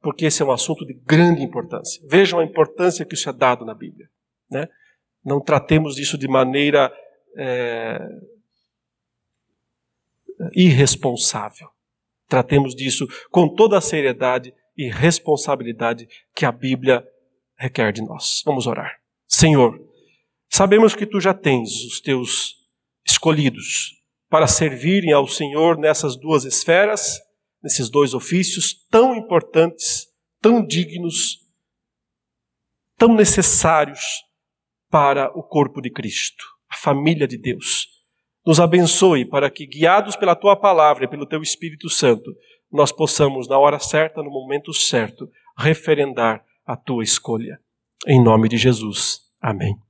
porque 0.00 0.26
esse 0.26 0.42
é 0.42 0.44
um 0.44 0.52
assunto 0.52 0.86
de 0.86 0.94
grande 0.94 1.42
importância. 1.42 2.02
Vejam 2.08 2.38
a 2.38 2.44
importância 2.44 3.04
que 3.04 3.14
isso 3.14 3.28
é 3.28 3.32
dado 3.32 3.64
na 3.64 3.74
Bíblia. 3.74 4.08
Né? 4.50 4.68
Não 5.24 5.40
tratemos 5.40 5.96
disso 5.96 6.16
de 6.16 6.28
maneira 6.28 6.92
é, 7.36 7.98
irresponsável. 10.54 11.68
Tratemos 12.28 12.74
disso 12.74 13.06
com 13.30 13.48
toda 13.48 13.78
a 13.78 13.80
seriedade 13.80 14.54
e 14.76 14.88
responsabilidade 14.88 16.08
que 16.34 16.46
a 16.46 16.52
Bíblia 16.52 17.06
requer 17.56 17.92
de 17.92 18.02
nós. 18.02 18.42
Vamos 18.44 18.66
orar. 18.66 19.00
Senhor, 19.26 19.80
sabemos 20.48 20.94
que 20.94 21.04
tu 21.04 21.20
já 21.20 21.34
tens 21.34 21.84
os 21.84 22.00
teus 22.00 22.56
escolhidos 23.04 23.96
para 24.28 24.46
servirem 24.46 25.12
ao 25.12 25.26
Senhor 25.26 25.76
nessas 25.76 26.16
duas 26.16 26.44
esferas 26.44 27.18
nesses 27.62 27.90
dois 27.90 28.14
ofícios 28.14 28.74
tão 28.90 29.14
importantes, 29.14 30.06
tão 30.40 30.64
dignos, 30.64 31.38
tão 32.96 33.14
necessários 33.14 34.00
para 34.90 35.30
o 35.38 35.42
corpo 35.42 35.80
de 35.80 35.90
Cristo, 35.90 36.44
a 36.68 36.76
família 36.76 37.26
de 37.26 37.36
Deus. 37.36 37.86
Nos 38.46 38.60
abençoe 38.60 39.24
para 39.24 39.50
que, 39.50 39.66
guiados 39.66 40.16
pela 40.16 40.34
tua 40.34 40.56
palavra 40.56 41.04
e 41.04 41.08
pelo 41.08 41.26
teu 41.26 41.42
Espírito 41.42 41.90
Santo, 41.90 42.34
nós 42.72 42.92
possamos, 42.92 43.48
na 43.48 43.58
hora 43.58 43.78
certa, 43.78 44.22
no 44.22 44.30
momento 44.30 44.72
certo, 44.72 45.28
referendar 45.56 46.44
a 46.64 46.76
tua 46.76 47.02
escolha. 47.02 47.58
Em 48.06 48.22
nome 48.22 48.48
de 48.48 48.56
Jesus. 48.56 49.20
Amém. 49.40 49.87